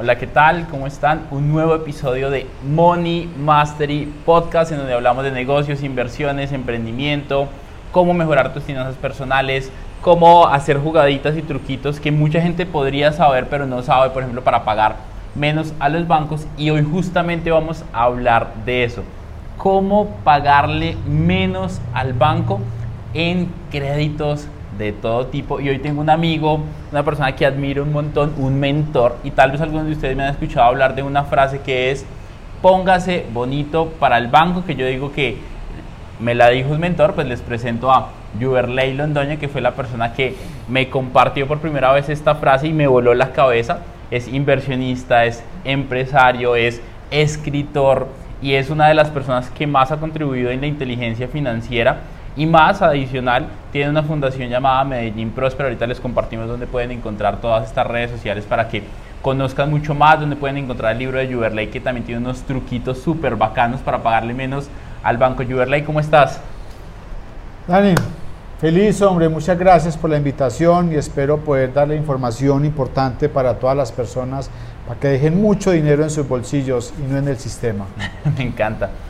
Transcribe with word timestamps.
Hola, 0.00 0.16
¿qué 0.16 0.26
tal? 0.26 0.66
¿Cómo 0.70 0.86
están? 0.86 1.26
Un 1.30 1.52
nuevo 1.52 1.74
episodio 1.74 2.30
de 2.30 2.46
Money 2.66 3.30
Mastery 3.38 4.10
Podcast 4.24 4.72
en 4.72 4.78
donde 4.78 4.94
hablamos 4.94 5.24
de 5.24 5.30
negocios, 5.30 5.82
inversiones, 5.82 6.52
emprendimiento, 6.52 7.48
cómo 7.92 8.14
mejorar 8.14 8.54
tus 8.54 8.62
finanzas 8.62 8.94
personales, 8.94 9.70
cómo 10.00 10.46
hacer 10.46 10.78
jugaditas 10.78 11.36
y 11.36 11.42
truquitos 11.42 12.00
que 12.00 12.12
mucha 12.12 12.40
gente 12.40 12.64
podría 12.64 13.12
saber 13.12 13.48
pero 13.50 13.66
no 13.66 13.82
sabe, 13.82 14.08
por 14.08 14.22
ejemplo, 14.22 14.42
para 14.42 14.64
pagar 14.64 14.96
menos 15.34 15.74
a 15.78 15.90
los 15.90 16.08
bancos 16.08 16.46
y 16.56 16.70
hoy 16.70 16.82
justamente 16.82 17.50
vamos 17.50 17.84
a 17.92 18.04
hablar 18.04 18.54
de 18.64 18.84
eso. 18.84 19.02
Cómo 19.58 20.16
pagarle 20.24 20.96
menos 21.06 21.78
al 21.92 22.14
banco 22.14 22.58
en 23.12 23.52
créditos 23.70 24.48
de 24.80 24.92
todo 24.92 25.26
tipo. 25.26 25.60
Y 25.60 25.68
hoy 25.68 25.78
tengo 25.78 26.00
un 26.00 26.10
amigo, 26.10 26.60
una 26.90 27.04
persona 27.04 27.36
que 27.36 27.46
admiro 27.46 27.82
un 27.84 27.92
montón, 27.92 28.34
un 28.38 28.58
mentor. 28.58 29.18
Y 29.22 29.30
tal 29.30 29.52
vez 29.52 29.60
algunos 29.60 29.86
de 29.86 29.92
ustedes 29.92 30.16
me 30.16 30.24
han 30.24 30.30
escuchado 30.30 30.66
hablar 30.66 30.94
de 30.94 31.02
una 31.02 31.24
frase 31.24 31.60
que 31.60 31.90
es, 31.90 32.04
póngase 32.62 33.26
bonito 33.32 33.88
para 34.00 34.18
el 34.18 34.28
banco, 34.28 34.64
que 34.64 34.74
yo 34.74 34.86
digo 34.86 35.12
que 35.12 35.38
me 36.18 36.34
la 36.34 36.48
dijo 36.48 36.70
un 36.70 36.80
mentor, 36.80 37.14
pues 37.14 37.26
les 37.26 37.40
presento 37.40 37.90
a 37.92 38.10
Juverley 38.40 38.94
Londoña, 38.94 39.36
que 39.36 39.48
fue 39.48 39.60
la 39.60 39.72
persona 39.72 40.12
que 40.12 40.34
me 40.68 40.88
compartió 40.88 41.46
por 41.46 41.58
primera 41.58 41.92
vez 41.92 42.08
esta 42.08 42.34
frase 42.34 42.68
y 42.68 42.72
me 42.72 42.86
voló 42.86 43.14
la 43.14 43.32
cabeza. 43.32 43.80
Es 44.10 44.28
inversionista, 44.28 45.24
es 45.24 45.42
empresario, 45.64 46.56
es 46.56 46.82
escritor 47.10 48.08
y 48.42 48.54
es 48.54 48.70
una 48.70 48.88
de 48.88 48.94
las 48.94 49.10
personas 49.10 49.50
que 49.50 49.66
más 49.66 49.92
ha 49.92 49.98
contribuido 49.98 50.50
en 50.50 50.60
la 50.60 50.66
inteligencia 50.66 51.28
financiera 51.28 52.00
y 52.36 52.46
más 52.46 52.80
adicional, 52.82 53.48
tiene 53.72 53.90
una 53.90 54.02
fundación 54.02 54.48
llamada 54.48 54.84
Medellín 54.84 55.30
Próspero. 55.30 55.68
Ahorita 55.68 55.86
les 55.86 56.00
compartimos 56.00 56.48
donde 56.48 56.66
pueden 56.66 56.90
encontrar 56.90 57.40
todas 57.40 57.66
estas 57.66 57.86
redes 57.86 58.10
sociales 58.10 58.44
para 58.44 58.68
que 58.68 58.82
conozcan 59.22 59.70
mucho 59.70 59.94
más, 59.94 60.20
donde 60.20 60.36
pueden 60.36 60.56
encontrar 60.56 60.92
el 60.92 60.98
libro 60.98 61.18
de 61.18 61.32
Juverley 61.32 61.68
que 61.68 61.80
también 61.80 62.04
tiene 62.04 62.20
unos 62.20 62.42
truquitos 62.42 62.98
súper 62.98 63.36
bacanos 63.36 63.80
para 63.80 64.02
pagarle 64.02 64.34
menos 64.34 64.68
al 65.02 65.18
banco. 65.18 65.44
Juverley, 65.44 65.82
¿cómo 65.82 66.00
estás? 66.00 66.40
Dani, 67.66 67.94
feliz 68.60 69.02
hombre, 69.02 69.28
muchas 69.28 69.58
gracias 69.58 69.96
por 69.96 70.10
la 70.10 70.16
invitación 70.16 70.92
y 70.92 70.96
espero 70.96 71.38
poder 71.38 71.72
darle 71.72 71.96
información 71.96 72.64
importante 72.64 73.28
para 73.28 73.54
todas 73.58 73.76
las 73.76 73.92
personas 73.92 74.50
para 74.86 74.98
que 74.98 75.08
dejen 75.08 75.40
mucho 75.40 75.70
dinero 75.70 76.02
en 76.02 76.10
sus 76.10 76.26
bolsillos 76.26 76.92
y 76.98 77.02
no 77.02 77.18
en 77.18 77.28
el 77.28 77.36
sistema. 77.36 77.86
Me 78.36 78.44
encanta. 78.44 79.09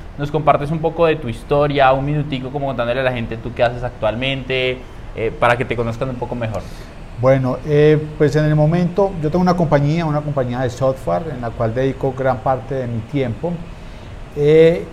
nos 0.17 0.31
compartes 0.31 0.71
un 0.71 0.79
poco 0.79 1.05
de 1.05 1.15
tu 1.15 1.29
historia, 1.29 1.91
un 1.93 2.05
minutico 2.05 2.49
como 2.49 2.67
contándole 2.67 2.99
a 2.99 3.03
la 3.03 3.13
gente 3.13 3.37
tú 3.37 3.53
qué 3.53 3.63
haces 3.63 3.83
actualmente, 3.83 4.77
eh, 5.15 5.31
para 5.37 5.57
que 5.57 5.65
te 5.65 5.75
conozcan 5.75 6.09
un 6.09 6.15
poco 6.15 6.35
mejor? 6.35 6.61
Bueno, 7.19 7.57
eh, 7.65 8.01
pues 8.17 8.35
en 8.35 8.45
el 8.45 8.55
momento 8.55 9.11
yo 9.21 9.29
tengo 9.29 9.41
una 9.41 9.55
compañía, 9.55 10.05
una 10.05 10.21
compañía 10.21 10.61
de 10.61 10.69
software 10.69 11.23
en 11.33 11.41
la 11.41 11.49
cual 11.49 11.73
dedico 11.73 12.13
gran 12.17 12.37
parte 12.39 12.75
de 12.75 12.87
mi 12.87 12.99
tiempo. 12.99 13.51
Eh, 14.35 14.85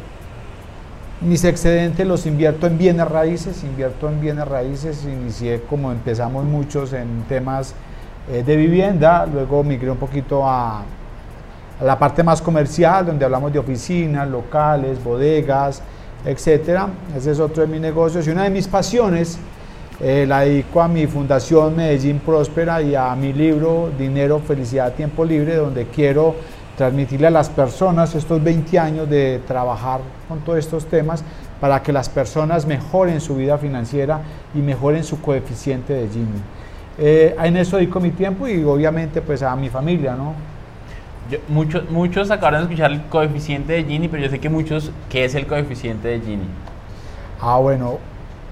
mis 1.20 1.44
excedentes 1.44 2.06
los 2.06 2.26
invierto 2.26 2.66
en 2.66 2.78
bienes 2.78 3.08
raíces, 3.08 3.64
invierto 3.64 4.08
en 4.08 4.20
bienes 4.20 4.46
raíces, 4.46 5.04
inicié 5.04 5.62
como 5.62 5.90
empezamos 5.90 6.44
muchos 6.44 6.92
en 6.92 7.24
temas 7.28 7.74
de 8.28 8.56
vivienda, 8.56 9.24
luego 9.24 9.64
migré 9.64 9.90
un 9.90 9.96
poquito 9.96 10.46
a, 10.46 10.82
a 11.80 11.84
la 11.84 11.98
parte 11.98 12.22
más 12.22 12.42
comercial, 12.42 13.06
donde 13.06 13.24
hablamos 13.24 13.52
de 13.52 13.58
oficinas, 13.58 14.28
locales, 14.28 15.02
bodegas, 15.02 15.82
etcétera. 16.24 16.88
Ese 17.16 17.32
es 17.32 17.40
otro 17.40 17.62
de 17.62 17.68
mis 17.68 17.80
negocios 17.80 18.26
y 18.26 18.30
una 18.30 18.44
de 18.44 18.50
mis 18.50 18.66
pasiones 18.66 19.38
eh, 20.00 20.26
la 20.28 20.40
dedico 20.40 20.80
a 20.80 20.86
mi 20.86 21.06
fundación 21.06 21.74
Medellín 21.74 22.20
Próspera 22.20 22.80
y 22.80 22.94
a 22.94 23.14
mi 23.16 23.32
libro 23.32 23.90
Dinero, 23.98 24.38
Felicidad, 24.38 24.92
Tiempo 24.92 25.24
Libre, 25.24 25.56
donde 25.56 25.86
quiero 25.86 26.36
transmitirle 26.76 27.26
a 27.26 27.30
las 27.30 27.48
personas 27.48 28.14
estos 28.14 28.42
20 28.42 28.78
años 28.78 29.10
de 29.10 29.40
trabajar 29.48 30.00
con 30.28 30.38
todos 30.40 30.60
estos 30.60 30.86
temas 30.86 31.24
para 31.60 31.82
que 31.82 31.92
las 31.92 32.08
personas 32.08 32.64
mejoren 32.66 33.20
su 33.20 33.34
vida 33.34 33.58
financiera 33.58 34.20
y 34.54 34.58
mejoren 34.58 35.02
su 35.02 35.20
coeficiente 35.20 35.92
de 35.92 36.08
Gini. 36.08 36.40
Eh, 36.96 37.34
en 37.42 37.56
eso 37.56 37.76
dedico 37.76 37.98
mi 37.98 38.10
tiempo 38.10 38.46
y 38.46 38.62
obviamente 38.62 39.20
pues 39.20 39.42
a 39.42 39.56
mi 39.56 39.68
familia, 39.68 40.14
¿no? 40.14 40.34
Muchos, 41.48 41.90
muchos 41.90 42.30
acabaron 42.30 42.60
de 42.60 42.74
escuchar 42.74 42.92
el 42.92 43.02
coeficiente 43.06 43.74
de 43.74 43.84
Gini, 43.84 44.08
pero 44.08 44.22
yo 44.22 44.30
sé 44.30 44.38
que 44.38 44.48
muchos, 44.48 44.90
¿qué 45.08 45.24
es 45.24 45.34
el 45.34 45.46
coeficiente 45.46 46.08
de 46.08 46.20
Gini? 46.20 46.46
Ah, 47.40 47.58
bueno, 47.58 47.98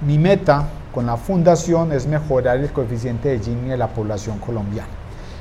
mi 0.06 0.18
meta 0.18 0.64
con 0.92 1.06
la 1.06 1.16
fundación 1.16 1.92
es 1.92 2.06
mejorar 2.06 2.58
el 2.58 2.70
coeficiente 2.70 3.30
de 3.30 3.38
Gini 3.38 3.68
de 3.68 3.76
la 3.76 3.88
población 3.88 4.38
colombiana. 4.38 4.88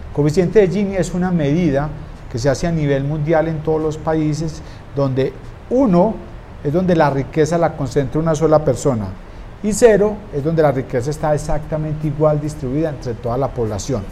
El 0.10 0.14
coeficiente 0.14 0.60
de 0.60 0.68
Gini 0.68 0.96
es 0.96 1.14
una 1.14 1.32
medida 1.32 1.90
que 2.32 2.40
se 2.40 2.50
hace 2.50 2.68
a 2.68 2.72
nivel 2.72 3.04
mundial 3.04 3.48
en 3.48 3.60
todos 3.60 3.82
los 3.82 3.98
países 3.98 4.62
donde 4.96 5.34
uno 5.70 6.16
es 6.64 6.74
donde 6.74 6.96
la 6.96 7.10
riqueza 7.10 7.58
la 7.58 7.74
concentra 7.78 8.20
una 8.20 8.34
sola 8.36 8.64
persona 8.64 9.08
y 9.64 9.72
cero 9.74 10.16
es 10.34 10.44
donde 10.44 10.62
la 10.62 10.72
riqueza 10.72 11.10
está 11.10 11.34
exactamente 11.34 12.08
igual 12.08 12.40
distribuida 12.40 12.90
entre 12.90 13.14
toda 13.14 13.38
la 13.38 13.48
población. 13.48 14.04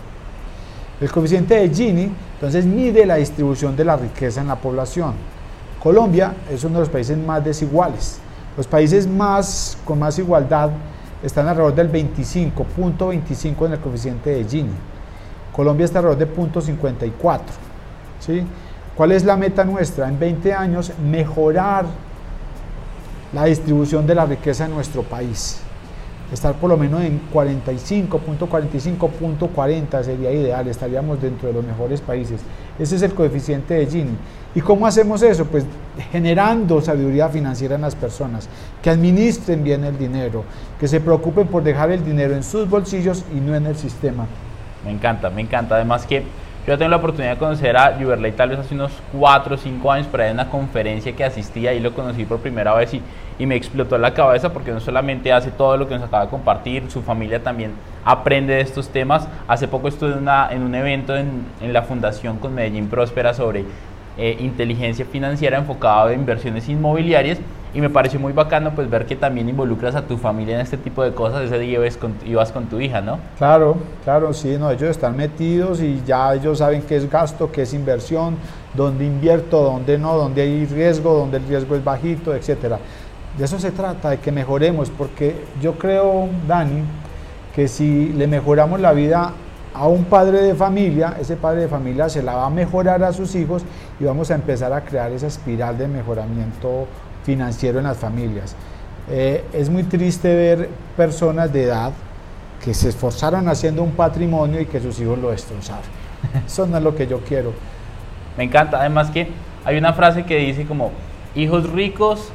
El 1.03 1.11
coeficiente 1.11 1.55
de 1.55 1.69
Gini 1.69 2.09
entonces 2.35 2.63
mide 2.63 3.05
la 3.05 3.15
distribución 3.15 3.75
de 3.75 3.83
la 3.83 3.97
riqueza 3.97 4.39
en 4.39 4.47
la 4.47 4.55
población. 4.55 5.15
Colombia 5.81 6.33
es 6.49 6.63
uno 6.63 6.75
de 6.75 6.79
los 6.79 6.89
países 6.89 7.17
más 7.17 7.43
desiguales. 7.43 8.19
Los 8.55 8.67
países 8.67 9.05
más, 9.05 9.77
con 9.83 9.99
más 9.99 10.17
igualdad 10.17 10.69
están 11.21 11.45
alrededor 11.49 11.75
del 11.75 11.91
25.25 11.91 13.65
en 13.65 13.73
el 13.73 13.79
coeficiente 13.79 14.29
de 14.29 14.45
Gini. 14.45 14.71
Colombia 15.51 15.83
está 15.83 15.99
alrededor 15.99 16.25
de 16.25 16.61
0.54. 16.61 17.39
¿sí? 18.21 18.45
¿Cuál 18.95 19.11
es 19.11 19.25
la 19.25 19.35
meta 19.35 19.65
nuestra? 19.65 20.07
En 20.07 20.17
20 20.17 20.53
años 20.53 20.93
mejorar 21.05 21.83
la 23.33 23.43
distribución 23.43 24.07
de 24.07 24.15
la 24.15 24.25
riqueza 24.25 24.67
en 24.67 24.71
nuestro 24.71 25.03
país 25.03 25.59
estar 26.33 26.55
por 26.55 26.69
lo 26.69 26.77
menos 26.77 27.01
en 27.03 27.21
45.45.40 27.31 30.03
sería 30.03 30.31
ideal, 30.31 30.67
estaríamos 30.67 31.21
dentro 31.21 31.47
de 31.47 31.53
los 31.53 31.63
mejores 31.63 32.01
países. 32.01 32.41
Ese 32.79 32.95
es 32.95 33.03
el 33.03 33.13
coeficiente 33.13 33.75
de 33.75 33.85
Gini. 33.85 34.17
¿Y 34.55 34.61
cómo 34.61 34.87
hacemos 34.87 35.21
eso? 35.21 35.45
Pues 35.45 35.65
generando 36.11 36.81
sabiduría 36.81 37.29
financiera 37.29 37.75
en 37.75 37.81
las 37.81 37.95
personas, 37.95 38.49
que 38.81 38.89
administren 38.89 39.63
bien 39.63 39.83
el 39.83 39.95
dinero, 39.97 40.43
que 40.79 40.87
se 40.87 40.99
preocupen 40.99 41.47
por 41.47 41.63
dejar 41.63 41.91
el 41.91 42.03
dinero 42.03 42.35
en 42.35 42.43
sus 42.43 42.67
bolsillos 42.69 43.23
y 43.35 43.39
no 43.39 43.55
en 43.55 43.67
el 43.67 43.75
sistema. 43.75 44.25
Me 44.83 44.91
encanta, 44.91 45.29
me 45.29 45.41
encanta. 45.41 45.75
Además 45.75 46.05
que 46.05 46.23
yo 46.65 46.77
tengo 46.77 46.89
la 46.89 46.97
oportunidad 46.97 47.33
de 47.33 47.37
conocer 47.37 47.75
a 47.75 47.95
Juverley 47.99 48.31
tal 48.31 48.49
vez 48.49 48.59
hace 48.59 48.73
unos 48.73 48.91
4 49.11 49.55
o 49.55 49.57
5 49.57 49.91
años, 49.91 50.07
pero 50.09 50.23
en 50.23 50.33
una 50.33 50.49
conferencia 50.49 51.13
que 51.13 51.23
asistí, 51.25 51.67
y 51.67 51.79
lo 51.79 51.93
conocí 51.93 52.23
por 52.23 52.39
primera 52.39 52.73
vez 52.73 52.93
y, 52.93 53.01
y, 53.37 53.45
me 53.45 53.55
explotó 53.55 53.97
la 53.97 54.13
cabeza 54.13 54.53
porque 54.53 54.71
no 54.71 54.79
solamente 54.79 55.33
hace 55.33 55.51
todo 55.51 55.75
lo 55.75 55.87
que 55.89 55.95
nos 55.95 56.03
acaba 56.03 56.23
de 56.23 56.29
compartir, 56.29 56.89
su 56.89 57.01
familia 57.01 57.43
también 57.43 57.71
aprende 58.05 58.53
de 58.53 58.61
estos 58.61 58.89
temas. 58.89 59.27
Hace 59.47 59.67
poco 59.67 59.89
estuve 59.89 60.13
una, 60.13 60.49
en 60.51 60.63
un 60.63 60.73
evento 60.73 61.17
en, 61.17 61.45
en, 61.61 61.73
la 61.73 61.81
fundación 61.81 62.37
con 62.37 62.55
Medellín 62.55 62.87
Próspera 62.87 63.33
sobre 63.33 63.65
eh, 64.17 64.37
inteligencia 64.39 65.05
financiera 65.05 65.57
enfocada 65.57 66.13
en 66.13 66.19
inversiones 66.19 66.69
inmobiliarias 66.69 67.39
y 67.73 67.81
me 67.81 67.89
pareció 67.89 68.19
muy 68.19 68.33
bacano 68.33 68.75
pues 68.75 68.87
ver 68.87 69.07
que 69.07 69.15
también 69.15 69.49
involucras 69.49 69.95
a 69.95 70.03
tu 70.03 70.17
familia 70.17 70.55
en 70.55 70.61
este 70.61 70.77
tipo 70.77 71.03
de 71.03 71.13
cosas. 71.13 71.43
Ese 71.43 71.57
día 71.57 71.79
ibas 71.79 71.97
con, 71.97 72.13
ibas 72.23 72.51
con 72.51 72.67
tu 72.67 72.79
hija, 72.79 73.01
¿no? 73.01 73.19
Claro, 73.37 73.77
claro, 74.03 74.31
sí, 74.33 74.55
no, 74.59 74.69
ellos 74.69 74.89
están 74.91 75.17
metidos 75.17 75.81
y 75.81 76.03
ya 76.05 76.35
ellos 76.35 76.59
saben 76.59 76.83
qué 76.83 76.97
es 76.97 77.09
gasto, 77.09 77.51
qué 77.51 77.63
es 77.63 77.73
inversión, 77.73 78.37
dónde 78.75 79.05
invierto, 79.05 79.63
dónde 79.63 79.97
no, 79.97 80.15
dónde 80.15 80.43
hay 80.43 80.65
riesgo, 80.67 81.15
dónde 81.15 81.37
el 81.37 81.47
riesgo 81.47 81.75
es 81.75 81.83
bajito, 81.83 82.35
etcétera. 82.35 82.77
De 83.37 83.45
eso 83.45 83.57
se 83.57 83.71
trata, 83.71 84.11
de 84.11 84.19
que 84.19 84.31
mejoremos, 84.31 84.91
porque 84.91 85.35
yo 85.59 85.73
creo, 85.73 86.29
Dani, 86.47 86.83
que 87.55 87.67
si 87.67 88.09
le 88.09 88.27
mejoramos 88.27 88.79
la 88.79 88.93
vida 88.93 89.33
a 89.73 89.87
un 89.87 90.05
padre 90.05 90.41
de 90.41 90.55
familia, 90.55 91.15
ese 91.19 91.35
padre 91.35 91.61
de 91.61 91.67
familia 91.67 92.09
se 92.09 92.21
la 92.21 92.35
va 92.35 92.45
a 92.45 92.49
mejorar 92.49 93.03
a 93.03 93.11
sus 93.11 93.33
hijos 93.35 93.63
y 93.99 94.03
vamos 94.03 94.29
a 94.31 94.35
empezar 94.35 94.71
a 94.73 94.81
crear 94.81 95.11
esa 95.11 95.27
espiral 95.27 95.77
de 95.77 95.87
mejoramiento 95.87 96.87
financiero 97.23 97.79
en 97.79 97.85
las 97.85 97.97
familias. 97.97 98.55
Eh, 99.09 99.43
es 99.53 99.69
muy 99.69 99.83
triste 99.83 100.33
ver 100.33 100.69
personas 100.95 101.51
de 101.51 101.63
edad 101.63 101.91
que 102.63 102.73
se 102.73 102.89
esforzaron 102.89 103.49
haciendo 103.49 103.83
un 103.83 103.91
patrimonio 103.91 104.61
y 104.61 104.65
que 104.65 104.79
sus 104.79 104.99
hijos 104.99 105.19
lo 105.19 105.31
destrozaron. 105.31 105.83
Eso 106.45 106.65
no 106.67 106.77
es 106.77 106.83
lo 106.83 106.95
que 106.95 107.07
yo 107.07 107.19
quiero. 107.21 107.53
Me 108.37 108.45
encanta, 108.45 108.79
además 108.79 109.09
que 109.09 109.29
hay 109.65 109.77
una 109.77 109.93
frase 109.93 110.23
que 110.23 110.37
dice 110.37 110.65
como 110.65 110.91
hijos 111.35 111.69
ricos, 111.71 112.31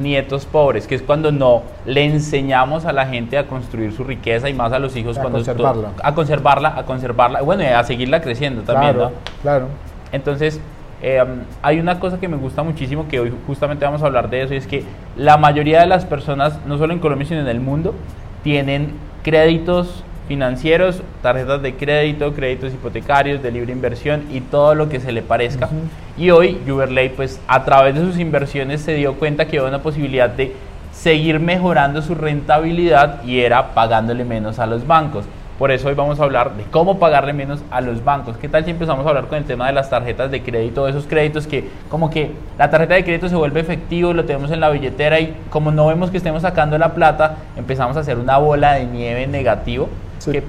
nietos 0.00 0.44
pobres, 0.44 0.86
que 0.86 0.94
es 0.94 1.02
cuando 1.02 1.32
no 1.32 1.62
le 1.86 2.04
enseñamos 2.04 2.84
a 2.84 2.92
la 2.92 3.06
gente 3.06 3.38
a 3.38 3.46
construir 3.46 3.92
su 3.92 4.04
riqueza 4.04 4.48
y 4.48 4.54
más 4.54 4.72
a 4.72 4.78
los 4.78 4.96
hijos 4.96 5.16
A 5.16 5.22
cuando 5.22 5.38
conservarla. 5.38 5.90
a 6.02 6.14
conservarla, 6.14 6.78
a 6.78 6.84
conservarla, 6.84 7.42
bueno, 7.42 7.62
y 7.62 7.66
a 7.66 7.82
seguirla 7.84 8.20
creciendo 8.20 8.62
también, 8.62 8.94
claro, 8.94 9.10
¿no? 9.10 9.16
claro. 9.42 9.68
Entonces, 10.12 10.60
eh, 11.02 11.24
hay 11.62 11.80
una 11.80 11.98
cosa 11.98 12.20
que 12.20 12.28
me 12.28 12.36
gusta 12.36 12.62
muchísimo, 12.62 13.08
que 13.08 13.20
hoy 13.20 13.32
justamente 13.46 13.84
vamos 13.84 14.02
a 14.02 14.06
hablar 14.06 14.28
de 14.28 14.42
eso, 14.42 14.54
y 14.54 14.58
es 14.58 14.66
que 14.66 14.84
la 15.16 15.36
mayoría 15.38 15.80
de 15.80 15.86
las 15.86 16.04
personas, 16.04 16.58
no 16.66 16.78
solo 16.78 16.92
en 16.92 16.98
Colombia, 16.98 17.26
sino 17.26 17.40
en 17.40 17.48
el 17.48 17.60
mundo, 17.60 17.94
tienen 18.42 18.92
créditos 19.22 20.03
financieros, 20.28 21.02
tarjetas 21.22 21.62
de 21.62 21.74
crédito, 21.74 22.32
créditos 22.34 22.72
hipotecarios, 22.72 23.42
de 23.42 23.50
libre 23.50 23.72
inversión 23.72 24.24
y 24.30 24.40
todo 24.40 24.74
lo 24.74 24.88
que 24.88 25.00
se 25.00 25.12
le 25.12 25.22
parezca. 25.22 25.68
Y 26.16 26.30
hoy 26.30 26.60
Juberley, 26.66 27.10
pues 27.10 27.40
a 27.46 27.64
través 27.64 27.94
de 27.94 28.00
sus 28.00 28.18
inversiones 28.18 28.80
se 28.80 28.94
dio 28.94 29.14
cuenta 29.14 29.46
que 29.46 29.58
había 29.58 29.68
una 29.68 29.82
posibilidad 29.82 30.30
de 30.30 30.54
seguir 30.92 31.40
mejorando 31.40 32.02
su 32.02 32.14
rentabilidad 32.14 33.22
y 33.24 33.40
era 33.40 33.74
pagándole 33.74 34.24
menos 34.24 34.58
a 34.58 34.66
los 34.66 34.86
bancos. 34.86 35.24
Por 35.58 35.70
eso 35.70 35.86
hoy 35.86 35.94
vamos 35.94 36.18
a 36.18 36.24
hablar 36.24 36.56
de 36.56 36.64
cómo 36.64 36.98
pagarle 36.98 37.32
menos 37.32 37.60
a 37.70 37.80
los 37.80 38.02
bancos. 38.02 38.36
¿Qué 38.36 38.48
tal 38.48 38.64
si 38.64 38.72
empezamos 38.72 39.06
a 39.06 39.10
hablar 39.10 39.28
con 39.28 39.38
el 39.38 39.44
tema 39.44 39.68
de 39.68 39.72
las 39.72 39.88
tarjetas 39.88 40.28
de 40.32 40.42
crédito, 40.42 40.88
esos 40.88 41.06
créditos 41.06 41.46
que 41.46 41.68
como 41.88 42.10
que 42.10 42.32
la 42.58 42.70
tarjeta 42.70 42.94
de 42.94 43.04
crédito 43.04 43.28
se 43.28 43.36
vuelve 43.36 43.60
efectivo, 43.60 44.12
lo 44.12 44.24
tenemos 44.24 44.50
en 44.50 44.58
la 44.58 44.70
billetera 44.70 45.20
y 45.20 45.36
como 45.50 45.70
no 45.70 45.86
vemos 45.86 46.10
que 46.10 46.16
estemos 46.16 46.42
sacando 46.42 46.76
la 46.76 46.94
plata, 46.94 47.36
empezamos 47.56 47.96
a 47.96 48.00
hacer 48.00 48.18
una 48.18 48.36
bola 48.38 48.72
de 48.72 48.86
nieve 48.86 49.28
negativo. 49.28 49.88
Sí. 50.24 50.32
¿Qué, 50.32 50.42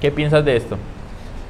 qué 0.00 0.10
piensas 0.10 0.44
de 0.44 0.56
esto? 0.56 0.76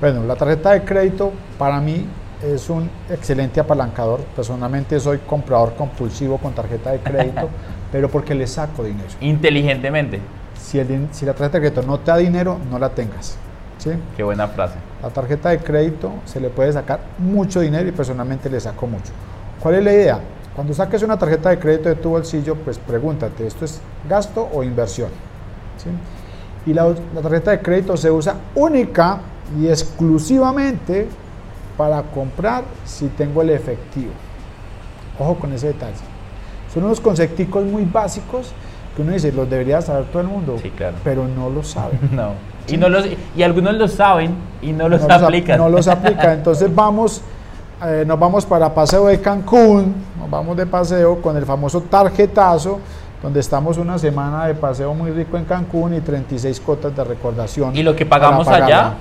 Bueno, 0.00 0.24
la 0.24 0.36
tarjeta 0.36 0.72
de 0.72 0.82
crédito 0.82 1.32
para 1.58 1.80
mí 1.80 2.06
es 2.42 2.70
un 2.70 2.88
excelente 3.10 3.60
apalancador. 3.60 4.20
Personalmente 4.36 4.98
soy 4.98 5.18
comprador 5.18 5.74
compulsivo 5.74 6.38
con 6.38 6.52
tarjeta 6.52 6.92
de 6.92 7.00
crédito, 7.00 7.48
pero 7.92 8.08
porque 8.08 8.34
le 8.34 8.46
saco 8.46 8.82
dinero. 8.82 9.08
Inteligentemente. 9.20 10.20
Si, 10.58 10.78
el 10.78 11.08
si 11.10 11.26
la 11.26 11.32
tarjeta 11.34 11.58
de 11.58 11.68
crédito 11.68 11.86
no 11.86 11.98
te 11.98 12.10
da 12.10 12.16
dinero, 12.18 12.58
no 12.70 12.78
la 12.78 12.90
tengas. 12.90 13.36
¿sí? 13.78 13.90
Qué 14.16 14.22
buena 14.22 14.48
frase. 14.48 14.76
La 15.02 15.10
tarjeta 15.10 15.50
de 15.50 15.58
crédito 15.58 16.12
se 16.24 16.40
le 16.40 16.50
puede 16.50 16.72
sacar 16.72 17.00
mucho 17.18 17.60
dinero 17.60 17.88
y 17.88 17.92
personalmente 17.92 18.48
le 18.48 18.60
saco 18.60 18.86
mucho. 18.86 19.12
¿Cuál 19.60 19.76
es 19.76 19.84
la 19.84 19.92
idea? 19.92 20.20
Cuando 20.54 20.74
saques 20.74 21.02
una 21.02 21.18
tarjeta 21.18 21.50
de 21.50 21.58
crédito 21.58 21.88
de 21.88 21.94
tu 21.94 22.10
bolsillo, 22.10 22.54
pues 22.56 22.78
pregúntate, 22.78 23.46
¿esto 23.46 23.64
es 23.64 23.80
gasto 24.08 24.48
o 24.52 24.62
inversión? 24.62 25.08
¿Sí? 25.78 25.88
Y 26.66 26.74
la, 26.74 26.86
la 27.14 27.20
tarjeta 27.22 27.50
de 27.52 27.60
crédito 27.62 27.96
se 27.96 28.10
usa 28.10 28.34
única 28.54 29.18
y 29.58 29.66
exclusivamente 29.68 31.08
para 31.76 32.02
comprar 32.02 32.64
si 32.84 33.06
tengo 33.08 33.42
el 33.42 33.50
efectivo. 33.50 34.12
Ojo 35.18 35.36
con 35.36 35.52
ese 35.52 35.68
detalle. 35.68 35.94
Son 36.72 36.84
unos 36.84 37.00
concepticos 37.00 37.64
muy 37.64 37.84
básicos 37.84 38.52
que 38.94 39.02
uno 39.02 39.12
dice, 39.12 39.32
los 39.32 39.48
debería 39.48 39.80
saber 39.80 40.04
todo 40.06 40.20
el 40.22 40.28
mundo, 40.28 40.56
Sí, 40.60 40.70
claro. 40.70 40.96
pero 41.04 41.26
no 41.26 41.48
lo 41.50 41.62
sabe. 41.62 41.98
No. 42.12 42.32
Y, 42.68 42.76
no 42.76 42.88
los, 42.88 43.04
y 43.36 43.42
algunos 43.42 43.74
lo 43.74 43.88
saben 43.88 44.34
y 44.62 44.72
no 44.72 44.88
los 44.88 45.00
no 45.00 45.14
ap- 45.14 45.24
aplican. 45.24 45.58
no 45.58 45.68
los 45.68 45.88
aplica. 45.88 46.32
Entonces 46.34 46.72
vamos, 46.72 47.22
eh, 47.84 48.04
nos 48.06 48.18
vamos 48.20 48.44
para 48.46 48.72
paseo 48.72 49.06
de 49.06 49.20
Cancún, 49.20 49.94
nos 50.20 50.30
vamos 50.30 50.56
de 50.56 50.66
paseo 50.66 51.20
con 51.22 51.36
el 51.36 51.44
famoso 51.46 51.80
tarjetazo, 51.80 52.78
donde 53.22 53.40
estamos 53.40 53.76
una 53.76 53.98
semana 53.98 54.46
de 54.46 54.54
paseo 54.54 54.94
muy 54.94 55.10
rico 55.10 55.36
en 55.36 55.44
Cancún 55.44 55.94
y 55.94 56.00
36 56.00 56.60
cotas 56.60 56.96
de 56.96 57.04
recordación. 57.04 57.76
Y 57.76 57.82
lo 57.82 57.94
que 57.94 58.06
pagamos 58.06 58.48
allá, 58.48 58.94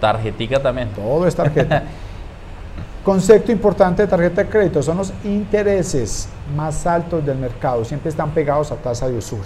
tarjetica 0.00 0.60
también. 0.62 0.90
Todo 0.90 1.26
es 1.26 1.34
tarjeta. 1.34 1.82
Concepto 3.04 3.52
importante 3.52 4.00
de 4.00 4.08
tarjeta 4.08 4.42
de 4.42 4.48
crédito 4.48 4.82
son 4.82 4.96
los 4.96 5.12
intereses 5.24 6.26
más 6.56 6.86
altos 6.86 7.24
del 7.24 7.36
mercado. 7.36 7.84
Siempre 7.84 8.08
están 8.08 8.30
pegados 8.30 8.72
a 8.72 8.76
tasa 8.76 9.08
de 9.08 9.18
usura. 9.18 9.42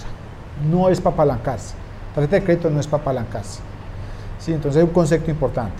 No 0.71 0.87
es 0.87 1.01
para 1.01 1.15
apalancarse. 1.15 1.75
Tarjeta 2.15 2.37
de 2.37 2.43
crédito 2.43 2.69
no 2.69 2.79
es 2.79 2.87
para 2.87 3.01
apalancarse. 3.01 3.59
Sí, 4.39 4.53
entonces 4.53 4.81
es 4.81 4.87
un 4.87 4.93
concepto 4.93 5.29
importante. 5.29 5.75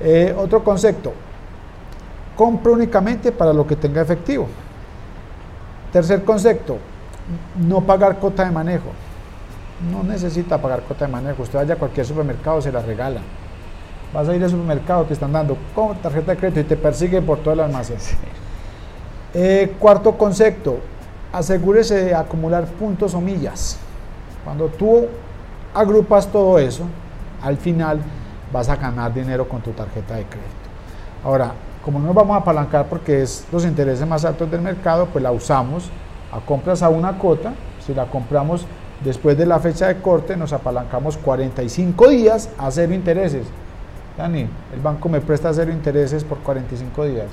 Eh, 0.00 0.34
otro 0.38 0.64
concepto. 0.64 1.12
Compra 2.34 2.72
únicamente 2.72 3.30
para 3.30 3.52
lo 3.52 3.66
que 3.66 3.76
tenga 3.76 4.00
efectivo. 4.00 4.48
Tercer 5.92 6.24
concepto. 6.24 6.78
No 7.56 7.80
pagar 7.80 8.16
cuota 8.16 8.44
de 8.44 8.50
manejo. 8.50 8.90
No 9.90 10.02
necesita 10.02 10.60
pagar 10.60 10.80
cuota 10.82 11.06
de 11.06 11.12
manejo. 11.12 11.42
Usted 11.42 11.58
vaya 11.58 11.74
a 11.74 11.78
cualquier 11.78 12.06
supermercado, 12.06 12.60
se 12.62 12.72
la 12.72 12.80
regala. 12.80 13.20
Vas 14.12 14.28
a 14.28 14.34
ir 14.36 14.42
al 14.42 14.50
supermercado, 14.50 15.04
te 15.04 15.14
están 15.14 15.32
dando 15.32 15.56
con 15.74 15.96
tarjeta 15.96 16.32
de 16.32 16.38
crédito 16.38 16.60
y 16.60 16.64
te 16.64 16.76
persigue 16.76 17.20
por 17.20 17.38
todo 17.38 17.54
el 17.54 17.60
almacén. 17.60 17.98
Eh, 19.34 19.74
cuarto 19.78 20.16
concepto, 20.16 20.78
asegúrese 21.32 22.04
de 22.04 22.14
acumular 22.14 22.64
puntos 22.64 23.12
o 23.14 23.20
millas. 23.20 23.78
Cuando 24.44 24.68
tú 24.68 25.06
agrupas 25.74 26.26
todo 26.28 26.58
eso, 26.58 26.84
al 27.42 27.56
final 27.58 28.00
vas 28.52 28.68
a 28.68 28.76
ganar 28.76 29.12
dinero 29.12 29.48
con 29.48 29.60
tu 29.60 29.72
tarjeta 29.72 30.14
de 30.14 30.24
crédito. 30.24 30.66
Ahora, 31.24 31.52
como 31.84 31.98
no 31.98 32.06
nos 32.06 32.14
vamos 32.14 32.34
a 32.36 32.40
apalancar 32.40 32.86
porque 32.86 33.22
es 33.22 33.44
los 33.52 33.64
intereses 33.64 34.06
más 34.06 34.24
altos 34.24 34.50
del 34.50 34.60
mercado, 34.60 35.06
pues 35.06 35.22
la 35.22 35.32
usamos 35.32 35.90
a 36.36 36.40
compras 36.40 36.82
a 36.82 36.88
una 36.88 37.12
cuota. 37.14 37.52
Si 37.84 37.94
la 37.94 38.06
compramos 38.06 38.66
después 39.04 39.36
de 39.38 39.46
la 39.46 39.58
fecha 39.58 39.88
de 39.88 39.96
corte, 40.00 40.36
nos 40.36 40.52
apalancamos 40.52 41.16
45 41.16 42.08
días 42.08 42.50
a 42.58 42.70
cero 42.70 42.94
intereses. 42.94 43.46
Dani, 44.16 44.40
el 44.74 44.80
banco 44.82 45.08
me 45.08 45.20
presta 45.20 45.52
cero 45.52 45.72
intereses 45.72 46.24
por 46.24 46.38
45 46.38 47.04
días. 47.04 47.26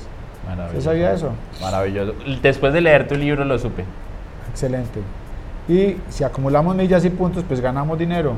Maravilloso. 0.45 0.77
¿Usted 0.77 0.91
sabía 0.91 1.13
eso? 1.13 1.29
Maravilloso. 1.61 2.13
Después 2.41 2.73
de 2.73 2.81
leer 2.81 3.07
tu 3.07 3.15
libro 3.15 3.45
lo 3.45 3.57
supe. 3.57 3.85
Excelente. 4.49 4.99
Y 5.67 5.97
si 6.09 6.23
acumulamos 6.23 6.75
millas 6.75 7.05
y 7.05 7.09
puntos, 7.09 7.43
pues 7.47 7.61
ganamos 7.61 7.97
dinero. 7.97 8.35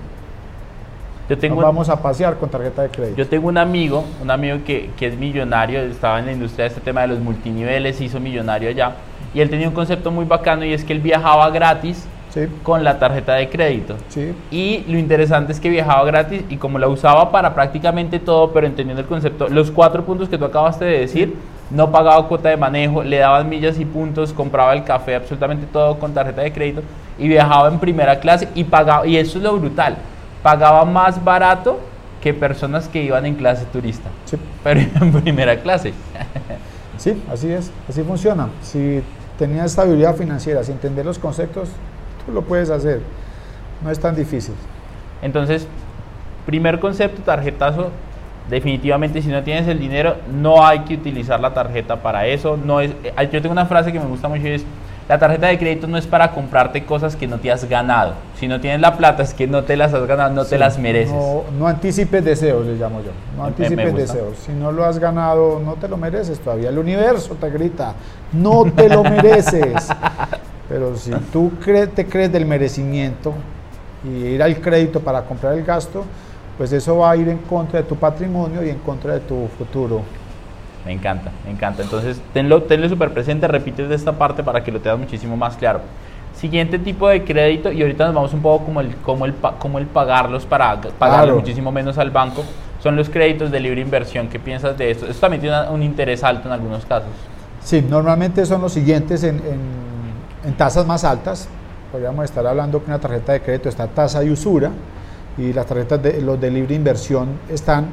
Yo 1.28 1.36
tengo, 1.40 1.56
Nos 1.56 1.64
vamos 1.64 1.90
a 1.90 2.00
pasear 2.00 2.38
con 2.38 2.50
tarjeta 2.50 2.84
de 2.84 2.90
crédito. 2.90 3.18
yo 3.18 3.28
tengo 3.28 3.48
un 3.48 3.58
amigo, 3.58 4.06
un 4.22 4.30
amigo 4.30 4.60
que, 4.64 4.92
que 4.96 5.08
es 5.08 5.18
millonario, 5.18 5.82
estaba 5.82 6.20
en 6.20 6.28
la 6.28 6.32
industria 6.34 6.66
de 6.66 6.70
este 6.70 6.82
tema 6.82 7.02
de 7.02 7.08
los 7.08 7.20
multiniveles, 7.20 7.96
se 7.96 8.04
hizo 8.04 8.20
millonario 8.20 8.70
allá. 8.70 8.94
Y 9.36 9.42
él 9.42 9.50
tenía 9.52 9.68
un 9.68 9.74
concepto 9.76 10.10
muy 10.10 10.26
bacano 10.26 10.66
y 10.66 10.74
es 10.74 10.84
que 10.84 10.94
él 10.94 11.00
viajaba 11.02 11.50
gratis 11.52 12.08
Sí, 12.32 12.48
con 12.64 12.84
la 12.84 13.00
tarjeta 13.00 13.36
de 13.36 13.48
crédito. 13.48 13.96
sí, 14.10 14.34
Y 14.52 14.84
lo 14.90 14.98
interesante 14.98 15.54
es 15.54 15.62
que 15.62 15.70
viajaba 15.70 16.04
gratis 16.04 16.44
y 16.50 16.58
como 16.58 16.80
la 16.80 16.90
usaba 16.90 17.32
para 17.32 17.54
prácticamente 17.56 18.20
todo, 18.20 18.52
pero 18.52 18.68
entendiendo 18.68 19.02
el 19.02 19.08
concepto, 19.08 19.48
los 19.48 19.72
cuatro 19.72 20.04
puntos 20.04 20.28
que 20.28 20.38
tú 20.38 20.44
acabaste 20.44 20.84
de 20.84 21.00
decir, 21.00 21.34
no 21.72 21.92
pagaba 21.94 22.28
cuota 22.28 22.50
de 22.50 22.58
manejo, 22.58 23.04
le 23.04 23.20
daban 23.20 23.48
millas 23.48 23.80
y 23.80 23.86
puntos, 23.86 24.34
compraba 24.34 24.74
el 24.74 24.84
café, 24.84 25.16
absolutamente 25.16 25.66
todo 25.72 25.98
con 25.98 26.14
tarjeta 26.14 26.42
de 26.42 26.52
crédito 26.52 26.82
y 27.18 27.30
viajaba 27.30 27.70
en 27.70 27.80
primera 27.80 28.20
clase 28.20 28.50
y 28.54 28.66
pagaba, 28.66 29.08
y 29.08 29.16
eso 29.16 29.38
es 29.38 29.44
lo 29.46 29.58
brutal, 29.58 29.96
pagaba 30.44 30.84
más 30.84 31.24
barato 31.24 31.80
que 32.22 32.34
personas 32.34 32.90
que 32.90 33.02
iban 33.02 33.26
en 33.26 33.36
clase 33.36 33.64
turista, 33.72 34.10
sí. 34.26 34.36
pero 34.62 34.82
en 35.02 35.12
primera 35.22 35.56
clase. 35.62 35.94
Sí, 36.98 37.22
así 37.32 37.50
es, 37.52 37.72
así 37.90 38.04
funciona. 38.04 38.48
Si 38.62 39.02
tenías 39.38 39.68
estabilidad 39.68 40.16
financiera, 40.16 40.64
si 40.64 40.72
entender 40.72 41.06
los 41.06 41.20
conceptos, 41.20 41.70
tú 42.26 42.32
lo 42.32 42.42
puedes 42.42 42.70
hacer. 42.70 43.02
No 43.84 43.92
es 43.92 44.00
tan 44.00 44.16
difícil. 44.16 44.56
Entonces, 45.22 45.68
primer 46.46 46.80
concepto, 46.80 47.22
tarjetazo. 47.22 47.92
Definitivamente, 48.50 49.22
si 49.22 49.30
no 49.30 49.44
tienes 49.44 49.68
el 49.68 49.80
dinero, 49.80 50.18
no 50.32 50.66
hay 50.66 50.80
que 50.82 50.94
utilizar 50.94 51.40
la 51.40 51.54
tarjeta 51.54 52.02
para 52.02 52.28
eso. 52.28 52.58
No 52.58 52.80
es, 52.80 52.92
eh, 53.04 53.30
yo 53.32 53.42
tengo 53.42 53.52
una 53.52 53.66
frase 53.66 53.92
que 53.92 54.00
me 54.00 54.06
gusta 54.06 54.28
mucho 54.28 54.48
y 54.48 54.52
es: 54.52 54.66
la 55.08 55.20
tarjeta 55.20 55.48
de 55.48 55.60
crédito 55.60 55.86
no 55.88 55.98
es 55.98 56.08
para 56.08 56.32
comprarte 56.32 56.84
cosas 56.84 57.16
que 57.16 57.28
no 57.28 57.38
te 57.38 57.52
has 57.52 57.70
ganado. 57.70 58.14
Si 58.40 58.48
no 58.48 58.60
tienes 58.60 58.82
la 58.82 58.98
plata, 58.98 59.22
es 59.22 59.34
que 59.36 59.46
no 59.46 59.64
te 59.64 59.78
las 59.78 59.94
has 59.94 60.06
ganado, 60.08 60.32
no 60.34 60.46
te 60.46 60.58
las 60.58 60.80
mereces. 60.80 61.14
No, 61.14 61.44
no 61.60 61.68
anticipes 61.68 62.26
deseos, 62.26 62.66
le 62.66 62.76
llamo 62.76 63.02
yo. 63.02 63.12
No 63.38 63.46
anticipes 63.46 63.96
deseos. 63.96 64.38
Si 64.40 64.52
no 64.52 64.72
lo 64.72 64.84
has 64.84 64.98
ganado, 64.98 65.62
no 65.64 65.74
te 65.74 65.88
lo 65.88 65.98
mereces 65.98 66.40
todavía. 66.40 66.70
El 66.70 66.80
universo 66.80 67.36
te 67.40 67.50
grita, 67.52 67.94
no 68.34 68.66
te 68.76 68.90
lo 68.90 69.04
mereces. 69.04 69.90
Pero 70.70 70.96
si 70.98 71.12
tú 71.32 71.52
cre- 71.64 71.88
te 71.94 72.08
crees 72.08 72.32
del 72.32 72.48
merecimiento 72.48 73.34
y 74.04 74.26
ir 74.26 74.42
al 74.42 74.60
crédito 74.60 75.00
para 75.00 75.22
comprar 75.22 75.54
el 75.54 75.64
gasto, 75.64 76.04
pues 76.58 76.72
eso 76.74 76.98
va 76.98 77.12
a 77.12 77.16
ir 77.16 77.30
en 77.30 77.38
contra 77.40 77.82
de 77.82 77.86
tu 77.88 77.96
patrimonio 77.96 78.64
y 78.66 78.70
en 78.70 78.80
contra 78.80 79.14
de 79.14 79.20
tu 79.20 79.48
futuro. 79.58 80.02
Me 80.86 80.94
encanta, 80.94 81.32
me 81.44 81.52
encanta. 81.52 81.82
Entonces, 81.82 82.22
tenlo, 82.34 82.64
tenlo 82.64 82.88
súper 82.88 83.12
presente, 83.12 83.48
repites 83.48 83.90
de 83.90 83.96
esta 83.96 84.14
parte 84.14 84.44
para 84.44 84.64
que 84.64 84.72
lo 84.72 84.80
tengas 84.80 85.00
muchísimo 85.00 85.36
más 85.36 85.58
claro. 85.58 85.82
Siguiente 86.36 86.78
tipo 86.78 87.08
de 87.08 87.24
crédito, 87.24 87.72
y 87.72 87.82
ahorita 87.82 88.06
nos 88.06 88.14
vamos 88.14 88.34
un 88.34 88.42
poco 88.42 88.66
como 88.66 88.82
el, 88.82 88.96
como 88.98 89.26
el, 89.26 89.34
como 89.58 89.80
el 89.80 89.88
pagarlos 89.88 90.46
para 90.46 90.80
pagarle 91.00 91.34
muchísimo 91.34 91.72
menos 91.72 91.98
al 91.98 92.12
banco, 92.12 92.44
son 92.84 92.96
los 92.96 93.10
créditos 93.10 93.50
de 93.50 93.60
libre 93.60 93.82
inversión. 93.82 94.28
¿Qué 94.28 94.38
piensas 94.38 94.78
de 94.78 94.92
esto? 94.92 95.08
Esto 95.08 95.22
también 95.22 95.42
tiene 95.42 95.70
un 95.70 95.82
interés 95.82 96.24
alto 96.24 96.48
en 96.48 96.54
algunos 96.54 96.86
casos. 96.86 97.10
Sí, 97.64 97.82
normalmente 97.82 98.46
son 98.46 98.62
los 98.62 98.74
siguientes 98.74 99.24
en, 99.24 99.42
en, 100.46 100.54
tasas 100.54 100.86
más 100.86 101.04
altas. 101.04 101.48
Podríamos 101.92 102.26
estar 102.26 102.46
hablando 102.46 102.80
que 102.80 102.86
una 102.92 103.00
tarjeta 103.00 103.34
de 103.34 103.42
crédito 103.42 103.70
está 103.70 103.88
tasa 103.88 104.20
de 104.20 104.30
usura 104.30 104.70
y 105.38 105.52
las 105.52 105.66
tarjetas 105.66 106.04
de 106.04 106.22
los 106.22 106.40
de 106.40 106.52
libre 106.52 106.76
inversión 106.76 107.30
están 107.50 107.88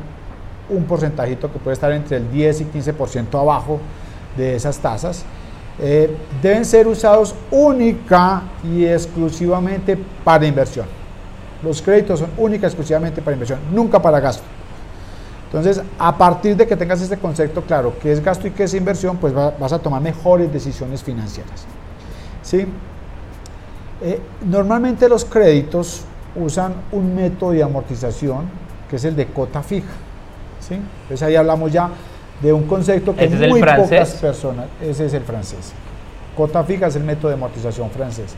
un 0.73 0.85
porcentajito 0.85 1.53
que 1.53 1.59
puede 1.59 1.75
estar 1.75 1.93
entre 1.93 2.17
el 2.17 2.31
10 2.31 2.63
y 2.63 2.65
15% 2.65 3.41
abajo 3.41 3.81
de 4.37 4.57
esas 4.57 4.79
tasas. 4.79 5.25
Eh, 5.81 6.15
deben 6.43 6.65
ser 6.65 6.87
usados 6.87 7.35
única 7.51 8.43
y 8.65 8.85
exclusivamente 8.85 9.99
para 10.25 10.47
inversión. 10.47 10.87
Los 11.63 11.81
créditos 11.81 12.21
son 12.21 12.31
única 12.37 12.67
y 12.67 12.69
exclusivamente 12.69 13.23
para 13.23 13.35
inversión, 13.35 13.61
nunca 13.73 14.01
para 14.01 14.21
gasto. 14.21 14.43
Entonces, 15.47 15.83
a 15.99 16.17
partir 16.17 16.57
de 16.57 16.67
que 16.67 16.77
tengas 16.77 17.01
este 17.03 17.19
concepto 17.19 17.63
claro, 17.63 17.95
qué 18.01 18.11
es 18.11 18.25
gasto 18.25 18.47
y 18.47 18.53
qué 18.53 18.65
es 18.65 18.75
inversión, 18.75 19.19
pues 19.19 19.35
vas 19.35 19.73
a 19.73 19.79
tomar 19.79 20.01
mejores 20.01 20.53
decisiones 20.53 21.03
financieras. 21.03 21.67
¿Sí? 22.43 22.67
Eh, 24.01 24.21
normalmente 24.47 25.09
los 25.09 25.25
créditos 25.25 26.03
usan 26.35 26.75
un 26.91 27.15
método 27.15 27.53
de 27.53 27.63
amortización 27.63 28.47
que 28.89 28.97
es 28.97 29.05
el 29.05 29.15
de 29.15 29.27
cota 29.27 29.63
fija. 29.63 29.93
¿Sí? 30.67 30.75
Entonces 30.75 31.23
ahí 31.23 31.37
hablamos 31.37 31.73
ya 31.73 31.91
de 32.41 32.53
un 32.53 32.65
concepto 32.65 33.15
que 33.15 33.29
muy 33.29 33.61
pocas 33.61 34.15
personas, 34.15 34.67
ese 34.81 35.07
es 35.07 35.15
el 35.15 35.23
francés. 35.23 35.73
Cota 36.37 36.65
fija 36.65 36.87
es 36.87 36.97
el 36.97 37.05
método 37.05 37.29
de 37.29 37.35
amortización 37.35 37.91
francés. 37.91 38.35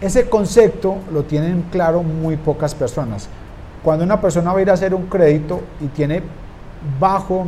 Ese 0.00 0.28
concepto 0.28 0.96
lo 1.12 1.22
tienen 1.22 1.62
claro 1.70 2.02
muy 2.02 2.36
pocas 2.36 2.74
personas. 2.74 3.28
Cuando 3.82 4.04
una 4.04 4.20
persona 4.20 4.52
va 4.52 4.58
a 4.58 4.62
ir 4.62 4.70
a 4.70 4.74
hacer 4.74 4.94
un 4.94 5.06
crédito 5.06 5.62
y 5.80 5.86
tiene 5.86 6.22
bajo 6.98 7.46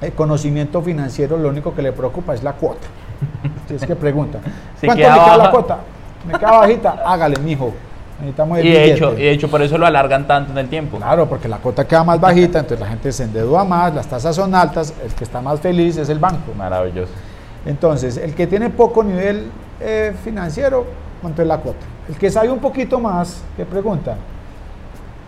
eh, 0.00 0.12
conocimiento 0.12 0.80
financiero, 0.80 1.36
lo 1.36 1.48
único 1.48 1.74
que 1.74 1.82
le 1.82 1.92
preocupa 1.92 2.34
es 2.34 2.42
la 2.42 2.52
cuota. 2.52 2.86
Si 3.68 3.76
es 3.76 3.86
que 3.86 3.94
pregunta, 3.94 4.40
¿cuánto 4.84 4.96
me 4.96 5.14
queda 5.14 5.36
la 5.36 5.50
cuota? 5.52 5.78
Me 6.26 6.36
queda 6.36 6.50
bajita, 6.50 7.02
hágale, 7.06 7.38
mijo. 7.38 7.72
Necesitamos 8.20 8.58
el 8.58 8.66
y 8.66 8.70
de, 8.70 8.92
hecho, 8.92 9.12
y 9.14 9.22
de 9.22 9.30
hecho, 9.32 9.50
por 9.50 9.62
eso 9.62 9.78
lo 9.78 9.86
alargan 9.86 10.26
tanto 10.26 10.52
en 10.52 10.58
el 10.58 10.68
tiempo. 10.68 10.98
Claro, 10.98 11.28
porque 11.28 11.48
la 11.48 11.56
cuota 11.56 11.86
queda 11.86 12.04
más 12.04 12.20
bajita, 12.20 12.60
entonces 12.60 12.80
la 12.80 12.86
gente 12.86 13.10
se 13.12 13.24
endeuda 13.24 13.64
más, 13.64 13.94
las 13.94 14.06
tasas 14.06 14.36
son 14.36 14.54
altas, 14.54 14.92
el 15.02 15.12
que 15.14 15.24
está 15.24 15.40
más 15.40 15.60
feliz 15.60 15.96
es 15.96 16.08
el 16.08 16.18
banco. 16.18 16.52
Maravilloso. 16.56 17.12
Entonces, 17.64 18.16
el 18.16 18.34
que 18.34 18.46
tiene 18.46 18.70
poco 18.70 19.02
nivel 19.02 19.50
eh, 19.80 20.14
financiero, 20.22 20.86
¿cuánto 21.20 21.42
es 21.42 21.48
la 21.48 21.58
cuota? 21.58 21.86
El 22.08 22.16
que 22.16 22.30
sabe 22.30 22.50
un 22.50 22.58
poquito 22.58 22.98
más, 23.00 23.42
¿qué 23.56 23.64
pregunta? 23.64 24.16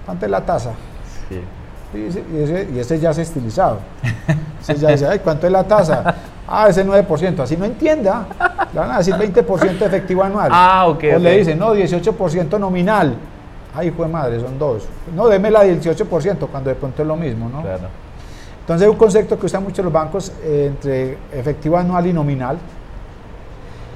¿Cuánto 0.05 0.27
es 0.27 0.31
la 0.31 0.41
tasa? 0.41 0.73
Sí. 1.29 1.41
Y 1.95 2.79
ese, 2.79 2.99
ya 2.99 3.11
es 3.11 3.19
estilizado. 3.19 3.81
Ese 4.63 4.77
ya 4.77 4.91
dice, 4.91 5.07
ay, 5.07 5.19
¿cuánto 5.19 5.47
es 5.47 5.53
la 5.53 5.65
tasa? 5.65 6.15
Ah, 6.47 6.69
ese 6.69 6.85
9%. 6.85 7.41
Así 7.41 7.57
no 7.57 7.65
entienda. 7.65 8.27
Le 8.73 8.81
van 8.81 8.91
a 8.91 8.99
decir 8.99 9.15
20% 9.15 9.83
efectivo 9.83 10.23
anual. 10.23 10.51
Ah, 10.53 10.87
ok. 10.89 11.05
O 11.17 11.19
le 11.19 11.39
dicen, 11.39 11.59
no, 11.59 11.75
18% 11.75 12.59
nominal. 12.59 13.17
Ay, 13.75 13.91
fue 13.91 14.07
madre, 14.07 14.41
son 14.41 14.59
dos. 14.59 14.87
No, 15.15 15.29
déme 15.29 15.51
la 15.51 15.65
18% 15.65 16.49
cuando 16.51 16.71
de 16.71 16.77
pronto 16.77 17.03
es 17.03 17.09
lo 17.09 17.17
mismo, 17.17 17.49
¿no? 17.49 17.63
Claro. 17.63 17.89
Entonces, 18.61 18.89
un 18.89 18.97
concepto 18.97 19.39
que 19.39 19.47
usan 19.47 19.63
mucho 19.63 19.83
los 19.83 19.93
bancos 19.93 20.33
eh, 20.43 20.67
entre 20.69 21.19
efectivo 21.33 21.77
anual 21.77 22.07
y 22.07 22.13
nominal. 22.13 22.59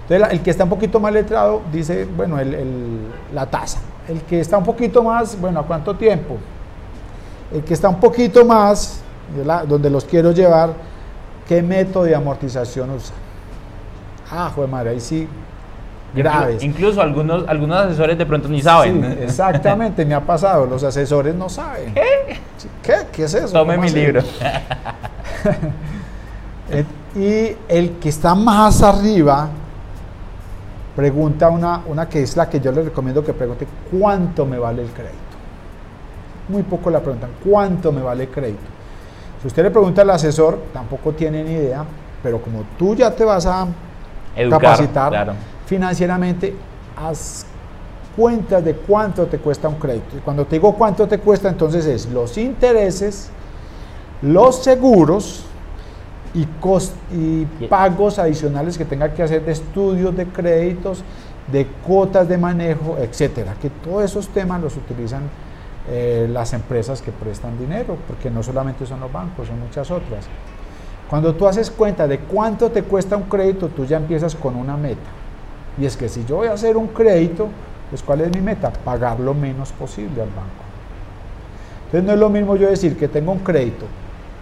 Entonces, 0.02 0.32
el 0.32 0.40
que 0.40 0.50
está 0.50 0.64
un 0.64 0.70
poquito 0.70 0.98
más 0.98 1.12
letrado 1.12 1.62
dice, 1.72 2.04
bueno, 2.04 2.38
la 3.34 3.46
tasa. 3.46 3.80
El 4.08 4.22
que 4.22 4.40
está 4.40 4.56
un 4.56 4.64
poquito 4.64 5.02
más, 5.02 5.38
bueno, 5.40 5.60
¿a 5.60 5.62
cuánto 5.64 5.94
tiempo? 5.94 6.36
El 7.52 7.62
que 7.62 7.74
está 7.74 7.88
un 7.88 8.00
poquito 8.00 8.44
más, 8.44 9.02
donde 9.68 9.90
los 9.90 10.04
quiero 10.04 10.32
llevar, 10.32 10.70
¿qué 11.48 11.62
método 11.62 12.04
de 12.04 12.14
amortización 12.14 12.90
usa? 12.90 13.14
Ah, 14.30 14.50
joder 14.54 14.70
madre, 14.70 14.90
ahí 14.90 15.00
sí, 15.00 15.28
graves. 16.14 16.62
Incluso 16.62 17.00
algunos, 17.00 17.46
algunos 17.48 17.76
asesores 17.78 18.18
de 18.18 18.26
pronto 18.26 18.48
ni 18.48 18.60
saben. 18.62 19.04
exactamente, 19.22 20.04
me 20.04 20.14
ha 20.14 20.20
pasado, 20.20 20.66
los 20.66 20.82
asesores 20.82 21.34
no 21.34 21.48
saben. 21.48 21.94
¿Qué? 21.94 22.38
¿Qué? 22.82 22.94
¿Qué 23.12 23.24
es 23.24 23.34
eso? 23.34 23.52
Tome 23.52 23.78
mi 23.78 23.90
libro. 23.90 24.22
Y 27.16 27.56
el 27.68 27.92
que 27.92 28.10
está 28.10 28.34
más 28.34 28.82
arriba 28.82 29.48
pregunta 30.94 31.48
una, 31.48 31.82
una 31.86 32.08
que 32.08 32.22
es 32.22 32.36
la 32.36 32.48
que 32.48 32.60
yo 32.60 32.70
le 32.72 32.82
recomiendo 32.82 33.24
que 33.24 33.32
pregunte, 33.32 33.66
¿cuánto 33.90 34.44
me 34.44 34.58
vale 34.58 34.82
el 34.82 34.90
crédito? 34.90 35.16
Muy 36.48 36.62
poco 36.62 36.90
la 36.90 37.00
preguntan, 37.00 37.30
¿cuánto 37.42 37.90
me 37.90 38.02
vale 38.02 38.24
el 38.24 38.30
crédito? 38.30 38.75
Si 39.40 39.46
usted 39.48 39.62
le 39.62 39.70
pregunta 39.70 40.02
al 40.02 40.10
asesor, 40.10 40.58
tampoco 40.72 41.12
tiene 41.12 41.44
ni 41.44 41.52
idea, 41.52 41.84
pero 42.22 42.40
como 42.40 42.64
tú 42.78 42.94
ya 42.94 43.10
te 43.10 43.24
vas 43.24 43.46
a 43.46 43.66
capacitar 44.50 45.34
financieramente, 45.66 46.54
haz 46.96 47.46
cuentas 48.16 48.64
de 48.64 48.74
cuánto 48.74 49.26
te 49.26 49.38
cuesta 49.38 49.68
un 49.68 49.76
crédito. 49.76 50.16
Y 50.16 50.20
cuando 50.20 50.46
te 50.46 50.56
digo 50.56 50.74
cuánto 50.74 51.06
te 51.06 51.18
cuesta, 51.18 51.48
entonces 51.48 51.84
es 51.86 52.06
los 52.06 52.38
intereses, 52.38 53.30
los 54.22 54.62
seguros, 54.62 55.44
y, 56.36 56.42
y 57.10 57.66
pagos 57.68 58.18
adicionales 58.18 58.76
que 58.76 58.84
tenga 58.84 59.12
que 59.12 59.22
hacer 59.22 59.44
de 59.44 59.52
estudios 59.52 60.14
de 60.14 60.26
créditos, 60.26 61.02
de 61.50 61.66
cuotas 61.66 62.28
de 62.28 62.36
manejo, 62.36 62.96
etcétera. 62.98 63.54
Que 63.60 63.70
todos 63.70 64.04
esos 64.04 64.28
temas 64.28 64.60
los 64.60 64.76
utilizan 64.76 65.22
eh, 65.88 66.28
las 66.30 66.52
empresas 66.52 67.00
que 67.00 67.12
prestan 67.12 67.58
dinero, 67.58 67.96
porque 68.06 68.30
no 68.30 68.42
solamente 68.42 68.86
son 68.86 69.00
los 69.00 69.12
bancos, 69.12 69.48
son 69.48 69.60
muchas 69.60 69.90
otras. 69.90 70.26
Cuando 71.08 71.34
tú 71.34 71.46
haces 71.46 71.70
cuenta 71.70 72.08
de 72.08 72.18
cuánto 72.18 72.70
te 72.70 72.82
cuesta 72.82 73.16
un 73.16 73.24
crédito, 73.24 73.68
tú 73.68 73.84
ya 73.84 73.96
empiezas 73.96 74.34
con 74.34 74.56
una 74.56 74.76
meta. 74.76 75.08
Y 75.78 75.84
es 75.84 75.96
que 75.96 76.08
si 76.08 76.24
yo 76.24 76.36
voy 76.36 76.48
a 76.48 76.54
hacer 76.54 76.76
un 76.76 76.88
crédito, 76.88 77.48
pues 77.90 78.02
¿cuál 78.02 78.22
es 78.22 78.34
mi 78.34 78.40
meta? 78.40 78.72
Pagar 78.72 79.20
lo 79.20 79.34
menos 79.34 79.70
posible 79.72 80.22
al 80.22 80.28
banco. 80.28 80.64
Entonces 81.86 82.04
no 82.04 82.12
es 82.14 82.18
lo 82.18 82.30
mismo 82.30 82.56
yo 82.56 82.68
decir 82.68 82.96
que 82.96 83.06
tengo 83.06 83.30
un 83.30 83.38
crédito 83.38 83.86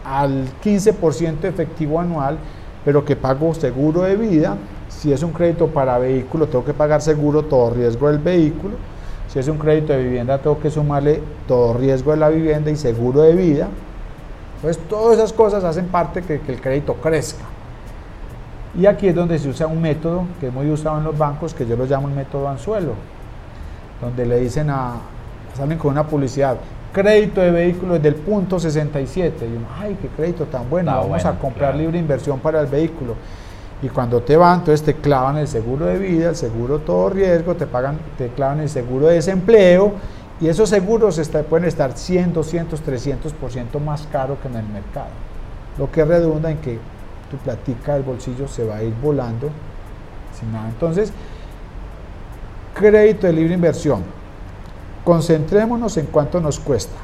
al 0.05 0.47
15% 0.63 1.45
efectivo 1.45 2.01
anual, 2.01 2.39
pero 2.85 3.05
que 3.05 3.17
pago 3.17 3.53
seguro 3.53 4.03
de 4.03 4.17
vida. 4.17 4.57
Si 4.89 5.13
es 5.13 5.23
un 5.23 5.33
crédito 5.33 5.67
para 5.67 5.99
vehículo, 5.99 6.47
tengo 6.47 6.65
que 6.65 6.73
pagar 6.73 7.03
seguro 7.03 7.43
todo 7.43 7.75
riesgo 7.75 8.09
del 8.09 8.19
vehículo. 8.19 8.77
Si 9.29 9.39
es 9.39 9.49
un 9.49 9.59
crédito 9.59 9.93
de 9.93 10.03
vivienda, 10.03 10.39
tengo 10.39 10.61
que 10.61 10.71
sumarle 10.71 11.21
todo 11.49 11.75
riesgo 11.75 12.13
de 12.13 12.19
la 12.19 12.29
vivienda 12.29 12.71
y 12.71 12.77
seguro 12.77 13.23
de 13.23 13.35
vida. 13.35 13.69
Entonces, 14.57 14.83
todas 14.89 15.19
esas 15.19 15.33
cosas 15.33 15.65
hacen 15.65 15.87
parte 15.87 16.21
de 16.21 16.41
que, 16.41 16.53
el 16.53 16.61
crédito 16.61 16.95
crezca. 16.95 17.45
Y 18.79 18.87
aquí 18.87 19.09
es 19.09 19.15
donde 19.15 19.39
se 19.39 19.49
usa 19.49 19.67
un 19.67 19.81
método 19.81 20.25
que 20.41 20.49
es 20.49 20.53
muy 20.53 20.71
usado 20.71 20.99
en 20.99 21.05
los 21.05 21.17
bancos, 21.17 21.55
que 21.55 21.67
yo 21.67 21.77
lo 21.77 21.87
llamo 21.87 22.09
el 22.09 22.15
método 22.15 22.49
anzuelo, 22.49 22.93
donde 24.01 24.27
le 24.27 24.41
dicen 24.41 24.71
a, 24.71 24.95
salen 25.57 25.79
con 25.79 25.93
una 25.93 26.07
publicidad, 26.07 26.57
crédito 26.93 27.41
de 27.41 27.51
vehículo 27.51 27.95
desde 27.95 28.09
el 28.09 28.15
punto 28.17 28.59
67. 28.59 29.47
Y 29.47 29.57
uno, 29.57 29.67
ay, 29.79 29.97
qué 30.01 30.09
crédito 30.09 30.45
tan 30.47 30.69
bueno, 30.71 30.93
vamos 30.93 31.25
a 31.25 31.39
comprar 31.39 31.75
libre 31.75 31.99
inversión 31.99 32.41
para 32.41 32.61
el 32.61 32.67
vehículo. 32.67 33.15
Y 33.85 33.91
cuando 33.91 34.23
te 34.23 34.35
van, 34.35 34.61
entonces 34.61 34.83
te 34.83 34.95
clavan 34.95 35.37
el 35.37 35.47
seguro 35.47 35.85
de 35.85 35.99
vida, 35.99 36.31
el 36.31 36.37
seguro 36.37 36.79
todo 36.79 37.11
riesgo, 37.11 37.55
te 37.55 37.67
pagan, 37.67 37.99
te 38.17 38.29
clavan 38.29 38.61
el 38.61 38.71
seguro 38.71 39.09
de 39.09 39.17
desempleo 39.17 39.93
y 40.41 40.49
esos 40.49 40.71
seguros 40.71 41.21
pueden 41.51 41.69
estar 41.69 41.93
100, 41.95 42.33
200, 42.33 42.83
300% 42.83 43.81
más 43.85 44.09
caro 44.11 44.39
que 44.41 44.49
en 44.49 44.57
el 44.57 44.67
mercado. 44.69 45.11
Lo 45.77 45.93
que 45.93 46.03
redunda 46.03 46.51
en 46.51 46.57
que 46.63 46.79
tu 47.31 47.37
platica 47.37 47.93
del 47.93 48.05
bolsillo 48.05 48.49
se 48.49 48.65
va 48.65 48.77
a 48.77 48.83
ir 48.83 48.95
volando 49.03 49.51
sin 50.41 50.51
nada. 50.51 50.67
Entonces, 50.71 51.13
crédito 52.73 53.27
de 53.27 53.35
libre 53.35 53.53
inversión 53.53 54.03
concentrémonos 55.05 55.99
en 55.99 56.07
cuánto 56.07 56.41
nos 56.41 56.59
cuesta. 56.59 56.97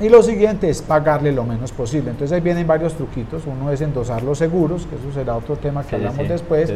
Y 0.00 0.08
lo 0.08 0.22
siguiente 0.22 0.68
es 0.68 0.82
pagarle 0.82 1.32
lo 1.32 1.44
menos 1.44 1.70
posible. 1.70 2.10
Entonces 2.10 2.34
ahí 2.34 2.40
vienen 2.40 2.66
varios 2.66 2.94
truquitos. 2.94 3.44
Uno 3.46 3.70
es 3.70 3.80
endosar 3.80 4.22
los 4.22 4.38
seguros, 4.38 4.86
que 4.86 4.96
eso 4.96 5.12
será 5.12 5.36
otro 5.36 5.56
tema 5.56 5.84
que 5.84 5.96
hablamos 5.96 6.28
después. 6.28 6.72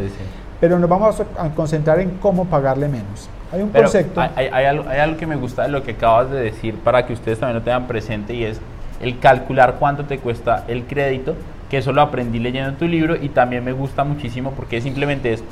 pero 0.60 0.78
nos 0.78 0.88
vamos 0.88 1.20
a 1.36 1.50
concentrar 1.50 2.00
en 2.00 2.10
cómo 2.20 2.44
pagarle 2.44 2.88
menos. 2.88 3.28
Hay 3.52 3.62
un 3.62 3.70
concepto. 3.70 4.20
Hay, 4.20 4.48
hay, 4.52 4.64
algo, 4.66 4.88
hay, 4.88 4.98
algo, 4.98 5.16
que 5.16 5.26
me 5.26 5.36
gusta 5.36 5.62
de 5.62 5.68
lo 5.68 5.82
que 5.82 5.92
acabas 5.92 6.30
de 6.30 6.40
decir 6.40 6.76
para 6.76 7.06
que 7.06 7.12
ustedes 7.12 7.38
también 7.38 7.56
lo 7.56 7.62
tengan 7.62 7.86
presente 7.86 8.34
y 8.34 8.44
es 8.44 8.60
el 9.00 9.18
calcular 9.18 9.76
cuánto 9.78 10.04
te 10.04 10.18
cuesta 10.18 10.64
el 10.68 10.84
crédito, 10.84 11.34
que 11.70 11.78
eso 11.78 11.92
lo 11.92 12.02
aprendí 12.02 12.38
leyendo 12.38 12.72
tu 12.74 12.86
libro 12.86 13.16
y 13.16 13.28
también 13.30 13.64
me 13.64 13.72
gusta 13.72 14.04
muchísimo 14.04 14.52
porque 14.52 14.80
simplemente 14.80 15.32
es 15.32 15.42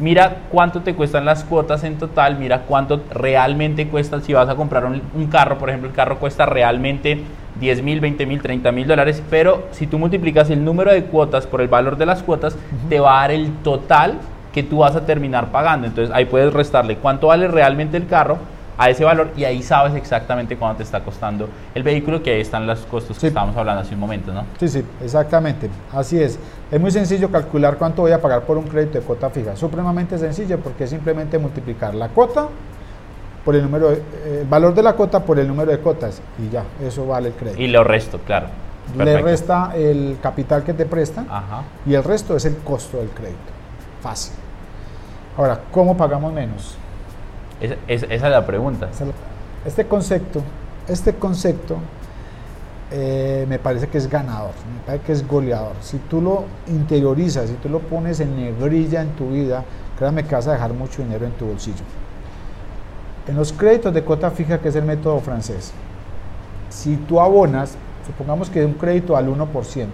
mira 0.00 0.38
cuánto 0.50 0.80
te 0.80 0.94
cuestan 0.94 1.24
las 1.24 1.44
cuotas 1.44 1.84
en 1.84 1.98
total, 1.98 2.38
mira 2.38 2.62
cuánto 2.62 3.02
realmente 3.12 3.86
cuesta 3.88 4.20
si 4.20 4.32
vas 4.32 4.48
a 4.48 4.56
comprar 4.56 4.84
un, 4.86 5.26
carro, 5.26 5.58
por 5.58 5.68
ejemplo, 5.68 5.88
el 5.88 5.94
carro 5.94 6.18
cuesta 6.18 6.46
realmente 6.46 7.20
10 7.60 7.82
mil, 7.82 8.00
20 8.00 8.26
mil, 8.26 8.40
30 8.40 8.72
mil 8.72 8.86
dólares, 8.86 9.22
pero 9.30 9.68
si 9.70 9.86
tú 9.86 9.98
multiplicas 9.98 10.50
el 10.50 10.64
número 10.64 10.92
de 10.92 11.04
cuotas 11.04 11.46
por 11.46 11.60
el 11.60 11.68
valor 11.68 11.96
de 11.96 12.06
las 12.06 12.22
cuotas, 12.22 12.56
te 12.88 12.98
va 12.98 13.18
a 13.18 13.20
dar 13.22 13.32
el 13.32 13.52
total 13.62 14.14
que 14.52 14.62
tú 14.62 14.78
vas 14.78 14.96
a 14.96 15.04
terminar 15.06 15.48
pagando. 15.52 15.86
Entonces 15.86 16.14
ahí 16.14 16.24
puedes 16.24 16.52
restarle 16.52 16.96
cuánto 16.96 17.28
vale 17.28 17.46
realmente 17.48 17.96
el 17.96 18.06
carro 18.06 18.38
a 18.80 18.88
ese 18.88 19.04
valor 19.04 19.28
y 19.36 19.44
ahí 19.44 19.62
sabes 19.62 19.94
exactamente 19.94 20.56
cuánto 20.56 20.78
te 20.78 20.84
está 20.84 21.04
costando 21.04 21.50
el 21.74 21.82
vehículo, 21.82 22.22
que 22.22 22.32
ahí 22.32 22.40
están 22.40 22.66
los 22.66 22.80
costos 22.86 23.18
que 23.18 23.26
estábamos 23.26 23.54
hablando 23.54 23.82
hace 23.82 23.92
un 23.92 24.00
momento, 24.00 24.32
¿no? 24.32 24.46
Sí, 24.58 24.68
sí, 24.68 24.82
exactamente. 25.04 25.68
Así 25.92 26.18
es. 26.18 26.38
Es 26.70 26.80
muy 26.80 26.90
sencillo 26.90 27.30
calcular 27.30 27.76
cuánto 27.76 28.00
voy 28.00 28.12
a 28.12 28.22
pagar 28.22 28.40
por 28.44 28.56
un 28.56 28.64
crédito 28.64 28.98
de 28.98 29.04
cuota 29.04 29.28
fija. 29.28 29.54
Supremamente 29.54 30.16
sencillo 30.16 30.58
porque 30.60 30.84
es 30.84 30.90
simplemente 30.90 31.38
multiplicar 31.38 31.94
la 31.94 32.08
cuota 32.08 32.48
por 33.44 33.54
el 33.54 33.62
número, 33.64 33.92
eh, 33.92 34.46
valor 34.48 34.72
de 34.72 34.82
la 34.82 34.94
cuota 34.94 35.22
por 35.22 35.38
el 35.38 35.46
número 35.46 35.70
de 35.70 35.78
cuotas 35.78 36.22
y 36.38 36.48
ya, 36.48 36.64
eso 36.82 37.06
vale 37.06 37.28
el 37.28 37.34
crédito. 37.34 37.60
Y 37.60 37.66
lo 37.66 37.84
resto, 37.84 38.18
claro. 38.20 38.46
Le 38.96 39.20
resta 39.20 39.72
el 39.76 40.16
capital 40.22 40.64
que 40.64 40.72
te 40.72 40.86
prestan 40.86 41.26
y 41.84 41.92
el 41.92 42.02
resto 42.02 42.34
es 42.34 42.46
el 42.46 42.56
costo 42.56 42.96
del 42.96 43.10
crédito. 43.10 43.38
Fácil. 44.00 44.32
Ahora, 45.36 45.60
¿cómo 45.70 45.94
pagamos 45.98 46.32
menos? 46.32 46.78
Esa 47.60 48.06
es 48.06 48.22
la 48.22 48.46
pregunta. 48.46 48.88
Este 49.64 49.86
concepto, 49.86 50.42
este 50.88 51.14
concepto 51.14 51.76
eh, 52.90 53.44
me 53.48 53.58
parece 53.58 53.88
que 53.88 53.98
es 53.98 54.08
ganador, 54.08 54.50
me 54.74 54.84
parece 54.86 55.04
que 55.04 55.12
es 55.12 55.26
goleador. 55.26 55.74
Si 55.80 55.98
tú 55.98 56.20
lo 56.20 56.44
interiorizas, 56.66 57.48
si 57.48 57.54
tú 57.56 57.68
lo 57.68 57.80
pones 57.80 58.20
en 58.20 58.36
negrilla 58.36 59.02
en 59.02 59.10
tu 59.10 59.30
vida, 59.30 59.64
créame 59.98 60.24
que 60.24 60.34
vas 60.34 60.46
a 60.48 60.52
dejar 60.52 60.72
mucho 60.72 61.02
dinero 61.02 61.26
en 61.26 61.32
tu 61.32 61.46
bolsillo. 61.46 61.84
En 63.28 63.36
los 63.36 63.52
créditos 63.52 63.92
de 63.92 64.02
cuota 64.02 64.30
fija, 64.30 64.58
que 64.58 64.70
es 64.70 64.76
el 64.76 64.84
método 64.84 65.20
francés, 65.20 65.72
si 66.70 66.96
tú 66.96 67.20
abonas, 67.20 67.76
supongamos 68.06 68.48
que 68.48 68.64
un 68.64 68.74
crédito 68.74 69.16
al 69.16 69.28
1%, 69.28 69.86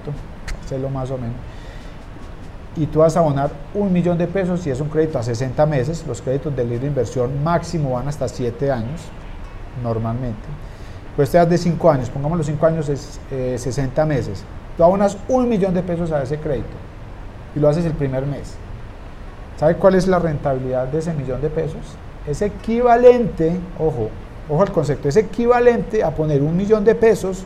sé 0.67 0.79
lo 0.79 0.89
más 0.89 1.11
o 1.11 1.19
menos, 1.19 1.37
y 2.77 2.87
tú 2.87 2.99
vas 2.99 3.17
a 3.17 3.21
abonar 3.21 3.51
un 3.75 3.93
millón 3.93 4.19
de 4.19 4.27
pesos 4.27 4.61
si 4.61 4.71
es 4.71 4.81
un 4.81 4.89
crédito 4.89 5.19
a 5.19 5.23
60 5.23 5.65
meses, 5.67 6.05
los 6.07 6.21
créditos 6.21 6.55
de 6.55 6.65
libre 6.65 6.87
inversión 6.87 7.43
máximo 7.43 7.93
van 7.93 8.09
hasta 8.09 8.29
7 8.29 8.71
años, 8.71 9.01
normalmente. 9.83 10.47
Pues 11.17 11.31
te 11.31 11.39
das 11.39 11.49
de 11.49 11.57
5 11.57 11.91
años, 11.91 12.11
pongamos 12.11 12.37
los 12.37 12.47
5 12.47 12.67
años 12.67 12.89
es 12.89 13.19
60 13.31 14.03
eh, 14.03 14.07
meses. 14.07 14.45
Tú 14.77 14.85
abonas 14.85 15.17
un 15.29 15.49
millón 15.49 15.73
de 15.73 15.83
pesos 15.83 16.13
a 16.13 16.23
ese 16.23 16.39
crédito 16.39 16.77
y 17.55 17.61
lo 17.61 17.69
haces 17.69 17.87
el 17.87 17.95
primer 17.95 18.27
mes. 18.27 18.55
¿Sabe 19.59 19.77
cuál 19.77 19.95
es 19.95 20.07
la 20.07 20.19
rentabilidad 20.19 20.87
de 20.89 20.99
ese 20.99 21.15
millón 21.15 21.41
de 21.41 21.49
pesos? 21.49 21.81
Es 22.27 22.43
equivalente, 22.43 23.57
ojo, 23.79 24.11
ojo 24.51 24.63
al 24.63 24.71
concepto, 24.71 25.09
es 25.09 25.17
equivalente 25.17 26.05
a 26.05 26.11
poner 26.11 26.43
un 26.43 26.55
millón 26.55 26.85
de 26.85 26.95
pesos 26.95 27.45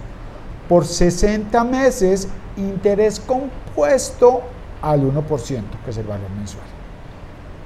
por 0.69 0.85
60 0.85 1.63
meses 1.63 2.29
interés 2.57 3.21
compuesto 3.21 4.43
al 4.83 5.03
1%, 5.03 5.63
que 5.85 5.91
es 5.91 5.99
el 5.99 6.07
valor 6.07 6.31
mensual. 6.37 6.65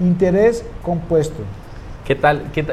Interés 0.01 0.65
compuesto. 0.83 1.43
¿Qué 2.05 2.15
tal? 2.15 2.51
Qué 2.53 2.65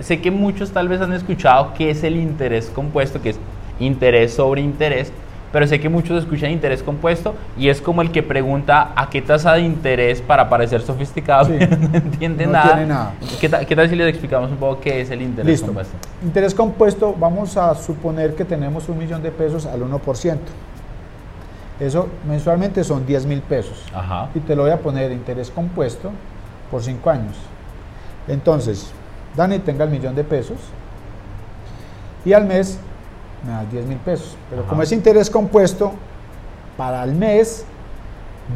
Sé, 0.00 0.20
que 0.20 0.30
muchos 0.30 0.72
tal 0.72 0.88
vez 0.88 1.00
han 1.00 1.12
escuchado 1.12 1.74
qué 1.74 1.90
es 1.90 2.02
el 2.02 2.16
interés 2.16 2.70
compuesto, 2.74 3.22
que 3.22 3.30
es 3.30 3.38
interés 3.78 4.34
sobre 4.34 4.62
interés, 4.62 5.12
pero 5.52 5.66
sé 5.66 5.78
que 5.78 5.88
muchos 5.88 6.22
escuchan 6.22 6.50
interés 6.50 6.82
compuesto 6.82 7.34
y 7.56 7.68
es 7.68 7.80
como 7.80 8.02
el 8.02 8.10
que 8.10 8.22
pregunta 8.22 8.92
a 8.96 9.08
qué 9.08 9.22
tasa 9.22 9.54
de 9.54 9.62
interés 9.62 10.20
para 10.20 10.48
parecer 10.48 10.80
sofisticado, 10.82 11.48
no 11.48 11.54
entiende 11.56 12.46
no 12.46 12.52
nada. 12.52 12.74
Tiene 12.74 12.86
nada. 12.86 13.14
¿Qué, 13.40 13.48
tal, 13.48 13.88
si 13.88 13.94
les 13.94 14.08
explicamos 14.08 14.50
un 14.50 14.56
poco 14.56 14.80
qué 14.80 15.02
es 15.02 15.10
el 15.10 15.22
interés 15.22 15.62
compuesto? 15.62 15.94
Interés 16.24 16.54
compuesto, 16.54 17.14
vamos 17.18 17.56
a 17.56 17.74
suponer 17.76 18.34
que 18.34 18.44
tenemos 18.44 18.88
un 18.88 18.98
millón 18.98 19.22
de 19.22 19.30
pesos 19.30 19.66
al 19.66 19.82
1%. 19.82 20.36
Eso 21.80 22.08
mensualmente 22.26 22.82
son 22.82 23.06
10 23.06 23.26
mil 23.26 23.40
pesos. 23.40 23.84
Y 24.34 24.40
te 24.40 24.56
lo 24.56 24.62
voy 24.62 24.72
a 24.72 24.80
poner 24.80 25.08
de 25.08 25.14
interés 25.14 25.50
compuesto 25.50 26.10
por 26.70 26.82
5 26.82 27.10
años. 27.10 27.36
Entonces, 28.26 28.90
Dani 29.36 29.60
tenga 29.60 29.84
el 29.84 29.90
millón 29.90 30.14
de 30.14 30.24
pesos 30.24 30.58
y 32.24 32.32
al 32.32 32.44
mes 32.46 32.78
me 33.46 33.52
das 33.52 33.70
10 33.70 33.86
mil 33.86 33.98
pesos. 33.98 34.36
Pero 34.50 34.64
como 34.66 34.82
es 34.82 34.90
interés 34.90 35.30
compuesto, 35.30 35.92
para 36.76 37.04
el 37.04 37.14
mes 37.14 37.64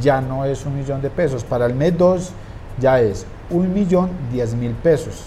ya 0.01 0.21
no 0.21 0.45
es 0.45 0.67
un 0.67 0.77
millón 0.77 1.01
de 1.01 1.11
pesos. 1.11 1.45
Para 1.45 1.67
el 1.67 1.75
mes 1.75 1.97
2 1.97 2.31
ya 2.81 3.01
es 3.01 3.25
un 3.51 3.73
millón 3.73 4.11
10 4.33 4.55
mil 4.55 4.73
pesos. 4.73 5.27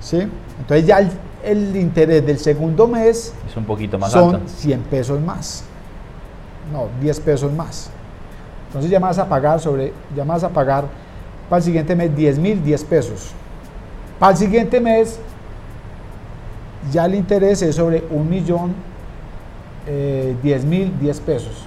¿Sí? 0.00 0.28
Entonces 0.58 0.86
ya 0.86 0.98
el, 1.42 1.76
interés 1.76 2.26
del 2.26 2.38
segundo 2.38 2.86
mes 2.86 3.32
es 3.48 3.56
un 3.56 3.64
poquito 3.64 3.98
más 3.98 4.12
son 4.12 4.48
100 4.48 4.80
pesos 4.82 5.20
más 5.20 5.64
no, 6.72 6.88
10 7.00 7.20
pesos 7.20 7.52
más. 7.52 7.90
Entonces 8.68 8.90
ya 8.90 8.98
vas 8.98 9.18
a 9.18 9.28
pagar 9.28 9.60
sobre, 9.60 9.92
ya 10.16 10.24
vas 10.24 10.42
a 10.42 10.48
pagar 10.48 10.84
para 11.48 11.58
el 11.58 11.64
siguiente 11.64 11.94
mes 11.94 12.14
10 12.16 12.38
mil, 12.38 12.64
10 12.64 12.84
pesos. 12.84 13.32
Para 14.18 14.32
el 14.32 14.38
siguiente 14.38 14.80
mes 14.80 15.18
ya 16.90 17.04
el 17.04 17.14
interés 17.14 17.62
es 17.62 17.76
sobre 17.76 18.02
un 18.10 18.28
millón, 18.28 18.74
eh, 19.86 20.34
10 20.42 20.64
mil, 20.64 20.98
10 20.98 21.20
pesos. 21.20 21.66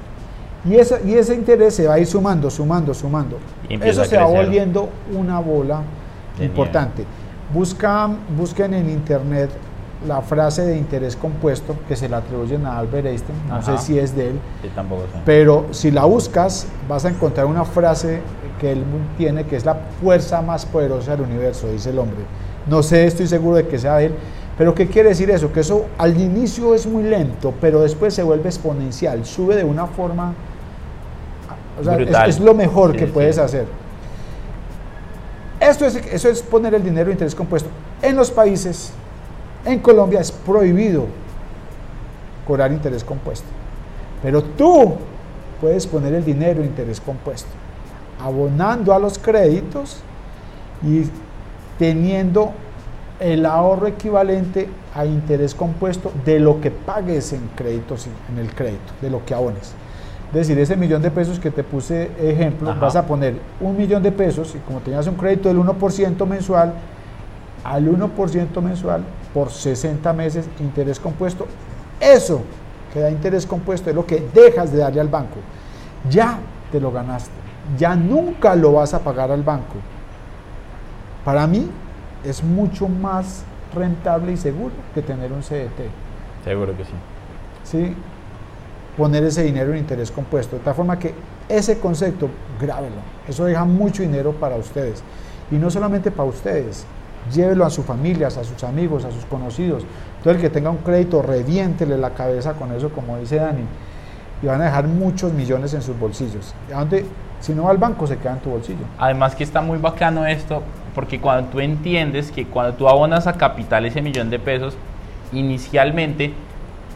Y, 0.66 0.74
y 0.74 1.14
ese 1.14 1.36
interés 1.36 1.76
se 1.76 1.88
va 1.88 1.94
a 1.94 2.00
ir 2.00 2.08
sumando, 2.08 2.50
sumando, 2.50 2.94
sumando. 2.94 3.38
Eso 3.70 4.04
se 4.06 4.18
va 4.18 4.26
volviendo 4.26 4.90
una 5.14 5.40
bola 5.40 5.82
importante. 6.42 7.06
Buscan, 7.54 8.18
busquen 8.36 8.74
en 8.74 8.90
internet 8.90 9.52
la 10.08 10.22
frase 10.22 10.64
de 10.64 10.78
interés 10.78 11.16
compuesto 11.16 11.76
que 11.88 11.96
se 11.96 12.08
le 12.10 12.16
atribuyen 12.16 12.66
a 12.66 12.78
Albert 12.78 13.08
Einstein, 13.08 13.38
no 13.48 13.62
sé 13.62 13.78
si 13.78 13.98
es 13.98 14.16
de 14.16 14.30
él, 14.30 14.40
pero 15.26 15.66
si 15.72 15.90
la 15.90 16.06
buscas 16.06 16.68
vas 16.88 17.06
a 17.06 17.10
encontrar 17.10 17.46
una 17.46 17.66
frase 17.66 18.22
que 18.60 18.74
él 18.74 18.84
tiene 19.18 19.46
que 19.46 19.56
es 19.56 19.66
la 19.66 19.76
fuerza 20.02 20.42
más 20.42 20.66
poderosa 20.66 21.12
del 21.12 21.22
universo, 21.22 21.68
dice 21.70 21.90
el 21.90 22.00
hombre. 22.00 22.24
No 22.68 22.84
sé, 22.84 23.06
estoy 23.06 23.28
seguro 23.28 23.58
de 23.58 23.68
que 23.68 23.80
sea 23.80 23.98
de 23.98 24.08
él, 24.08 24.16
pero 24.58 24.74
¿qué 24.76 24.88
quiere 24.88 25.10
decir 25.10 25.30
eso? 25.30 25.52
Que 25.52 25.62
eso 25.62 25.86
al 25.98 26.20
inicio 26.20 26.74
es 26.76 26.86
muy 26.86 27.04
lento, 27.04 27.54
pero 27.60 27.82
después 27.82 28.14
se 28.14 28.24
vuelve 28.24 28.50
exponencial, 28.50 29.26
sube 29.26 29.56
de 29.56 29.64
una 29.64 29.88
forma... 29.88 30.34
O 31.80 31.84
sea, 31.84 32.26
es, 32.26 32.40
lo 32.40 32.54
mejor 32.54 32.96
que 32.96 33.06
puedes 33.06 33.38
hacer. 33.38 33.66
Esto 35.60 35.86
es, 35.86 35.96
eso 35.96 36.30
es 36.30 36.42
poner 36.42 36.74
el 36.74 36.84
dinero 36.84 37.08
de 37.08 37.14
interés 37.14 37.36
compuesto 37.36 37.70
en 38.02 38.16
los 38.16 38.32
países 38.32 38.94
en 39.66 39.80
Colombia 39.80 40.20
es 40.20 40.32
prohibido 40.32 41.06
cobrar 42.48 42.72
interés 42.72 43.04
compuesto. 43.04 43.48
Pero 44.22 44.44
tú 44.44 44.96
puedes 45.60 45.86
poner 45.88 46.14
el 46.14 46.24
dinero 46.24 46.62
en 46.62 46.68
interés 46.68 47.02
compuesto, 47.02 47.50
abonando 48.22 48.94
a 48.94 49.00
los 49.00 49.18
créditos 49.18 50.02
y 50.84 51.04
teniendo 51.80 52.52
el 53.20 53.46
ahorro 53.46 53.88
equivalente 53.88 54.70
a 54.94 55.06
interés 55.06 55.56
compuesto 55.56 56.12
de 56.26 56.40
lo 56.40 56.62
que 56.62 56.72
pagues 56.72 57.34
en 57.34 57.50
créditos 57.56 58.08
en 58.30 58.40
el 58.40 58.54
crédito, 58.54 58.94
de 59.02 59.10
lo 59.10 59.26
que 59.26 59.34
abones. 59.34 59.74
Es 60.30 60.48
decir, 60.48 60.60
ese 60.60 60.76
millón 60.76 61.02
de 61.02 61.12
pesos 61.12 61.40
que 61.40 61.50
te 61.50 61.64
puse 61.64 62.12
ejemplo, 62.20 62.76
vas 62.80 62.96
a 62.96 63.06
poner 63.06 63.36
un 63.62 63.78
millón 63.78 64.04
de 64.04 64.12
pesos 64.12 64.54
y 64.56 64.60
como 64.60 64.80
tenías 64.80 65.08
un 65.08 65.16
crédito 65.16 65.48
del 65.48 65.58
1% 65.60 66.26
mensual, 66.26 66.74
al 67.64 67.88
1% 67.88 68.62
mensual 68.62 69.04
por 69.36 69.52
60 69.52 70.14
meses 70.14 70.50
interés 70.62 70.98
compuesto. 70.98 71.46
Eso 72.00 72.42
que 72.94 73.02
da 73.02 73.12
interés 73.12 73.46
compuesto 73.46 73.90
es 73.90 73.96
lo 73.96 74.06
que 74.06 74.26
dejas 74.34 74.72
de 74.72 74.78
darle 74.78 75.02
al 75.02 75.10
banco. 75.10 75.36
Ya 76.10 76.40
te 76.72 76.80
lo 76.80 76.90
ganaste. 76.90 77.32
Ya 77.78 77.98
nunca 77.98 78.56
lo 78.56 78.72
vas 78.72 78.94
a 78.94 79.00
pagar 79.00 79.32
al 79.32 79.44
banco. 79.44 79.76
Para 81.26 81.46
mí 81.48 81.70
es 82.24 82.42
mucho 82.42 82.88
más 82.88 83.44
rentable 83.74 84.32
y 84.32 84.38
seguro 84.38 84.74
que 84.94 85.02
tener 85.02 85.34
un 85.34 85.42
CDT. 85.42 85.92
Seguro 86.46 86.78
que 86.78 86.86
sí. 86.86 86.94
Sí, 87.66 87.94
poner 88.96 89.26
ese 89.26 89.44
dinero 89.44 89.74
en 89.74 89.80
interés 89.80 90.12
compuesto. 90.12 90.56
De 90.56 90.62
tal 90.62 90.76
forma 90.76 90.98
que 90.98 91.14
ese 91.50 91.78
concepto, 91.80 92.30
grábelo. 92.62 93.02
Eso 93.28 93.44
deja 93.44 93.66
mucho 93.66 94.02
dinero 94.02 94.32
para 94.32 94.56
ustedes. 94.56 95.04
Y 95.52 95.56
no 95.56 95.70
solamente 95.70 96.10
para 96.10 96.30
ustedes, 96.30 96.86
llévelo 97.34 97.66
a 97.66 97.70
sus 97.70 97.86
familias, 97.86 98.38
a 98.38 98.44
sus 98.44 98.64
amigos, 98.64 99.06
a 99.06 99.12
sus 99.12 99.26
conocidos. 99.26 99.84
Todo 100.24 100.34
el 100.34 100.42
que 100.42 100.50
tenga 100.50 100.70
un 100.70 100.78
crédito, 100.78 101.22
reviéntele 101.22 101.98
la 101.98 102.12
cabeza 102.12 102.54
con 102.54 102.72
eso, 102.72 102.90
como 102.90 103.18
dice 103.18 103.38
Dani, 103.38 103.64
y 104.42 104.46
van 104.46 104.62
a 104.62 104.66
dejar 104.66 104.88
muchos 104.88 105.34
millones 105.34 105.74
en 105.74 105.82
sus 105.82 105.98
bolsillos. 105.98 106.54
Donde, 106.70 107.06
si 107.40 107.54
no 107.54 107.64
va 107.64 107.72
al 107.72 107.78
banco, 107.78 108.08
se 108.08 108.18
queda 108.18 108.34
en 108.34 108.40
tu 108.40 108.50
bolsillo. 108.50 108.86
Además 108.98 109.36
que 109.36 109.44
está 109.44 109.62
muy 109.62 109.78
bacano 109.78 110.26
esto, 110.26 110.62
porque 110.94 111.20
cuando 111.20 111.50
tú 111.50 111.60
entiendes 111.60 112.32
que 112.32 112.46
cuando 112.46 112.74
tú 112.74 112.88
abonas 112.88 113.28
a 113.28 113.34
capital 113.34 113.86
ese 113.86 114.02
millón 114.02 114.30
de 114.30 114.40
pesos, 114.40 114.76
inicialmente, 115.32 116.34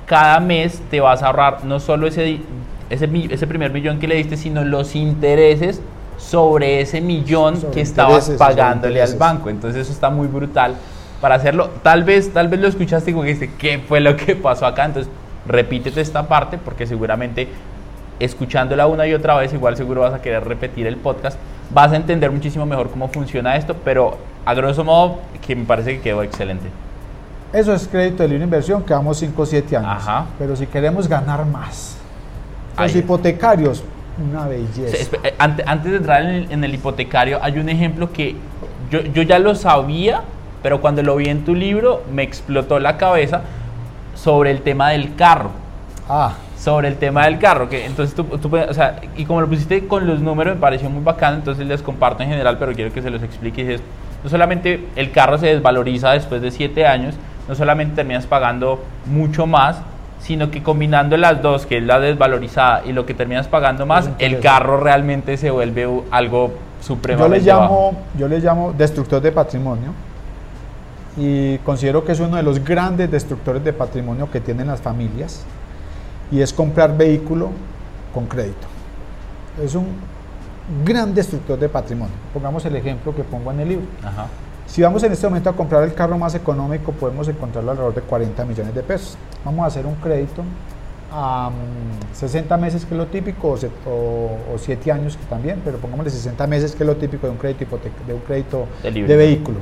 cada 0.06 0.40
mes 0.40 0.82
te 0.90 1.00
vas 1.00 1.22
a 1.22 1.28
ahorrar 1.28 1.66
no 1.66 1.80
solo 1.80 2.08
ese, 2.08 2.40
ese, 2.90 3.10
ese 3.30 3.48
primer 3.48 3.72
millón 3.72 4.00
que 4.00 4.08
le 4.08 4.16
diste, 4.16 4.38
sino 4.38 4.64
los 4.64 4.96
intereses 4.96 5.82
sobre 6.20 6.82
ese 6.82 7.02
millón 7.02 7.60
que 7.74 7.82
estabas 7.82 8.30
pagándole 8.32 9.02
al 9.02 9.16
banco. 9.16 9.50
Entonces 9.50 9.84
eso 9.84 9.92
está 9.92 10.12
muy 10.12 10.28
brutal 10.28 10.76
para 11.22 11.36
hacerlo. 11.36 11.70
Tal 11.82 12.04
vez, 12.04 12.32
tal 12.32 12.48
vez 12.48 12.60
lo 12.60 12.68
escuchaste 12.68 13.10
y 13.10 13.14
como 13.14 13.24
dijiste, 13.24 13.52
¿qué 13.58 13.80
fue 13.80 14.00
lo 14.00 14.16
que 14.16 14.36
pasó 14.36 14.66
acá? 14.68 14.86
Entonces 14.86 15.12
repítete 15.48 16.02
esta 16.02 16.28
parte 16.28 16.58
porque 16.58 16.86
seguramente 16.86 17.48
escuchándola 18.20 18.86
una 18.86 19.08
y 19.08 19.14
otra 19.14 19.36
vez 19.38 19.54
igual 19.54 19.78
seguro 19.78 20.02
vas 20.02 20.14
a 20.14 20.22
querer 20.22 20.46
repetir 20.46 20.86
el 20.86 20.98
podcast 20.98 21.40
vas 21.72 21.92
a 21.92 21.96
entender 21.96 22.32
muchísimo 22.32 22.66
mejor 22.66 22.90
cómo 22.90 23.08
funciona 23.08 23.56
esto, 23.56 23.76
pero 23.84 24.18
a 24.46 24.54
grosso 24.54 24.84
modo 24.84 25.20
que 25.46 25.56
me 25.56 25.66
parece 25.66 25.96
que 25.96 26.02
quedó 26.02 26.24
excelente. 26.24 26.68
Eso 27.54 27.74
es 27.74 27.88
crédito 27.88 28.24
de 28.24 28.30
libre 28.30 28.44
inversión, 28.44 28.84
quedamos 28.84 29.18
5 29.18 29.42
o 29.42 29.46
7 29.46 29.78
años. 29.78 30.04
Pero 30.38 30.56
si 30.56 30.68
queremos 30.68 31.08
ganar 31.08 31.46
más, 31.46 31.98
los 32.78 32.96
hipotecarios, 32.96 33.84
una 34.20 34.48
belleza. 34.48 35.18
Eh, 35.24 35.34
antes, 35.38 35.92
de 35.92 35.98
entrar 35.98 36.24
en 36.24 36.64
el, 36.64 36.74
hipotecario, 36.74 37.40
hay 37.42 37.58
un 37.58 37.70
ejemplo 37.70 38.12
que 38.12 38.36
yo, 38.92 39.02
yo 39.02 39.22
ya 39.22 39.40
lo 39.40 39.56
sabía, 39.56 40.22
pero 40.62 40.82
cuando 40.82 41.02
lo 41.04 41.16
vi 41.16 41.30
en 41.30 41.46
tu 41.46 41.56
libro 41.56 42.04
me 42.12 42.24
explotó 42.24 42.80
la 42.80 42.98
cabeza 42.98 43.42
sobre 44.16 44.52
el 44.52 44.62
tema 44.62 44.90
del 44.90 45.16
carro. 45.16 45.52
Ah. 46.08 46.34
Sobre 46.58 46.90
el 46.90 46.96
tema 46.98 47.24
del 47.26 47.40
carro, 47.40 47.70
que 47.70 47.86
entonces 47.86 48.14
tú, 48.14 48.26
tú, 48.26 48.54
o 48.54 48.74
sea, 48.74 49.00
y 49.16 49.24
como 49.24 49.40
lo 49.40 49.48
pusiste 49.48 49.88
con 49.88 50.06
los 50.06 50.20
números 50.20 50.56
me 50.56 50.60
pareció 50.60 50.90
muy 50.90 51.04
bacano, 51.04 51.38
entonces 51.38 51.66
les 51.66 51.82
comparto 51.82 52.22
en 52.24 52.30
general, 52.30 52.58
pero 52.58 52.74
quiero 52.74 52.92
que 52.92 53.02
se 53.02 53.10
los 53.10 53.24
explique. 53.24 53.62
Y 53.62 53.74
es, 53.74 53.82
no 54.24 54.30
solamente 54.30 54.86
el 54.98 55.12
carro 55.12 55.38
se 55.38 55.48
desvaloriza 55.48 56.12
después 56.12 56.42
de 56.42 56.52
7 56.52 56.86
años, 56.86 57.16
no 57.48 57.56
solamente 57.56 57.96
terminas 57.96 58.26
pagando 58.26 58.84
mucho 59.06 59.48
más, 59.48 59.82
sino 60.20 60.52
que 60.52 60.62
combinando 60.62 61.18
las 61.18 61.42
dos, 61.42 61.66
que 61.66 61.78
es 61.78 61.84
la 61.84 62.00
desvalorizada 62.00 62.84
y 62.86 62.94
lo 62.94 63.06
que 63.06 63.14
terminas 63.14 63.48
pagando 63.48 63.86
más, 63.86 64.10
el 64.20 64.40
carro 64.40 64.80
realmente 64.80 65.38
se 65.38 65.52
vuelve 65.52 65.88
algo 66.12 66.52
supremamente 66.82 67.46
yo 67.46 67.54
le 67.54 67.62
llamo, 67.62 67.98
Yo 68.18 68.28
le 68.28 68.40
llamo 68.40 68.74
destructor 68.74 69.22
de 69.22 69.32
patrimonio 69.32 69.94
y 71.18 71.58
considero 71.60 72.06
que 72.06 72.14
es 72.14 72.20
uno 72.20 72.38
de 72.38 72.44
los 72.44 72.64
grandes 72.64 73.12
destructores 73.12 73.64
de 73.64 73.74
patrimonio 73.74 74.30
que 74.32 74.40
tienen 74.40 74.68
las 74.68 74.82
familias 74.82 75.44
y 76.32 76.42
es 76.42 76.54
comprar 76.54 76.96
vehículo 76.96 77.50
con 78.14 78.28
crédito. 78.28 78.68
Es 79.64 79.76
un 79.76 79.88
gran 80.86 81.14
destructor 81.14 81.60
de 81.60 81.68
patrimonio. 81.68 82.14
Pongamos 82.34 82.64
el 82.66 82.76
ejemplo 82.76 83.14
que 83.16 83.24
pongo 83.24 83.52
en 83.52 83.60
el 83.60 83.70
libro. 83.70 83.86
Si 84.70 84.84
vamos 84.84 85.02
en 85.02 85.12
este 85.12 85.26
momento 85.28 85.50
a 85.50 85.56
comprar 85.56 85.84
el 85.84 85.96
carro 85.96 86.16
más 86.20 86.36
económico, 86.36 86.92
podemos 86.92 87.28
encontrarlo 87.28 87.72
alrededor 87.72 87.96
de 87.96 88.02
40 88.02 88.46
millones 88.46 88.76
de 88.76 88.84
pesos. 88.84 89.18
Vamos 89.44 89.64
a 89.64 89.66
hacer 89.66 89.88
un 89.88 89.96
crédito 89.96 90.44
a 91.12 91.50
60 92.14 92.56
mm, 92.56 92.62
meses, 92.62 92.86
que 92.86 92.94
es 92.94 92.98
lo 92.98 93.08
típico, 93.08 93.58
o, 93.88 94.58
7 94.58 94.92
años 94.92 95.18
que 95.18 95.26
también, 95.26 95.60
pero 95.66 95.80
pongámosle 95.80 96.12
60 96.12 96.46
meses, 96.46 96.76
que 96.76 96.84
es 96.84 96.88
lo 96.88 96.96
típico 96.98 97.26
de 97.26 97.32
un 97.32 97.40
crédito, 97.40 97.66
de, 98.06 98.14
un 98.14 98.20
crédito 98.20 98.68
de, 98.84 99.16
vehículo. 99.16 99.58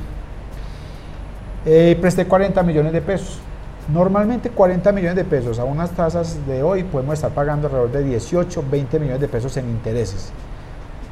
Eh, 1.65 1.97
presté 2.01 2.25
40 2.25 2.61
millones 2.63 2.91
de 2.91 3.01
pesos. 3.01 3.39
Normalmente 3.87 4.49
40 4.49 4.91
millones 4.91 5.15
de 5.15 5.23
pesos 5.23 5.57
a 5.57 5.63
unas 5.63 5.91
tasas 5.91 6.45
de 6.45 6.61
hoy 6.63 6.83
podemos 6.83 7.13
estar 7.13 7.31
pagando 7.31 7.67
alrededor 7.67 7.91
de 7.93 8.03
18, 8.03 8.61
20 8.69 8.99
millones 8.99 9.21
de 9.21 9.29
pesos 9.29 9.55
en 9.55 9.69
intereses. 9.69 10.33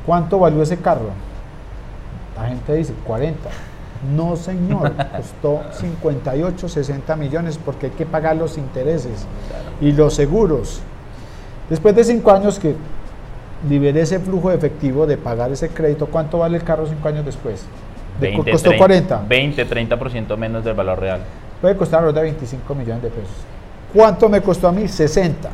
¿Cuánto 0.05 0.37
valió 0.37 0.61
ese 0.61 0.75
carro? 0.75 1.11
La 2.35 2.49
gente 2.49 2.75
dice 2.75 2.93
40. 3.07 3.49
No, 4.15 4.35
señor, 4.35 4.91
costó 5.17 5.61
58, 5.71 6.69
60 6.69 7.15
millones 7.15 7.59
porque 7.63 7.87
hay 7.87 7.91
que 7.93 8.05
pagar 8.05 8.35
los 8.35 8.57
intereses 8.57 9.25
y 9.81 9.91
los 9.91 10.13
seguros. 10.13 10.81
Después 11.69 11.95
de 11.95 12.03
cinco 12.03 12.31
años 12.31 12.59
que 12.59 12.75
liberé 13.67 14.01
ese 14.01 14.19
flujo 14.19 14.49
de 14.49 14.55
efectivo 14.55 15.07
de 15.07 15.17
pagar 15.17 15.51
ese 15.51 15.69
crédito, 15.69 16.07
¿cuánto 16.07 16.39
vale 16.39 16.57
el 16.57 16.63
carro 16.63 16.85
cinco 16.85 17.07
años 17.07 17.25
después? 17.25 17.65
20, 18.19 18.51
costó 18.51 18.71
40. 18.77 19.25
20, 19.27 19.67
30% 19.67 20.37
menos 20.37 20.63
del 20.63 20.73
valor 20.73 20.99
real. 20.99 21.21
Puede 21.61 21.75
costar 21.75 21.99
alrededor 21.99 22.23
de 22.23 22.31
25 22.31 22.75
millones 22.75 23.03
de 23.03 23.09
pesos. 23.09 23.35
¿Cuánto 23.93 24.29
me 24.29 24.41
costó 24.41 24.67
a 24.67 24.71
mí? 24.71 24.87
60. 24.87 25.49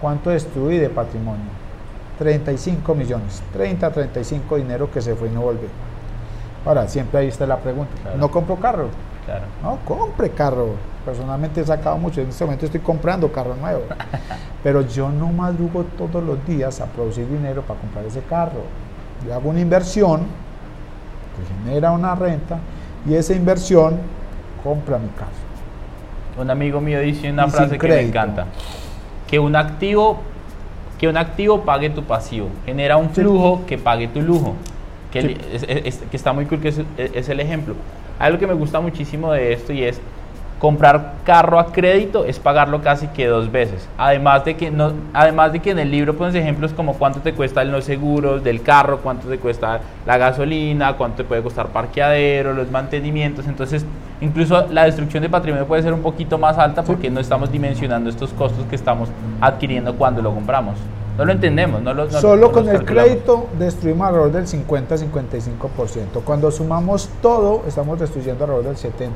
¿Cuánto 0.00 0.30
destruí 0.30 0.78
de 0.78 0.88
patrimonio? 0.88 1.44
35 2.18 2.94
millones. 2.94 3.42
30, 3.52 3.90
35 3.90 4.56
dinero 4.56 4.90
que 4.90 5.00
se 5.00 5.14
fue 5.14 5.28
y 5.28 5.32
no 5.32 5.42
volvió. 5.42 5.68
Ahora, 6.64 6.88
siempre 6.88 7.20
ahí 7.20 7.28
está 7.28 7.46
la 7.46 7.58
pregunta. 7.58 7.92
¿No 8.16 8.30
compro 8.30 8.56
carro? 8.56 8.88
Claro. 9.26 9.44
No, 9.62 9.78
compre 9.84 10.30
carro. 10.30 10.70
Personalmente 11.04 11.60
he 11.60 11.64
sacado 11.64 11.98
mucho. 11.98 12.20
En 12.20 12.28
este 12.28 12.44
momento 12.44 12.66
estoy 12.66 12.80
comprando 12.80 13.30
carro 13.30 13.54
nuevo. 13.54 13.82
Pero 14.62 14.80
yo 14.82 15.10
no 15.10 15.26
madrugo 15.28 15.84
todos 15.98 16.22
los 16.24 16.44
días 16.46 16.80
a 16.80 16.86
producir 16.86 17.28
dinero 17.28 17.62
para 17.62 17.80
comprar 17.80 18.04
ese 18.06 18.20
carro. 18.22 18.62
Yo 19.26 19.34
hago 19.34 19.50
una 19.50 19.60
inversión 19.60 20.22
que 21.36 21.64
genera 21.64 21.90
una 21.92 22.14
renta 22.14 22.58
y 23.06 23.14
esa 23.14 23.34
inversión 23.34 23.98
compra 24.62 24.98
mi 24.98 25.08
carro. 25.08 25.30
Un 26.40 26.50
amigo 26.50 26.80
mío 26.80 27.00
dice 27.00 27.30
una 27.30 27.48
frase 27.48 27.78
que 27.78 27.88
me 27.88 28.00
encanta. 28.00 28.46
Que 29.26 29.38
un 29.38 29.54
activo 29.54 30.18
que 30.98 31.08
un 31.08 31.16
activo 31.16 31.62
pague 31.62 31.90
tu 31.90 32.04
pasivo, 32.04 32.48
genera 32.64 32.96
un 32.96 33.10
flujo 33.10 33.66
que 33.66 33.76
pague 33.76 34.06
tu 34.06 34.22
lujo 34.22 34.54
que, 35.20 35.92
está 36.12 36.32
muy 36.32 36.46
cool, 36.46 36.60
que 36.60 36.68
es, 36.68 37.28
el 37.28 37.40
ejemplo. 37.40 37.74
Algo 38.18 38.38
que 38.38 38.46
me 38.46 38.54
gusta 38.54 38.80
muchísimo 38.80 39.32
de 39.32 39.52
esto 39.52 39.72
y 39.72 39.84
es 39.84 40.00
comprar 40.58 41.14
carro 41.24 41.58
a 41.58 41.72
crédito 41.72 42.24
es 42.24 42.38
pagarlo 42.38 42.80
casi 42.80 43.06
que 43.08 43.26
dos 43.26 43.52
veces. 43.52 43.88
Además 43.98 44.44
de 44.44 44.56
que, 44.56 44.70
no, 44.70 44.92
además 45.12 45.52
de 45.52 45.60
que 45.60 45.70
en 45.70 45.78
el 45.78 45.90
libro 45.90 46.14
pones 46.16 46.34
ejemplos 46.34 46.72
como 46.72 46.94
cuánto 46.94 47.20
te 47.20 47.34
cuesta 47.34 47.62
los 47.64 47.84
seguros 47.84 48.42
del 48.42 48.62
carro, 48.62 49.00
cuánto 49.02 49.28
te 49.28 49.38
cuesta 49.38 49.80
la 50.06 50.16
gasolina, 50.16 50.94
cuánto 50.94 51.18
te 51.18 51.24
puede 51.24 51.42
costar 51.42 51.68
parqueadero, 51.68 52.54
los 52.54 52.70
mantenimientos. 52.70 53.46
Entonces, 53.46 53.84
incluso 54.20 54.66
la 54.70 54.84
destrucción 54.84 55.22
de 55.22 55.28
patrimonio 55.28 55.66
puede 55.66 55.82
ser 55.82 55.92
un 55.92 56.02
poquito 56.02 56.38
más 56.38 56.56
alta 56.56 56.82
porque 56.82 57.10
no 57.10 57.20
estamos 57.20 57.52
dimensionando 57.52 58.08
estos 58.08 58.32
costos 58.32 58.64
que 58.66 58.76
estamos 58.76 59.08
adquiriendo 59.40 59.94
cuando 59.96 60.22
lo 60.22 60.32
compramos. 60.32 60.76
No 61.16 61.24
lo 61.24 61.32
entendemos. 61.32 61.80
No 61.82 61.94
lo, 61.94 62.10
Solo 62.10 62.50
con 62.50 62.68
el 62.68 62.84
crédito 62.84 63.48
destruimos 63.58 64.08
alrededor 64.08 64.32
del 64.32 64.46
50-55%. 64.46 66.22
Cuando 66.24 66.50
sumamos 66.50 67.08
todo, 67.22 67.62
estamos 67.66 68.00
destruyendo 68.00 68.44
alrededor 68.44 68.74
del 68.74 68.76
70-75%. 68.76 69.12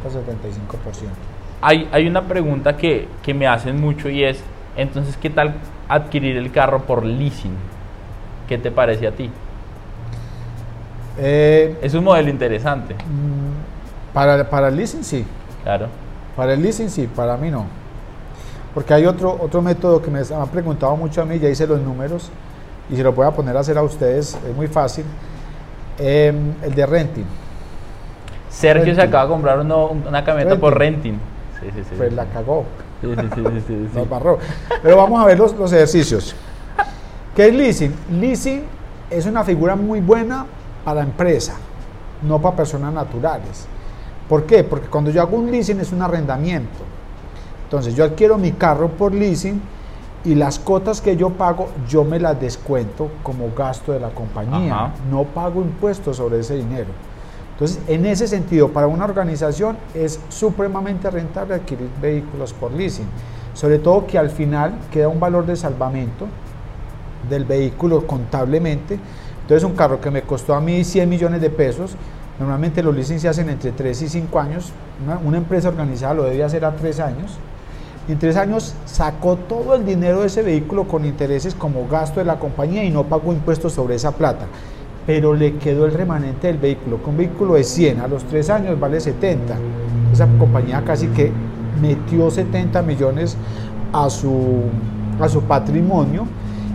Hay, 1.60 1.88
hay 1.90 2.06
una 2.06 2.22
pregunta 2.22 2.76
que, 2.76 3.08
que 3.22 3.34
me 3.34 3.48
hacen 3.48 3.80
mucho 3.80 4.08
y 4.08 4.22
es, 4.22 4.38
entonces, 4.76 5.16
¿qué 5.16 5.28
tal 5.28 5.54
adquirir 5.88 6.36
el 6.36 6.52
carro 6.52 6.82
por 6.82 7.04
leasing? 7.04 7.56
¿Qué 8.46 8.58
te 8.58 8.70
parece 8.70 9.08
a 9.08 9.10
ti? 9.10 9.30
Eh, 11.18 11.76
es 11.82 11.94
un 11.94 12.04
modelo 12.04 12.30
interesante. 12.30 12.94
Mm, 12.94 14.14
para, 14.14 14.48
para 14.48 14.68
el 14.68 14.76
leasing 14.76 15.02
sí. 15.02 15.26
Claro. 15.64 15.88
Para 16.36 16.54
el 16.54 16.62
leasing 16.62 16.90
sí, 16.90 17.08
para 17.08 17.36
mí 17.36 17.50
no. 17.50 17.66
Porque 18.78 18.94
hay 18.94 19.06
otro, 19.06 19.36
otro 19.40 19.60
método 19.60 20.00
que 20.00 20.08
me 20.08 20.20
han 20.20 20.48
preguntado 20.50 20.94
mucho 20.96 21.20
a 21.20 21.24
mí, 21.24 21.40
ya 21.40 21.48
hice 21.48 21.66
los 21.66 21.80
números 21.80 22.30
y 22.88 22.94
se 22.94 23.02
lo 23.02 23.12
voy 23.12 23.26
a 23.26 23.32
poner 23.32 23.56
a 23.56 23.58
hacer 23.58 23.76
a 23.76 23.82
ustedes, 23.82 24.38
es 24.48 24.54
muy 24.54 24.68
fácil. 24.68 25.04
Em, 25.98 26.54
el 26.62 26.72
de 26.76 26.86
renting. 26.86 27.24
Sergio 28.48 28.94
se 28.94 29.02
acaba 29.02 29.24
de 29.24 29.30
comprar 29.30 29.58
una 29.58 30.22
camioneta 30.22 30.56
por 30.60 30.78
renting. 30.78 31.14
Sí, 31.58 31.66
sí, 31.74 31.82
sí. 31.90 31.94
Pues 31.96 32.12
la 32.12 32.26
cagó. 32.26 32.66
Sí, 33.00 33.08
sí, 33.16 33.62
sí, 33.66 33.88
Nos 33.96 34.08
barró. 34.08 34.38
Pero 34.80 34.96
vamos 34.96 35.20
a 35.20 35.26
ver 35.26 35.36
los, 35.40 35.56
los 35.56 35.72
ejercicios. 35.72 36.36
¿Qué 37.34 37.48
es 37.48 37.54
leasing? 37.56 37.92
Leasing 38.12 38.62
es 39.10 39.26
una 39.26 39.42
figura 39.42 39.74
muy 39.74 40.00
buena 40.00 40.46
para 40.84 41.02
empresa, 41.02 41.56
no 42.22 42.40
para 42.40 42.54
personas 42.54 42.94
naturales. 42.94 43.66
¿Por 44.28 44.44
qué? 44.44 44.62
Porque 44.62 44.86
cuando 44.86 45.10
yo 45.10 45.20
hago 45.20 45.36
un 45.36 45.50
leasing 45.50 45.80
es 45.80 45.90
un 45.90 46.00
arrendamiento. 46.00 46.87
Entonces 47.68 47.94
yo 47.94 48.02
adquiero 48.02 48.38
mi 48.38 48.52
carro 48.52 48.88
por 48.88 49.12
leasing 49.12 49.60
y 50.24 50.34
las 50.34 50.58
cotas 50.58 51.02
que 51.02 51.18
yo 51.18 51.28
pago 51.28 51.68
yo 51.86 52.02
me 52.02 52.18
las 52.18 52.40
descuento 52.40 53.10
como 53.22 53.50
gasto 53.54 53.92
de 53.92 54.00
la 54.00 54.08
compañía. 54.08 54.94
No 55.10 55.24
pago 55.24 55.60
impuestos 55.60 56.16
sobre 56.16 56.40
ese 56.40 56.56
dinero. 56.56 56.88
Entonces, 57.52 57.78
en 57.86 58.06
ese 58.06 58.26
sentido, 58.26 58.68
para 58.68 58.86
una 58.86 59.04
organización 59.04 59.76
es 59.92 60.18
supremamente 60.30 61.10
rentable 61.10 61.56
adquirir 61.56 61.90
vehículos 62.00 62.54
por 62.54 62.72
leasing. 62.72 63.04
Sobre 63.52 63.78
todo 63.78 64.06
que 64.06 64.16
al 64.16 64.30
final 64.30 64.72
queda 64.90 65.08
un 65.08 65.20
valor 65.20 65.44
de 65.44 65.54
salvamento 65.54 66.26
del 67.28 67.44
vehículo 67.44 68.06
contablemente. 68.06 68.98
Entonces, 69.42 69.62
un 69.62 69.76
carro 69.76 70.00
que 70.00 70.10
me 70.10 70.22
costó 70.22 70.54
a 70.54 70.60
mí 70.62 70.84
100 70.84 71.06
millones 71.06 71.42
de 71.42 71.50
pesos, 71.50 71.96
normalmente 72.38 72.82
los 72.82 72.94
leasing 72.94 73.20
se 73.20 73.28
hacen 73.28 73.50
entre 73.50 73.72
3 73.72 74.00
y 74.00 74.08
5 74.08 74.40
años. 74.40 74.72
Una, 75.04 75.18
una 75.18 75.36
empresa 75.36 75.68
organizada 75.68 76.14
lo 76.14 76.22
debe 76.22 76.42
hacer 76.42 76.64
a 76.64 76.74
3 76.74 77.00
años 77.00 77.38
en 78.08 78.18
tres 78.18 78.36
años 78.36 78.74
sacó 78.86 79.36
todo 79.36 79.74
el 79.74 79.84
dinero 79.84 80.20
de 80.20 80.28
ese 80.28 80.42
vehículo 80.42 80.88
con 80.88 81.04
intereses 81.04 81.54
como 81.54 81.86
gasto 81.86 82.20
de 82.20 82.26
la 82.26 82.38
compañía 82.38 82.82
y 82.84 82.90
no 82.90 83.04
pagó 83.04 83.32
impuestos 83.32 83.74
sobre 83.74 83.96
esa 83.96 84.12
plata. 84.12 84.46
Pero 85.06 85.34
le 85.34 85.56
quedó 85.56 85.84
el 85.84 85.92
remanente 85.92 86.46
del 86.46 86.56
vehículo. 86.56 86.98
Con 87.02 87.10
un 87.10 87.18
vehículo 87.18 87.54
de 87.54 87.64
100 87.64 88.00
a 88.00 88.08
los 88.08 88.24
tres 88.24 88.48
años 88.48 88.80
vale 88.80 89.00
70. 89.00 89.56
Esa 90.12 90.26
compañía 90.38 90.82
casi 90.84 91.08
que 91.08 91.30
metió 91.80 92.30
70 92.30 92.80
millones 92.82 93.36
a 93.92 94.08
su, 94.08 94.62
a 95.20 95.28
su 95.28 95.42
patrimonio 95.42 96.26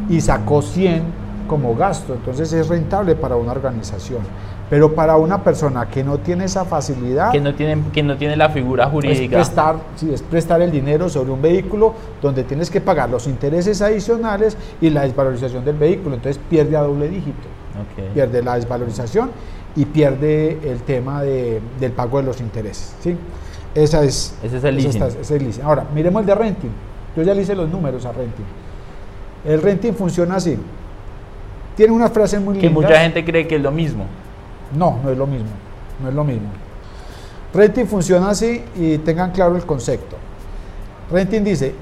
y 0.10 0.22
sacó 0.22 0.62
100 0.62 1.04
como 1.48 1.76
gasto. 1.76 2.14
Entonces 2.14 2.54
es 2.54 2.68
rentable 2.68 3.16
para 3.16 3.36
una 3.36 3.52
organización. 3.52 4.22
Pero 4.70 4.96
para 4.96 5.18
una 5.18 5.44
persona 5.44 5.88
que 5.88 6.04
no 6.04 6.18
tiene 6.18 6.46
esa 6.46 6.66
facilidad... 6.66 7.32
Que 7.32 7.40
no 7.42 7.54
tiene, 7.54 7.82
que 7.92 8.02
no 8.02 8.18
tiene 8.18 8.36
la 8.36 8.50
figura 8.50 8.88
jurídica. 8.88 9.40
Es 9.40 9.48
prestar, 9.50 9.76
sí, 9.96 10.12
es 10.12 10.24
prestar 10.24 10.62
el 10.62 10.72
dinero 10.72 11.10
sobre 11.10 11.32
un 11.32 11.42
vehículo 11.42 11.94
donde 12.22 12.44
tienes 12.44 12.72
que 12.72 12.82
pagar 12.82 13.10
los 13.10 13.28
intereses 13.28 13.82
adicionales 13.82 14.58
y 14.82 14.90
la 14.90 15.04
desvalorización 15.04 15.64
del 15.64 15.76
vehículo. 15.78 16.16
Entonces 16.16 16.42
pierde 16.50 16.76
a 16.76 16.82
doble 16.82 17.08
dígito. 17.10 17.48
Pierde 18.14 18.42
la 18.42 18.56
desvalorización 18.56 19.32
y 19.76 19.86
pierde 19.86 20.58
el 20.64 20.82
tema 20.84 21.22
de- 21.22 21.60
del 21.80 21.92
pago 21.92 22.18
de 22.18 22.24
los 22.24 22.40
intereses. 22.42 22.96
¿sí? 23.02 23.16
Esa 23.76 24.04
es, 24.04 24.36
Ese 24.44 24.58
es 24.58 24.64
el 24.64 24.76
leasing. 24.76 25.04
es. 25.04 25.60
Ahora, 25.64 25.86
miremos 25.94 26.22
el 26.22 26.26
de 26.28 26.36
renting. 26.36 26.70
Yo 27.16 27.22
ya 27.24 27.34
le 27.34 27.42
hice 27.42 27.56
los 27.56 27.70
números 27.70 28.06
a 28.06 28.12
renting. 28.12 28.46
El 29.46 29.62
renting 29.62 29.94
funciona 29.94 30.36
así. 30.36 30.58
Tiene 31.76 31.92
unas 31.94 32.12
frases 32.12 32.40
muy 32.40 32.56
Que 32.56 32.68
lindas. 32.68 32.84
mucha 32.84 33.00
gente 33.02 33.26
cree 33.26 33.48
que 33.48 33.56
es 33.56 33.62
lo 33.62 33.72
mismo. 33.72 34.06
No, 34.76 35.00
no 35.04 35.10
es 35.10 35.18
lo 35.18 35.28
mismo. 35.28 35.50
No 36.02 36.10
es 36.10 36.16
lo 36.16 36.24
mismo. 36.24 36.50
Renting 37.54 37.88
funciona 37.88 38.30
así 38.30 38.64
y 38.76 38.98
tengan 39.00 39.32
claro 39.32 39.56
el 39.56 39.66
concepto. 39.66 40.16
Renting 41.12 41.44
dice, 41.44 41.76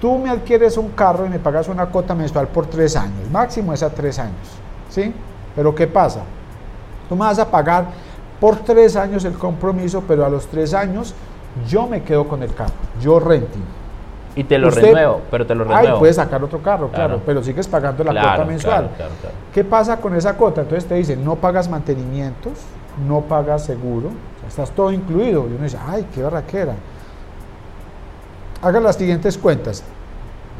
tú 0.00 0.18
me 0.18 0.30
adquieres 0.30 0.76
un 0.76 0.90
carro 0.90 1.24
y 1.24 1.30
me 1.30 1.38
pagas 1.38 1.68
una 1.68 1.86
cuota 1.86 2.14
mensual 2.14 2.48
por 2.48 2.66
tres 2.66 2.96
años. 2.96 3.30
Máximo 3.30 3.72
es 3.72 3.82
a 3.82 3.90
tres 3.90 4.18
años. 4.18 4.34
¿Sí? 4.90 5.14
Pero 5.56 5.74
¿qué 5.74 5.86
pasa? 5.86 6.20
Tú 7.08 7.16
me 7.16 7.22
vas 7.22 7.38
a 7.38 7.50
pagar 7.50 7.86
por 8.38 8.56
tres 8.56 8.96
años 8.96 9.24
el 9.24 9.34
compromiso, 9.34 10.02
pero 10.06 10.24
a 10.24 10.28
los 10.28 10.46
tres 10.46 10.74
años 10.74 11.14
yo 11.68 11.86
me 11.86 12.02
quedo 12.02 12.28
con 12.28 12.42
el 12.42 12.54
carro. 12.54 12.74
Yo 13.00 13.18
renting. 13.20 13.79
Y 14.36 14.44
te 14.44 14.58
lo 14.58 14.68
Usted- 14.68 14.82
renuevo, 14.82 15.22
pero 15.30 15.44
te 15.46 15.54
lo 15.54 15.64
Ay, 15.64 15.76
renuevo. 15.82 15.98
puedes 15.98 16.16
sacar 16.16 16.42
otro 16.44 16.60
carro, 16.62 16.88
claro, 16.88 17.08
Claro. 17.14 17.22
pero 17.26 17.42
sigues 17.42 17.66
pagando 17.66 18.04
la 18.04 18.12
Claro, 18.12 18.28
cuota 18.28 18.44
mensual. 18.44 18.74
claro, 18.76 18.96
claro, 18.96 19.12
claro. 19.20 19.34
¿Qué 19.52 19.64
pasa 19.64 19.96
con 20.00 20.14
esa 20.14 20.34
cuota? 20.36 20.60
Entonces 20.60 20.88
te 20.88 20.94
dicen, 20.94 21.24
no 21.24 21.34
pagas 21.36 21.68
mantenimientos, 21.68 22.52
no 23.08 23.22
pagas 23.22 23.64
seguro, 23.64 24.10
estás 24.46 24.70
todo 24.70 24.92
incluido. 24.92 25.46
Y 25.50 25.54
uno 25.54 25.64
dice, 25.64 25.78
ay, 25.84 26.06
qué 26.14 26.22
barraquera. 26.22 26.74
Haga 28.62 28.80
las 28.80 28.96
siguientes 28.96 29.38
cuentas. 29.38 29.82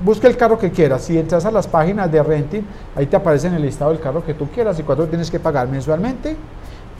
Busca 0.03 0.27
el 0.27 0.37
carro 0.37 0.59
que 0.59 0.71
quieras. 0.71 1.03
Si 1.03 1.19
entras 1.19 1.45
a 1.45 1.51
las 1.51 1.67
páginas 1.69 2.11
de 2.11 2.23
renting, 2.23 2.63
ahí 2.97 3.07
te 3.07 3.17
aparece 3.17 3.49
en 3.49 3.55
el 3.55 3.63
listado 3.63 3.91
el 3.93 4.01
carro 4.01 4.25
que 4.25 4.33
tú 4.35 4.49
quieras 4.49 4.79
y 4.79 4.83
cuánto 4.83 5.07
tienes 5.07 5.31
que 5.31 5.39
pagar 5.39 5.69
mensualmente, 5.69 6.37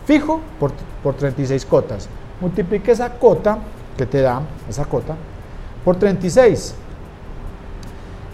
fijo, 0.05 0.41
por, 0.59 0.73
por 1.03 1.15
36 1.15 1.65
cotas. 1.65 2.09
Multiplique 2.41 2.93
esa 2.93 3.11
cota 3.15 3.59
que 3.97 4.05
te 4.07 4.21
da, 4.21 4.43
esa 4.69 4.85
cota, 4.85 5.15
por 5.85 5.97
36. 5.97 6.75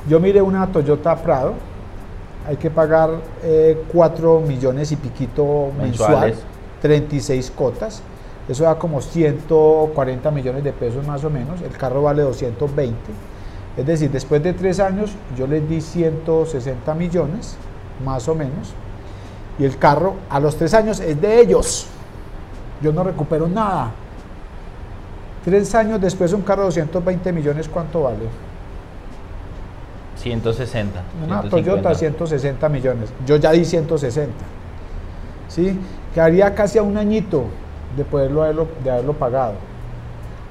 Yo 0.09 0.21
miré 0.21 0.41
una 0.41 0.67
Toyota 0.69 1.17
Prado, 1.17 1.55
hay 2.47 2.57
que 2.57 2.71
pagar 2.71 3.11
4 3.93 4.41
millones 4.41 4.93
y 4.93 4.97
piquito 4.97 5.71
mensual, 5.77 6.11
Mensuales. 6.11 6.39
36 6.81 7.53
cotas, 7.57 8.03
eso 8.49 8.63
da 8.63 8.79
como 8.79 9.01
140 9.01 10.31
millones 10.31 10.63
de 10.63 10.73
pesos 10.73 11.05
más 11.05 11.25
o 11.25 11.31
menos, 11.31 11.61
el 11.61 11.77
carro 11.77 12.03
vale 12.03 12.23
220, 12.23 12.97
es 13.77 13.87
decir, 13.87 14.11
después 14.11 14.41
de 14.43 14.53
3 14.53 14.79
años 14.79 15.11
yo 15.37 15.49
les 15.49 15.69
di 15.69 15.81
160 15.81 16.95
millones, 16.95 17.57
más 18.05 18.29
o 18.29 18.35
menos, 18.37 18.75
y 19.59 19.65
el 19.65 19.77
carro 19.77 20.15
a 20.31 20.39
los 20.39 20.57
3 20.57 20.75
años 20.75 21.01
es 21.01 21.21
de 21.21 21.41
ellos, 21.41 21.89
yo 22.81 22.93
no 22.93 23.03
recupero 23.03 23.49
nada. 23.49 23.91
3 25.47 25.75
años 25.77 26.01
después 26.01 26.33
un 26.33 26.43
carro 26.43 26.63
de 26.63 26.67
220 26.67 27.33
millones, 27.33 27.69
¿cuánto 27.69 28.03
vale? 28.03 28.27
160. 30.17 31.01
Una 31.25 31.43
150. 31.43 31.51
Toyota 31.51 31.95
160 31.95 32.69
millones. 32.69 33.13
Yo 33.25 33.37
ya 33.37 33.53
di 33.53 33.65
160. 33.65 34.33
¿Sí? 35.47 35.79
Quedaría 36.13 36.53
casi 36.53 36.79
a 36.79 36.83
un 36.83 36.97
añito 36.99 37.45
de 37.97 38.05
poderlo 38.05 38.43
haberlo, 38.43 38.67
de 38.83 38.91
haberlo 38.91 39.13
pagado. 39.13 39.55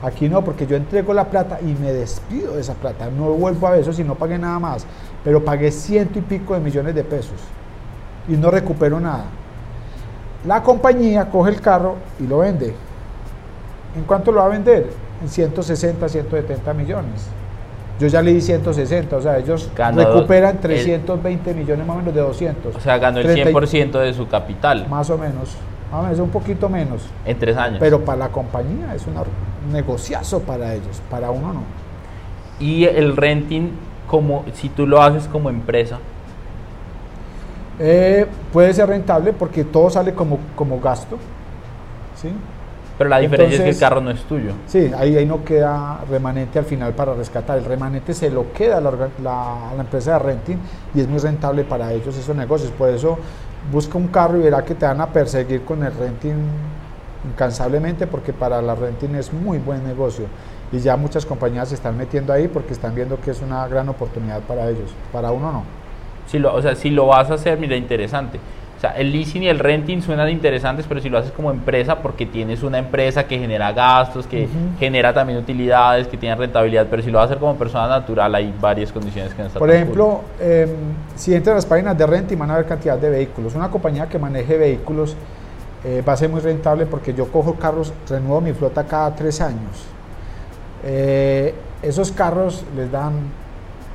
Aquí 0.01 0.29
no, 0.29 0.45
porque 0.45 0.65
yo 0.65 0.77
entrego 0.77 1.13
la 1.13 1.25
plata 1.25 1.59
y 1.59 1.73
me 1.73 1.91
despido 1.91 2.55
de 2.55 2.61
esa 2.61 2.75
plata. 2.75 3.09
No 3.09 3.31
vuelvo 3.33 3.67
a 3.67 3.71
ver 3.71 3.81
eso 3.81 3.91
si 3.91 4.05
no 4.05 4.15
pagué 4.15 4.37
nada 4.37 4.59
más. 4.59 4.85
Pero 5.25 5.43
pagué 5.43 5.71
ciento 5.71 6.19
y 6.19 6.21
pico 6.21 6.53
de 6.53 6.61
millones 6.61 6.95
de 6.95 7.03
pesos. 7.03 7.41
Y 8.29 8.37
no 8.37 8.49
recupero 8.49 8.97
nada. 9.01 9.25
La 10.47 10.63
compañía 10.63 11.29
coge 11.29 11.51
el 11.51 11.59
carro 11.59 11.95
y 12.17 12.27
lo 12.27 12.37
vende. 12.37 12.73
¿En 13.95 14.03
cuánto 14.03 14.31
lo 14.31 14.39
va 14.39 14.45
a 14.47 14.49
vender? 14.49 14.89
En 15.21 15.29
160, 15.29 16.07
170 16.09 16.73
millones. 16.73 17.27
Yo 17.99 18.07
ya 18.07 18.21
le 18.21 18.33
di 18.33 18.41
160, 18.41 19.15
o 19.15 19.21
sea, 19.21 19.37
ellos 19.37 19.69
recuperan 19.95 20.55
el- 20.55 20.59
320 20.61 21.53
millones 21.53 21.87
más 21.87 21.95
o 21.95 21.99
menos 21.99 22.13
de 22.13 22.19
200. 22.21 22.75
O 22.75 22.79
sea, 22.81 22.97
ganó 22.97 23.19
el 23.19 23.23
30 23.23 23.49
y- 23.49 23.53
100% 23.53 23.99
de 23.99 24.13
su 24.13 24.27
capital 24.27 24.85
Más 24.89 25.09
o 25.09 25.17
menos, 25.17 25.55
más 25.91 25.99
o 26.01 26.03
menos, 26.03 26.19
un 26.19 26.29
poquito 26.29 26.67
menos. 26.67 27.03
en 27.25 27.39
tres 27.39 27.55
años. 27.55 27.77
Pero 27.79 28.03
para 28.03 28.17
la 28.17 28.27
compañía 28.29 28.93
es 28.93 29.07
una- 29.07 29.21
un 29.21 29.71
negociazo 29.71 30.41
para 30.41 30.73
ellos, 30.73 31.01
para 31.09 31.31
uno 31.31 31.53
no. 31.53 31.63
y 32.59 32.83
el 32.83 33.15
renting, 33.15 33.69
como 34.07 34.43
si 34.53 34.67
tú 34.69 34.85
lo 34.85 35.01
haces 35.01 35.27
como 35.29 35.49
empresa, 35.49 35.99
Eh, 37.79 38.25
puede 38.53 38.73
ser 38.73 38.87
rentable 38.87 39.33
porque 39.33 39.63
todo 39.65 39.89
sale 39.89 40.13
como, 40.13 40.39
como 40.55 40.79
gasto. 40.79 41.17
¿sí? 42.15 42.29
Pero 42.97 43.09
la 43.09 43.19
diferencia 43.19 43.55
es 43.55 43.61
que 43.61 43.63
el 43.63 43.69
Entonces- 43.75 43.79
carro 43.89 44.01
no 44.01 44.11
es 44.11 44.21
tuyo. 44.23 44.51
Sí, 44.67 44.91
ahí, 44.97 45.15
ahí 45.17 45.25
no 45.25 45.43
queda 45.43 45.99
remanente 46.09 46.59
al 46.59 46.65
final 46.65 46.93
para 46.93 47.13
rescatar. 47.13 47.57
El 47.57 47.65
remanente 47.65 48.13
se 48.13 48.29
lo 48.29 48.51
queda 48.53 48.77
a 48.77 48.81
la, 48.81 48.91
la- 49.23 49.69
a 49.71 49.73
la 49.75 49.81
empresa 49.81 50.13
de 50.13 50.19
renting 50.19 50.57
y 50.93 51.01
es 51.01 51.07
muy 51.07 51.19
rentable 51.19 51.63
para 51.63 51.91
ellos 51.91 52.15
esos 52.17 52.35
negocios. 52.35 52.71
Por 52.71 52.89
eso 52.89 53.17
busca 53.71 53.97
un 53.97 54.07
carro 54.07 54.37
y 54.37 54.41
verá 54.43 54.63
que 54.63 54.75
te 54.75 54.85
van 54.85 55.01
a 55.01 55.07
perseguir 55.07 55.63
con 55.65 55.83
el 55.83 55.93
renting 55.93 56.35
incansablemente 57.31 58.07
porque 58.07 58.33
para 58.33 58.61
la 58.61 58.75
renting 58.75 59.15
es 59.15 59.33
muy 59.33 59.57
buen 59.57 59.83
negocio. 59.85 60.25
Y 60.71 60.79
ya 60.79 60.95
muchas 60.97 61.25
compañías 61.25 61.69
se 61.69 61.75
están 61.75 61.97
metiendo 61.97 62.33
ahí 62.33 62.47
porque 62.47 62.73
están 62.73 62.95
viendo 62.95 63.19
que 63.19 63.31
es 63.31 63.41
una 63.41 63.67
gran 63.67 63.87
oportunidad 63.89 64.41
para 64.41 64.69
ellos. 64.69 64.91
Para 65.11 65.31
uno 65.31 65.51
no. 65.51 65.63
Si 66.27 66.39
lo, 66.39 66.53
o 66.53 66.61
sea, 66.61 66.75
si 66.75 66.89
lo 66.89 67.07
vas 67.07 67.29
a 67.29 67.35
hacer, 67.35 67.57
mira, 67.59 67.75
interesante. 67.75 68.39
Sea, 68.85 68.91
el 68.97 69.11
leasing 69.11 69.41
y 69.43 69.47
el 69.47 69.57
renting 69.57 70.01
suenan 70.01 70.29
interesantes, 70.29 70.85
pero 70.87 71.01
si 71.01 71.09
lo 71.09 71.17
haces 71.17 71.31
como 71.31 71.49
empresa, 71.49 71.99
porque 71.99 72.25
tienes 72.25 72.61
una 72.61 72.77
empresa 72.77 73.25
que 73.25 73.39
genera 73.39 73.71
gastos, 73.71 74.27
que 74.27 74.47
genera 74.79 75.11
también 75.11 75.39
utilidades, 75.39 76.07
que 76.07 76.17
tiene 76.17 76.35
rentabilidad, 76.35 76.85
pero 76.89 77.01
si 77.01 77.09
lo 77.09 77.17
vas 77.17 77.23
a 77.23 77.25
hacer 77.25 77.39
como 77.39 77.55
persona 77.55 77.87
natural, 77.87 78.35
hay 78.35 78.53
varias 78.61 78.91
condiciones 78.91 79.33
que 79.33 79.41
no 79.41 79.47
están 79.47 79.59
Por 79.59 79.71
ejemplo, 79.71 80.21
em, 80.39 80.69
si 81.15 81.33
entran 81.33 81.53
a 81.53 81.55
las 81.55 81.65
páginas 81.65 81.97
de 81.97 82.05
renting 82.05 82.37
van 82.37 82.51
a 82.51 82.57
ver 82.57 82.65
cantidad 82.65 82.97
de 82.97 83.09
vehículos. 83.09 83.55
Una 83.55 83.71
compañía 83.71 84.07
que 84.07 84.19
maneje 84.19 84.57
vehículos 84.57 85.15
eh, 85.83 86.03
va 86.07 86.13
a 86.13 86.17
ser 86.17 86.29
muy 86.29 86.41
rentable 86.41 86.85
porque 86.85 87.13
yo 87.13 87.31
cojo 87.31 87.55
carros, 87.55 87.91
renuevo 88.07 88.41
mi 88.41 88.53
flota 88.53 88.83
cada 88.83 89.15
tres 89.15 89.41
años. 89.41 89.85
Eh, 90.83 91.55
esos 91.81 92.11
carros 92.11 92.63
les 92.75 92.91
dan, 92.91 93.13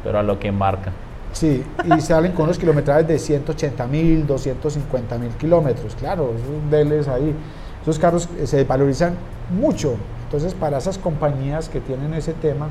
pero 0.02 0.18
a 0.18 0.22
lo 0.22 0.38
que 0.38 0.50
marca. 0.50 0.90
Sí, 1.32 1.62
y 1.84 2.00
salen 2.00 2.32
con 2.32 2.44
unos 2.44 2.58
kilometrajes 2.58 3.06
de 3.06 3.18
180 3.18 3.86
mil, 3.86 4.26
250 4.26 5.18
mil 5.18 5.30
kilómetros. 5.32 5.94
Claro, 5.96 6.32
esos 6.34 6.70
deles 6.70 7.08
ahí. 7.08 7.34
Esos 7.82 7.98
carros 7.98 8.28
eh, 8.38 8.46
se 8.46 8.64
valorizan 8.64 9.14
mucho. 9.50 9.94
Entonces, 10.24 10.54
para 10.54 10.78
esas 10.78 10.98
compañías 10.98 11.68
que 11.68 11.80
tienen 11.80 12.14
ese 12.14 12.32
tema, 12.34 12.68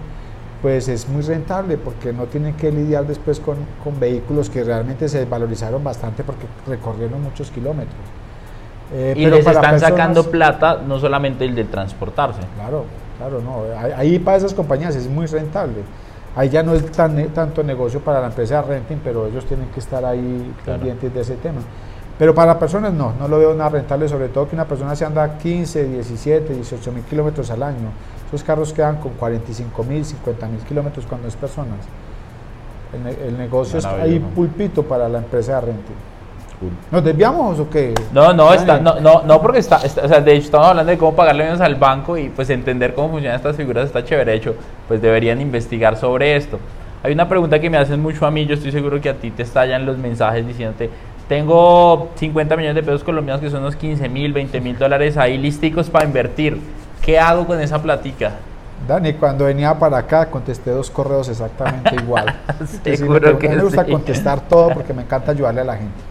pues 0.61 0.87
es 0.87 1.07
muy 1.09 1.21
rentable 1.21 1.77
porque 1.77 2.13
no 2.13 2.25
tienen 2.25 2.53
que 2.55 2.71
lidiar 2.71 3.05
después 3.07 3.39
con, 3.39 3.57
con 3.83 3.99
vehículos 3.99 4.49
que 4.49 4.63
realmente 4.63 5.07
se 5.09 5.19
desvalorizaron 5.19 5.83
bastante 5.83 6.23
porque 6.23 6.45
recorrieron 6.67 7.21
muchos 7.23 7.49
kilómetros. 7.51 7.95
Eh, 8.93 9.13
Y 9.17 9.23
pero 9.23 9.35
les 9.37 9.45
para 9.45 9.57
están 9.59 9.71
personas- 9.73 9.91
sacando 9.97 10.23
plata, 10.31 10.81
no 10.87 10.99
solamente 10.99 11.45
el 11.45 11.55
de 11.55 11.63
transportarse. 11.65 12.41
Claro, 12.55 12.85
claro, 13.17 13.41
no. 13.41 13.63
Ahí 13.95 14.19
para 14.19 14.37
esas 14.37 14.53
compañías 14.53 14.95
es 14.95 15.07
muy 15.09 15.25
rentable. 15.27 15.75
Ahí 16.35 16.49
ya 16.49 16.63
no 16.63 16.73
es 16.73 16.85
tan, 16.91 17.15
ne- 17.15 17.27
tanto 17.27 17.63
negocio 17.63 17.99
para 17.99 18.19
la 18.21 18.27
empresa 18.27 18.61
de 18.61 18.67
renting, 18.67 18.97
pero 19.03 19.27
ellos 19.27 19.45
tienen 19.45 19.67
que 19.69 19.79
estar 19.79 20.03
ahí 20.05 20.53
Claro. 20.63 20.79
pendientes 20.79 21.13
de 21.13 21.21
ese 21.21 21.35
tema. 21.35 21.61
Pero 22.17 22.35
para 22.35 22.59
personas 22.59 22.93
no, 22.93 23.13
no 23.19 23.27
lo 23.27 23.39
veo 23.39 23.53
nada 23.55 23.69
rentable, 23.71 24.07
sobre 24.09 24.27
todo 24.27 24.47
que 24.47 24.55
una 24.55 24.65
persona 24.65 24.95
se 24.95 25.05
anda 25.05 25.37
15, 25.37 25.85
17, 25.85 26.53
18 26.53 26.91
mil 26.91 27.03
kilómetros 27.03 27.49
al 27.49 27.63
año. 27.63 27.89
Esos 28.27 28.43
carros 28.43 28.73
quedan 28.73 28.97
con 28.97 29.13
45 29.13 29.83
mil, 29.83 30.03
50 30.05 30.47
mil 30.47 30.59
kilómetros 30.61 31.05
cuando 31.05 31.27
es 31.27 31.35
personas. 31.35 31.79
El, 32.93 33.27
el 33.27 33.37
negocio 33.37 33.79
es 33.79 33.85
ahí 33.85 34.19
pulpito 34.19 34.83
para 34.83 35.07
la 35.07 35.19
empresa 35.19 35.55
de 35.55 35.61
renting. 35.61 35.95
¿Nos 36.91 37.03
desviamos 37.03 37.57
o 37.59 37.69
qué? 37.69 37.93
No, 38.11 38.33
no, 38.33 38.53
está, 38.53 38.79
no, 38.79 38.99
no, 38.99 39.21
no, 39.23 39.41
porque 39.41 39.59
está, 39.59 39.77
está- 39.77 40.03
o 40.03 40.07
sea, 40.09 40.19
de 40.19 40.33
hecho 40.33 40.45
estamos 40.45 40.67
hablando 40.67 40.91
de 40.91 40.97
cómo 40.97 41.15
pagarle 41.15 41.45
menos 41.45 41.61
al 41.61 41.75
banco 41.75 42.17
y 42.17 42.29
pues 42.29 42.49
entender 42.49 42.93
cómo 42.93 43.09
funcionan 43.11 43.37
estas 43.37 43.55
figuras 43.55 43.85
está 43.85 44.03
chévere. 44.03 44.31
De 44.31 44.37
hecho, 44.37 44.55
pues 44.87 45.01
deberían 45.01 45.39
investigar 45.39 45.95
sobre 45.95 46.35
esto. 46.35 46.59
Hay 47.01 47.13
una 47.13 47.29
pregunta 47.29 47.59
que 47.59 47.69
me 47.69 47.77
hacen 47.77 48.01
mucho 48.01 48.25
a 48.25 48.31
mí, 48.31 48.45
yo 48.45 48.55
estoy 48.55 48.73
seguro 48.73 48.99
que 48.99 49.07
a 49.07 49.13
ti 49.13 49.31
te 49.31 49.43
estallan 49.43 49.85
los 49.85 49.97
mensajes 49.97 50.45
diciéndote, 50.45 50.89
tengo 51.29 52.09
50 52.15 52.57
millones 52.57 52.75
de 52.75 52.83
pesos 52.83 53.03
colombianos 53.05 53.39
que 53.41 53.49
son 53.49 53.61
unos 53.61 53.77
15 53.77 54.09
mil, 54.09 54.33
20 54.33 54.59
mil 54.59 54.77
dólares 54.77 55.15
ahí 55.15 55.37
listicos 55.37 55.89
para 55.89 56.03
invertir. 56.05 56.59
¿Qué 57.01 57.17
hago 57.17 57.47
con 57.47 57.61
esa 57.61 57.81
platica? 57.81 58.33
Dani, 58.85 59.13
cuando 59.13 59.45
venía 59.45 59.77
para 59.77 59.97
acá 59.97 60.29
contesté 60.29 60.71
dos 60.71 60.89
correos 60.89 61.29
exactamente 61.29 61.95
igual. 62.01 62.35
Sí 62.83 62.97
Seguro 62.97 63.37
que 63.37 63.47
a 63.47 63.49
mí 63.51 63.55
me 63.55 63.63
gusta 63.63 63.85
sí. 63.85 63.91
contestar 63.91 64.41
todo 64.41 64.69
porque 64.73 64.93
me 64.93 65.03
encanta 65.03 65.31
ayudarle 65.31 65.61
a 65.61 65.65
la 65.65 65.77
gente. 65.77 66.08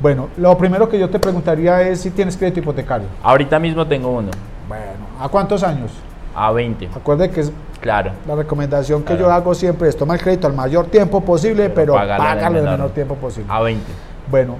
Bueno, 0.00 0.28
lo 0.38 0.56
primero 0.56 0.88
que 0.88 0.98
yo 0.98 1.10
te 1.10 1.18
preguntaría 1.18 1.82
es 1.82 2.00
si 2.00 2.10
tienes 2.10 2.36
crédito 2.36 2.60
hipotecario. 2.60 3.06
Ahorita 3.22 3.58
mismo 3.58 3.86
tengo 3.86 4.10
uno, 4.10 4.30
Bueno, 4.68 5.06
¿a 5.20 5.28
cuántos 5.28 5.62
años? 5.62 5.92
a 6.34 6.52
20, 6.52 6.88
Acuerde 6.94 7.28
que 7.30 7.40
es 7.40 7.52
claro. 7.80 8.12
la 8.26 8.36
recomendación 8.36 9.00
que 9.02 9.08
Claro. 9.08 9.22
yo 9.22 9.32
hago 9.32 9.54
siempre 9.54 9.88
es 9.88 9.96
toma 9.96 10.14
el 10.14 10.20
crédito 10.22 10.46
al 10.46 10.54
mayor 10.54 10.86
tiempo 10.86 11.20
posible, 11.22 11.68
Pero 11.70 11.94
pero 11.94 12.06
págalo 12.16 12.58
el 12.58 12.64
menor 12.64 12.90
tiempo 12.90 13.14
posible. 13.16 13.52
A 13.52 13.60
20. 13.60 13.84
Bueno, 14.30 14.56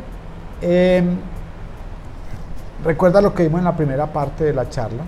Em, 0.63 1.17
recuerda 2.85 3.23
lo 3.23 3.33
que 3.33 3.45
vimos 3.45 3.61
en 3.61 3.65
la 3.65 3.75
primera 3.75 4.07
parte 4.09 4.45
de 4.45 4.53
la 4.53 4.69
charla. 4.69 5.05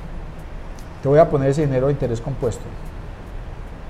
Te 1.03 1.09
voy 1.09 1.18
a 1.18 1.29
poner 1.29 1.51
ese 1.51 1.66
dinero 1.66 1.88
de 1.88 1.92
interés 1.92 2.23
compuesto. 2.23 2.62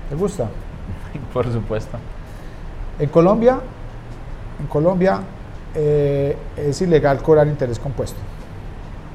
¿Te 0.09 0.15
gusta? 0.15 0.47
Por 1.33 1.49
supuesto. 1.49 1.97
En 2.99 3.07
Colombia, 3.07 3.59
en 4.59 4.67
Colombia 4.67 5.19
eh, 5.75 6.37
es 6.57 6.81
ilegal 6.81 7.21
cobrar 7.21 7.47
interés 7.47 7.79
compuesto, 7.79 8.19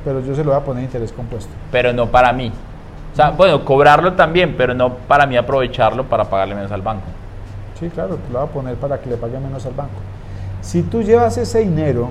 pero 0.05 0.21
yo 0.21 0.35
se 0.35 0.45
lo 0.45 0.51
voy 0.51 0.61
a 0.61 0.65
poner 0.65 0.85
interés 0.85 1.13
compuesto. 1.13 1.51
Pero 1.71 1.93
no 1.93 2.07
para 2.07 2.33
mí. 2.33 2.53
O 3.13 3.17
sea, 3.17 3.31
bueno, 3.31 3.65
cobrarlo 3.65 4.13
también, 4.15 4.55
pero 4.57 4.75
no 4.75 4.95
para 4.95 5.27
mí 5.27 5.37
aprovecharlo 5.37 6.05
para 6.05 6.25
pagarle 6.25 6.55
menos 6.55 6.71
al 6.73 6.83
banco. 6.83 7.07
Sí, 7.79 7.89
claro, 7.89 8.17
te 8.17 8.33
lo 8.33 8.41
voy 8.41 8.49
a 8.49 8.53
poner 8.53 8.77
para 8.77 9.01
que 9.01 9.09
le 9.09 9.17
pague 9.17 9.39
menos 9.39 9.65
al 9.67 9.73
banco. 9.73 10.01
Si 10.61 10.83
tú 10.83 11.03
llevas 11.03 11.39
ese 11.39 11.61
dinero, 11.61 12.11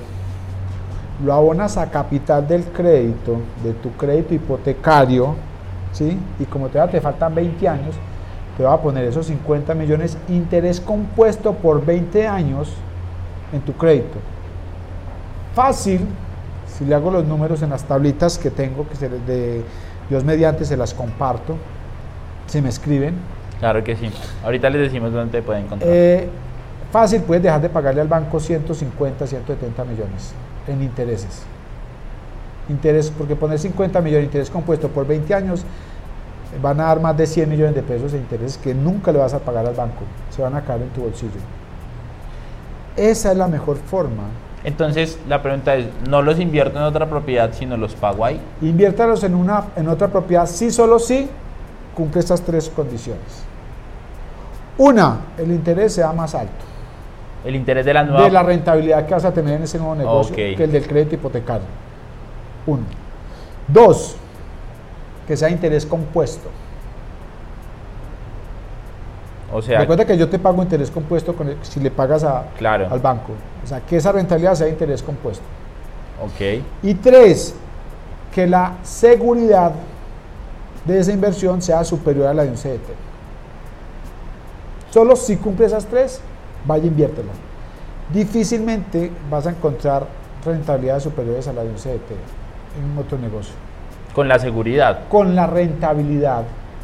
lo 1.23 1.33
abonas 1.33 1.77
a 1.77 1.89
capital 1.89 2.47
del 2.47 2.63
crédito, 2.65 3.37
de 3.63 3.73
tu 3.73 3.91
crédito 3.93 4.33
hipotecario, 4.33 5.35
¿sí? 5.91 6.17
y 6.39 6.45
como 6.45 6.69
te, 6.69 6.79
te 6.87 7.01
faltan 7.01 7.35
20 7.35 7.67
años, 7.67 7.95
te 8.55 8.63
va 8.63 8.73
a 8.73 8.81
poner 8.81 9.05
esos 9.05 9.27
50 9.27 9.73
millones 9.73 10.17
interés 10.29 10.79
compuesto 10.79 11.53
por 11.53 11.85
20 11.85 12.27
años 12.27 12.73
en 13.53 13.61
tu 13.61 13.73
crédito. 13.73 14.17
Fácil, 15.57 16.01
si 16.67 16.85
le 16.85 16.93
hago 16.93 17.09
los 17.09 17.25
números 17.25 17.63
en 17.63 17.71
las 17.71 17.83
tablitas 17.83 18.37
que 18.37 18.51
tengo, 18.51 18.87
que 18.87 18.95
se 18.95 19.09
les 19.09 19.25
de 19.25 19.63
Dios 20.07 20.23
mediante 20.23 20.63
se 20.65 20.77
las 20.77 20.93
comparto, 20.93 21.57
se 22.45 22.61
me 22.61 22.69
escriben. 22.69 23.15
Claro 23.57 23.83
que 23.83 23.95
sí. 23.95 24.07
Ahorita 24.43 24.69
les 24.69 24.81
decimos 24.81 25.11
dónde 25.11 25.31
te 25.31 25.41
pueden 25.41 25.65
encontrar. 25.65 25.89
Eh, 25.91 26.29
fácil, 26.91 27.23
puedes 27.23 27.41
dejar 27.41 27.59
de 27.59 27.69
pagarle 27.69 28.01
al 28.01 28.07
banco 28.07 28.39
150, 28.39 29.25
170 29.25 29.83
millones 29.85 30.31
en 30.67 30.83
intereses. 30.83 31.41
Interés, 32.69 33.09
porque 33.09 33.35
poner 33.35 33.57
50 33.57 33.99
millones 33.99 34.21
de 34.21 34.25
interés 34.25 34.51
compuesto 34.51 34.89
por 34.89 35.07
20 35.07 35.33
años 35.33 35.63
van 36.61 36.79
a 36.81 36.83
dar 36.83 37.01
más 37.01 37.17
de 37.17 37.25
100 37.25 37.49
millones 37.49 37.73
de 37.73 37.81
pesos 37.81 38.11
de 38.11 38.19
intereses 38.19 38.59
que 38.59 38.75
nunca 38.75 39.11
le 39.11 39.17
vas 39.17 39.33
a 39.33 39.39
pagar 39.39 39.65
al 39.65 39.73
banco, 39.73 40.03
se 40.29 40.39
van 40.39 40.53
a 40.53 40.61
caer 40.61 40.83
en 40.83 40.89
tu 40.89 41.01
bolsillo. 41.01 41.39
Esa 42.95 43.31
es 43.31 43.37
la 43.39 43.47
mejor 43.47 43.77
forma. 43.77 44.25
Entonces, 44.63 45.19
la 45.27 45.41
pregunta 45.41 45.75
es, 45.75 45.87
¿no 46.09 46.21
los 46.21 46.39
invierto 46.39 46.77
en 46.77 46.83
otra 46.83 47.07
propiedad, 47.07 47.51
sino 47.53 47.77
los 47.77 47.93
pago 47.95 48.25
ahí? 48.25 48.39
Inviértalos 48.61 49.23
en, 49.23 49.35
una, 49.35 49.65
en 49.75 49.87
otra 49.87 50.07
propiedad, 50.07 50.45
sí, 50.47 50.71
solo 50.71 50.99
sí, 50.99 51.29
cumple 51.95 52.19
estas 52.19 52.41
tres 52.41 52.69
condiciones. 52.69 53.43
Una, 54.77 55.19
el 55.37 55.51
interés 55.51 55.93
sea 55.93 56.11
más 56.11 56.35
alto. 56.35 56.65
El 57.45 57.55
interés 57.55 57.85
de 57.85 57.93
la 57.93 58.03
nueva... 58.03 58.23
De 58.23 58.31
la 58.31 58.43
rentabilidad 58.43 59.05
que 59.05 59.13
vas 59.13 59.25
a 59.25 59.31
tener 59.33 59.55
en 59.55 59.63
ese 59.63 59.77
nuevo 59.77 59.95
negocio 59.95 60.35
que 60.35 60.55
el 60.63 60.71
del 60.71 60.85
crédito 60.87 61.15
hipotecario. 61.15 61.65
Uno. 62.65 62.83
Dos, 63.67 64.15
que 65.27 65.37
sea 65.37 65.49
interés 65.49 65.85
compuesto. 65.85 66.49
O 69.53 69.61
sea, 69.61 69.79
Recuerda 69.79 70.05
que 70.05 70.17
yo 70.17 70.27
te 70.27 70.39
pago 70.39 70.61
interés 70.61 70.91
compuesto 70.91 71.33
con 71.33 71.47
el- 71.47 71.57
si 71.61 71.79
le 71.79 71.89
pagas 71.89 72.23
a- 72.23 72.43
Claro. 72.57 72.87
al 72.91 72.99
banco. 72.99 73.31
O 73.67 73.69
sea, 73.69 73.81
que 73.81 73.97
esa 73.97 74.13
rentabilidad 74.13 74.55
sea 74.55 74.69
interés 74.69 75.03
compuesto. 75.03 75.43
ok. 76.23 76.63
Y 76.83 76.93
tres, 76.93 77.53
que 78.33 78.47
la 78.47 78.77
seguridad 78.81 79.73
de 80.85 80.97
esa 80.97 81.11
inversión 81.11 81.61
sea 81.61 81.83
superior 81.83 82.27
a 82.27 82.33
la 82.33 82.43
de 82.43 82.51
un 82.51 82.55
CDT. 82.55 82.87
Solo 84.89 85.17
si 85.17 85.35
cumple 85.35 85.65
esas 85.65 85.85
tres, 85.85 86.21
vaya 86.65 86.85
e 86.85 86.87
inviértela. 86.87 87.33
Difícilmente 88.13 89.11
vas 89.29 89.47
a 89.47 89.49
encontrar 89.49 90.07
rentabilidades 90.45 91.03
superiores 91.03 91.45
a 91.49 91.51
la 91.51 91.63
de 91.63 91.69
un 91.69 91.75
CDT 91.75 92.11
en 92.11 92.97
otro 92.97 93.17
negocio. 93.17 93.53
Con 94.15 94.29
la 94.29 94.39
seguridad. 94.39 95.09
Con 95.09 95.35
la 95.35 95.45
rentabilidad, 95.45 96.43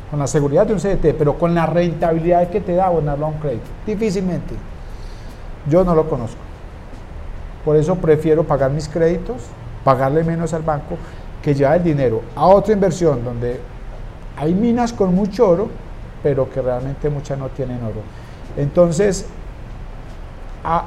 con 0.10 0.19
la 0.19 0.28
seguridad 0.28 0.67
de 0.67 0.74
un 0.74 0.80
CDT, 0.82 1.15
pero 1.17 1.38
con 1.38 1.56
la 1.56 1.65
rentabilidad 1.65 2.50
que 2.50 2.60
te 2.60 2.76
da 2.76 2.88
abonarlo 2.88 3.28
a 3.28 3.30
un 3.30 3.38
crédito. 3.38 3.69
Difícilmente. 3.86 4.54
Yo 5.69 5.86
no 5.86 5.96
lo 5.96 6.10
conozco. 6.10 6.53
Por 7.63 7.76
eso 7.76 7.95
prefiero 7.95 8.43
pagar 8.43 8.71
mis 8.71 8.88
créditos, 8.88 9.43
pagarle 9.84 10.23
menos 10.23 10.54
al 10.54 10.63
banco, 10.63 10.97
que 11.41 11.54
llevar 11.54 11.78
el 11.78 11.84
dinero 11.84 12.21
a 12.36 12.47
otra 12.47 12.73
inversión 12.73 13.23
donde 13.23 13.60
hay 14.38 14.54
minas 14.54 14.93
con 14.93 15.13
mucho 15.13 15.49
oro, 15.49 15.69
pero 16.21 16.49
que 16.49 16.62
realmente 16.62 17.10
muchas 17.10 17.38
no 17.38 17.49
tienen 17.49 17.78
oro. 17.84 18.02
Entonces, 18.58 19.26
a 20.63 20.86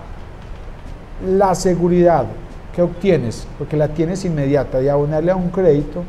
la 1.27 1.55
seguridad 1.55 2.27
que 2.75 2.83
obtienes, 2.83 3.47
porque 3.59 3.77
la 3.77 3.89
tienes 3.89 4.25
inmediata, 4.25 4.79
de 4.79 4.91
abonarle 4.91 5.31
a 5.31 5.37
un 5.37 5.51
crédito, 5.51 6.03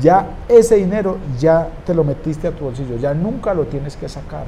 ya 0.00 0.26
ese 0.48 0.76
dinero 0.76 1.18
ya 1.38 1.68
te 1.84 1.94
lo 1.94 2.04
metiste 2.04 2.48
a 2.48 2.52
tu 2.52 2.64
bolsillo, 2.64 2.96
ya 2.96 3.14
nunca 3.14 3.54
lo 3.54 3.64
tienes 3.64 3.96
que 3.96 4.08
sacar. 4.08 4.44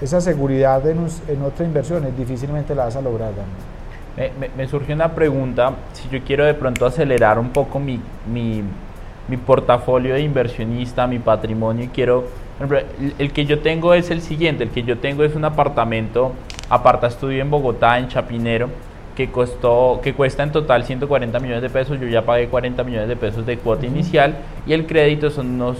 Esa 0.00 0.20
seguridad 0.20 0.86
en, 0.86 1.06
en 1.28 1.42
otra 1.42 1.64
inversión 1.64 2.04
es 2.04 2.16
difícilmente 2.16 2.74
la 2.74 2.84
vas 2.86 2.96
a 2.96 3.02
lograr. 3.02 3.34
Dani. 3.34 3.79
Me, 4.20 4.30
me- 4.38 4.50
me 4.54 4.68
surge 4.68 4.92
una 4.92 5.08
pregunta, 5.12 5.72
si 5.94 6.06
yo 6.10 6.22
quiero 6.22 6.44
de 6.44 6.52
pronto 6.52 6.84
acelerar 6.84 7.38
un 7.38 7.48
poco 7.48 7.78
mi, 7.80 7.98
mi, 8.30 8.62
mi 9.28 9.36
portafolio 9.38 10.12
de 10.12 10.20
inversionista, 10.20 11.06
mi 11.06 11.18
patrimonio 11.18 11.84
y 11.84 11.88
quiero, 11.88 12.26
por 12.58 12.66
ejemplo, 12.76 12.78
el, 13.00 13.14
el 13.18 13.32
que 13.32 13.46
yo 13.46 13.60
tengo 13.60 13.94
es 13.94 14.10
el 14.10 14.20
siguiente, 14.20 14.64
el 14.64 14.68
que 14.68 14.82
yo 14.82 14.98
tengo 14.98 15.24
es 15.24 15.34
un 15.34 15.46
apartamento, 15.46 16.32
aparta 16.68 17.06
estudio 17.06 17.40
en 17.40 17.48
Bogotá, 17.48 17.98
en 17.98 18.08
Chapinero, 18.08 18.68
que 19.16 19.30
costó, 19.30 20.00
que 20.02 20.12
cuesta 20.12 20.42
en 20.42 20.52
total 20.52 20.84
140 20.84 21.40
millones 21.40 21.62
de 21.62 21.70
pesos, 21.70 21.98
yo 21.98 22.06
ya 22.06 22.20
pagué 22.20 22.48
40 22.48 22.84
millones 22.84 23.08
de 23.08 23.16
pesos 23.16 23.46
de 23.46 23.56
cuota 23.56 23.86
inicial 23.86 24.36
y 24.66 24.74
el 24.74 24.86
crédito 24.86 25.30
son 25.30 25.46
unos 25.54 25.78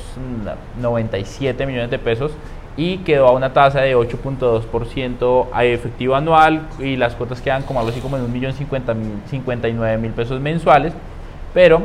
mm, 0.79 0.81
97 0.81 1.67
millones 1.67 1.91
de 1.91 1.99
pesos 1.99 2.33
y 2.77 2.99
quedó 2.99 3.27
a 3.27 3.33
una 3.33 3.53
tasa 3.53 3.81
de 3.81 3.97
8.2% 3.97 5.47
a 5.53 5.65
efectivo 5.65 6.15
anual 6.15 6.63
y 6.79 6.97
las 6.97 7.15
cuotas 7.15 7.41
quedan 7.41 7.63
como 7.63 7.81
algo 7.81 7.91
así 7.91 8.01
como 8.01 8.17
en 8.17 8.33
1.059.000 8.33 10.13
pesos 10.13 10.41
mensuales, 10.41 10.93
pero 11.53 11.83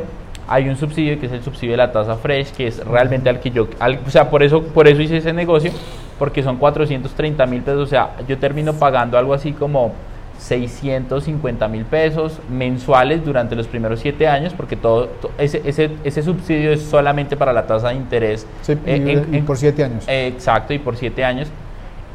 hay 0.48 0.68
un 0.68 0.76
subsidio 0.76 1.18
que 1.18 1.26
es 1.26 1.32
el 1.32 1.42
subsidio 1.42 1.72
de 1.72 1.78
la 1.78 1.92
tasa 1.92 2.16
fresh, 2.16 2.52
que 2.52 2.68
es 2.68 2.84
realmente 2.84 3.28
al 3.28 3.40
que 3.40 3.50
yo, 3.50 3.66
o 4.06 4.10
sea, 4.10 4.30
por 4.30 4.42
eso, 4.42 4.62
por 4.62 4.86
eso 4.86 5.02
hice 5.02 5.16
ese 5.16 5.32
negocio, 5.32 5.72
porque 6.18 6.42
son 6.42 6.56
430 6.56 7.46
mil 7.46 7.62
pesos, 7.62 7.82
o 7.82 7.86
sea, 7.86 8.10
yo 8.28 8.38
termino 8.38 8.74
pagando 8.74 9.18
algo 9.18 9.34
así 9.34 9.52
como 9.52 9.92
650 10.38 11.68
mil 11.68 11.84
pesos 11.84 12.38
mensuales 12.50 13.24
durante 13.24 13.56
los 13.56 13.66
primeros 13.66 14.00
7 14.00 14.28
años, 14.28 14.52
porque 14.56 14.76
todo, 14.76 15.06
to- 15.06 15.30
ese, 15.38 15.62
ese, 15.64 15.90
ese 16.04 16.22
subsidio 16.22 16.72
es 16.72 16.82
solamente 16.82 17.36
para 17.36 17.52
la 17.52 17.66
tasa 17.66 17.88
de 17.88 17.94
interés. 17.96 18.46
Sí, 18.62 18.72
y, 18.72 18.90
eh, 18.90 18.94
en- 19.12 19.34
y 19.34 19.36
en- 19.38 19.44
por 19.46 19.56
siete 19.56 19.82
años. 19.84 20.04
eh, 20.08 20.26
Exacto, 20.28 20.72
y 20.74 20.78
por 20.78 20.96
7 20.96 21.24
años. 21.24 21.48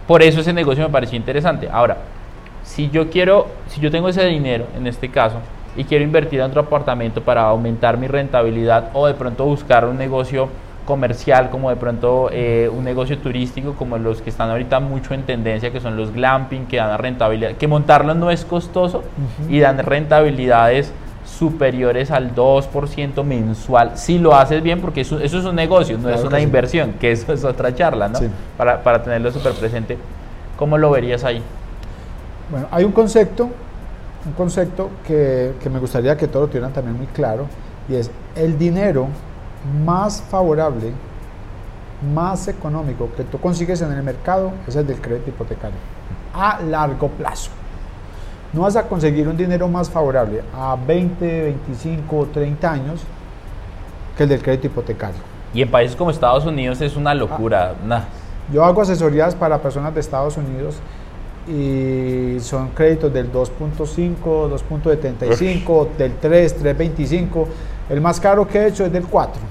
Por 0.07 0.21
eso 0.23 0.41
ese 0.41 0.53
negocio 0.53 0.83
me 0.83 0.89
pareció 0.89 1.17
interesante. 1.17 1.69
Ahora, 1.71 1.97
si 2.63 2.89
yo 2.89 3.09
quiero, 3.09 3.47
si 3.67 3.81
yo 3.81 3.91
tengo 3.91 4.09
ese 4.09 4.25
dinero, 4.25 4.65
en 4.77 4.87
este 4.87 5.09
caso, 5.09 5.37
y 5.75 5.83
quiero 5.85 6.03
invertir 6.03 6.39
en 6.39 6.47
otro 6.47 6.61
apartamento 6.61 7.21
para 7.21 7.43
aumentar 7.43 7.97
mi 7.97 8.07
rentabilidad 8.07 8.89
o 8.93 9.07
de 9.07 9.13
pronto 9.13 9.45
buscar 9.45 9.85
un 9.85 9.97
negocio 9.97 10.49
comercial, 10.85 11.49
como 11.49 11.69
de 11.69 11.75
pronto 11.75 12.29
eh, 12.31 12.69
un 12.73 12.83
negocio 12.83 13.17
turístico, 13.17 13.73
como 13.73 13.97
los 13.97 14.21
que 14.21 14.29
están 14.29 14.49
ahorita 14.49 14.79
mucho 14.79 15.13
en 15.13 15.23
tendencia, 15.23 15.71
que 15.71 15.79
son 15.79 15.95
los 15.95 16.11
glamping, 16.11 16.65
que 16.65 16.77
dan 16.77 16.97
rentabilidad, 16.97 17.53
que 17.53 17.67
montarlo 17.67 18.13
no 18.15 18.31
es 18.31 18.45
costoso 18.45 19.03
y 19.49 19.59
dan 19.59 19.77
rentabilidades 19.77 20.91
superiores 21.25 22.11
al 22.11 22.35
2% 22.35 23.23
mensual, 23.23 23.91
si 23.95 24.17
lo 24.19 24.35
haces 24.35 24.61
bien, 24.61 24.81
porque 24.81 25.01
eso, 25.01 25.19
eso 25.19 25.37
es 25.39 25.45
un 25.45 25.55
negocio, 25.55 25.97
no 25.97 26.03
Claro 26.03 26.15
es 26.15 26.21
que 26.21 26.27
una 26.27 26.37
sí. 26.37 26.43
inversión, 26.43 26.93
que 26.99 27.11
eso 27.11 27.31
es 27.31 27.43
otra 27.43 27.73
charla, 27.73 28.09
¿no? 28.09 28.19
Sí. 28.19 28.27
Para, 28.57 28.83
para 28.83 29.01
tenerlo 29.03 29.31
súper 29.31 29.53
presente. 29.53 29.97
¿Cómo 30.57 30.77
lo 30.77 30.91
verías 30.91 31.23
ahí? 31.23 31.41
Bueno, 32.49 32.67
hay 32.71 32.83
un 32.83 32.91
concepto, 32.91 33.49
un 34.25 34.33
concepto 34.33 34.89
que, 35.07 35.53
que 35.61 35.69
me 35.69 35.79
gustaría 35.79 36.17
que 36.17 36.27
todos 36.27 36.45
lo 36.45 36.47
tuvieran 36.49 36.73
también 36.73 36.97
muy 36.97 37.07
claro, 37.07 37.45
y 37.87 37.95
es 37.95 38.11
el 38.35 38.57
dinero 38.57 39.07
más 39.85 40.21
favorable, 40.21 40.91
más 42.13 42.47
económico 42.47 43.09
que 43.15 43.23
tú 43.23 43.39
consigues 43.39 43.81
en 43.81 43.91
el 43.91 44.03
mercado 44.03 44.51
es 44.67 44.75
el 44.75 44.87
del 44.87 44.99
crédito 44.99 45.29
hipotecario, 45.29 45.77
a 46.33 46.59
largo 46.61 47.09
plazo. 47.09 47.51
No 48.53 48.61
vas 48.61 48.75
a 48.75 48.87
conseguir 48.87 49.27
un 49.27 49.37
dinero 49.37 49.67
más 49.67 49.89
favorable 49.89 50.41
a 50.53 50.75
20, 50.75 51.41
25 51.43 52.17
o 52.17 52.25
30 52.25 52.71
años 52.71 53.01
que 54.17 54.23
el 54.23 54.29
del 54.29 54.41
crédito 54.41 54.67
hipotecario. 54.67 55.21
Y 55.53 55.61
en 55.61 55.69
países 55.69 55.95
como 55.95 56.11
Estados 56.11 56.45
Unidos 56.45 56.81
es 56.81 56.95
una 56.95 57.13
locura. 57.13 57.75
nah. 57.85 58.01
Yo 58.51 58.65
hago 58.65 58.81
asesorías 58.81 59.35
para 59.35 59.59
personas 59.59 59.93
de 59.93 60.01
Estados 60.01 60.35
Unidos 60.35 60.75
y 61.47 62.37
son 62.39 62.69
créditos 62.69 63.13
del 63.13 63.31
2.5, 63.31 64.17
2.75, 64.21 65.87
del 65.97 66.15
3, 66.15 66.63
3.25. 66.63 67.45
El 67.91 67.99
más 67.99 68.21
caro 68.21 68.47
que 68.47 68.57
he 68.57 68.67
hecho 68.67 68.85
es 68.85 68.91
del 68.93 69.03
4. 69.05 69.41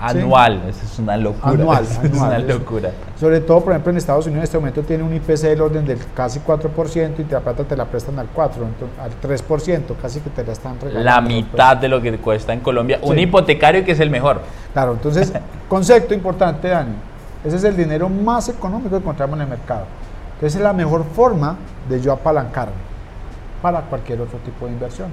Anual, 0.00 0.62
eso 0.68 0.80
es 0.84 0.98
una 0.98 1.16
locura. 1.16 1.50
Anual, 1.52 1.84
eso 1.90 2.00
anual, 2.00 2.12
es 2.12 2.20
una 2.20 2.54
locura. 2.54 2.90
Sobre 3.18 3.40
todo, 3.40 3.60
por 3.60 3.72
ejemplo, 3.72 3.90
en 3.90 3.98
Estados 3.98 4.26
Unidos 4.26 4.38
en 4.38 4.44
este 4.44 4.58
momento 4.58 4.82
tiene 4.82 5.02
un 5.02 5.12
IPC 5.12 5.40
del 5.40 5.60
orden 5.60 5.84
del 5.84 5.98
casi 6.14 6.38
4% 6.40 7.18
y 7.18 7.24
te 7.24 7.34
la 7.34 7.40
plata 7.40 7.64
te 7.64 7.76
la 7.76 7.84
prestan 7.84 8.18
al 8.18 8.28
4, 8.28 8.64
entonces, 8.64 8.98
al 8.98 9.20
3%, 9.20 9.96
casi 10.00 10.20
que 10.20 10.30
te 10.30 10.44
la 10.44 10.52
están 10.52 10.76
regalando. 10.80 11.04
La 11.04 11.16
pues. 11.20 11.34
mitad 11.34 11.76
de 11.76 11.88
lo 11.88 12.00
que 12.00 12.16
cuesta 12.18 12.52
en 12.52 12.60
Colombia. 12.60 13.00
Un 13.02 13.16
Sí. 13.16 13.22
hipotecario 13.22 13.84
que 13.84 13.92
es 13.92 14.00
el 14.00 14.08
mejor. 14.08 14.40
Claro, 14.72 14.92
entonces, 14.92 15.32
concepto 15.68 16.14
importante, 16.14 16.68
Dani. 16.68 16.94
Ese 17.44 17.56
es 17.56 17.64
el 17.64 17.76
dinero 17.76 18.08
más 18.08 18.48
económico 18.48 18.90
que 18.90 18.96
encontramos 18.96 19.34
en 19.36 19.42
el 19.42 19.48
mercado. 19.48 19.84
Entonces, 20.34 20.56
es 20.56 20.62
la 20.62 20.72
mejor 20.72 21.04
forma 21.04 21.56
de 21.88 22.00
yo 22.00 22.12
apalancarme 22.12 22.72
para 23.60 23.80
cualquier 23.82 24.20
otro 24.20 24.38
tipo 24.38 24.66
de 24.66 24.72
inversión. 24.72 25.08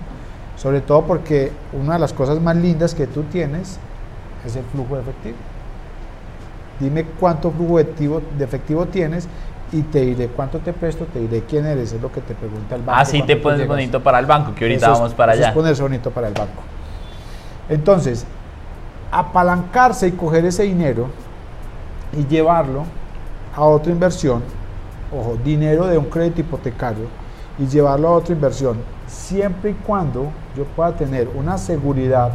Sobre 0.58 0.82
todo 0.82 1.04
porque 1.04 1.52
una 1.72 1.94
de 1.94 2.00
las 2.00 2.14
cosas 2.14 2.42
más 2.42 2.56
lindas 2.56 2.96
que 2.96 3.08
tú 3.08 3.24
tienes 3.24 3.80
es 4.46 4.56
el 4.56 4.64
flujo 4.66 4.96
de 4.96 5.02
efectivo. 5.02 5.38
Dime 6.80 7.06
cuánto 7.20 7.52
flujo 7.52 7.78
de 7.78 7.84
efectivo, 7.84 8.22
de 8.38 8.44
efectivo 8.44 8.86
tienes 8.88 9.28
y 9.72 9.82
te 9.84 10.02
diré 10.02 10.28
cuánto 10.28 10.60
te 10.60 10.74
presto, 10.74 11.06
te 11.06 11.20
diré 11.20 11.44
quién 11.48 11.66
eres, 11.66 11.94
es 11.94 12.02
lo 12.02 12.12
que 12.12 12.22
te 12.22 12.34
pregunta 12.34 12.76
el 12.76 12.82
banco. 12.82 13.00
Así 13.00 13.18
cuando 13.18 13.28
te 13.28 13.36
pones 13.38 13.60
llegas. 13.60 13.76
bonito 13.76 14.04
para 14.04 14.20
el 14.20 14.26
banco, 14.26 14.56
que 14.56 14.66
ahorita 14.66 14.86
Eso 14.86 14.94
vamos 14.96 15.14
para 15.14 15.34
eso 15.34 15.42
es 15.42 15.48
allá. 15.48 15.54
ponerse 15.56 15.82
bonito 15.82 16.12
para 16.12 16.28
el 16.28 16.34
banco. 16.34 16.64
Entonces, 17.70 18.26
apalancarse 19.12 20.08
y 20.08 20.12
coger 20.12 20.46
ese 20.46 20.64
dinero 20.64 21.08
y 22.14 22.26
llevarlo 22.26 22.84
a 23.56 23.64
otra 23.64 23.92
inversión, 23.92 24.42
ojo, 25.12 25.38
dinero 25.44 25.88
de 25.88 25.98
un 25.98 26.06
crédito 26.06 26.42
hipotecario 26.42 27.06
y 27.60 27.68
llevarlo 27.68 28.08
a 28.08 28.12
otra 28.12 28.34
inversión, 28.34 28.78
siempre 29.08 29.72
y 29.72 29.74
cuando 29.74 30.32
yo 30.56 30.66
pueda 30.66 30.96
tener 30.96 31.30
una 31.36 31.58
seguridad 31.58 32.32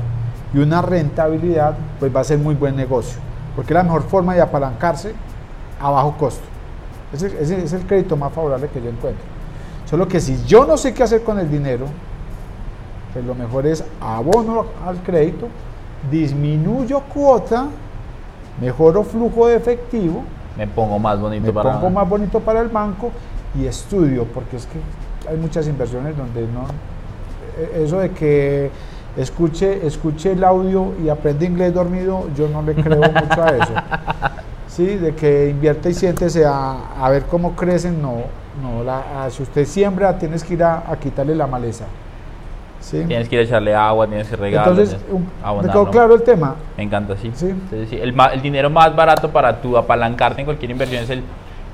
y 0.52 0.58
una 0.58 0.82
rentabilidad, 0.82 1.74
pues 2.00 2.14
va 2.14 2.20
a 2.20 2.24
ser 2.24 2.38
muy 2.38 2.54
buen 2.54 2.76
negocio, 2.76 3.18
porque 3.54 3.72
es 3.72 3.76
la 3.76 3.82
mejor 3.82 4.02
forma 4.02 4.34
de 4.34 4.40
apalancarse 4.40 5.14
a 5.80 5.90
bajo 5.90 6.16
costo. 6.16 6.44
Ese, 7.12 7.26
ese 7.40 7.62
es 7.62 7.72
el 7.72 7.86
crédito 7.86 8.16
más 8.16 8.32
favorable 8.32 8.68
que 8.68 8.82
yo 8.82 8.88
encuentro. 8.88 9.24
Solo 9.88 10.08
que 10.08 10.20
si 10.20 10.42
yo 10.46 10.64
no 10.64 10.76
sé 10.76 10.94
qué 10.94 11.02
hacer 11.02 11.22
con 11.22 11.38
el 11.38 11.50
dinero, 11.50 11.86
pues 13.12 13.24
lo 13.24 13.34
mejor 13.34 13.66
es 13.66 13.84
abono 14.00 14.64
al 14.86 14.96
crédito, 15.02 15.48
disminuyo 16.10 17.00
cuota, 17.12 17.66
mejoro 18.60 19.04
flujo 19.04 19.46
de 19.46 19.56
efectivo, 19.56 20.24
Me 20.56 20.66
pongo 20.66 20.98
más 20.98 21.18
bonito 21.18 21.46
me 21.46 21.52
para 21.52 21.72
pongo 21.72 21.90
más 21.90 22.08
bonito 22.08 22.40
para 22.40 22.60
el 22.60 22.68
banco 22.68 23.10
y 23.54 23.66
estudio, 23.66 24.24
porque 24.24 24.56
es 24.56 24.66
que 24.66 24.78
hay 25.28 25.36
muchas 25.36 25.66
inversiones 25.68 26.16
donde 26.16 26.42
no, 26.42 26.66
e- 27.58 27.84
eso 27.84 27.98
de 27.98 28.10
que 28.10 28.70
escuche, 29.16 29.86
escuche 29.86 30.32
el 30.32 30.42
audio 30.44 30.92
y 31.04 31.08
aprende 31.08 31.46
inglés 31.46 31.74
dormido, 31.74 32.28
yo 32.36 32.48
no 32.48 32.62
le 32.62 32.74
creo 32.74 33.00
mucho 33.00 33.42
a 33.42 33.48
eso. 33.50 33.72
Sí, 34.68 34.86
de 34.86 35.14
que 35.14 35.50
invierte 35.50 35.90
y 35.90 35.92
siéntese 35.92 36.46
a, 36.46 36.94
a 36.98 37.10
ver 37.10 37.24
cómo 37.24 37.54
crecen, 37.54 38.00
no, 38.00 38.22
no, 38.62 38.82
la- 38.82 39.24
a- 39.24 39.30
si 39.30 39.42
usted 39.42 39.66
siembra 39.66 40.16
tienes 40.18 40.42
que 40.42 40.54
ir 40.54 40.64
a, 40.64 40.90
a 40.90 40.96
quitarle 40.96 41.34
la 41.34 41.46
maleza. 41.46 41.84
¿sí? 42.80 43.04
Tienes 43.06 43.28
que 43.28 43.34
ir 43.36 43.40
a 43.42 43.44
echarle 43.44 43.74
agua, 43.74 44.06
tienes 44.06 44.28
que 44.28 44.36
regarlo. 44.36 44.72
Entonces, 44.72 44.98
un- 45.10 45.24
¿me 45.24 45.28
abonarlo. 45.42 45.72
quedó 45.82 45.90
claro 45.90 46.14
el 46.14 46.22
tema? 46.22 46.54
Me 46.78 46.84
encanta, 46.84 47.16
sí. 47.18 47.30
Sí. 47.34 47.50
Entonces, 47.50 47.90
sí, 47.90 47.98
el, 48.00 48.14
dinero 48.40 48.70
más 48.70 48.96
barato 48.96 49.28
para 49.30 49.60
tú 49.60 49.76
apalancarte 49.76 50.40
en 50.40 50.46
cualquier 50.46 50.70
inversión 50.70 51.02
es 51.04 51.10
el 51.10 51.22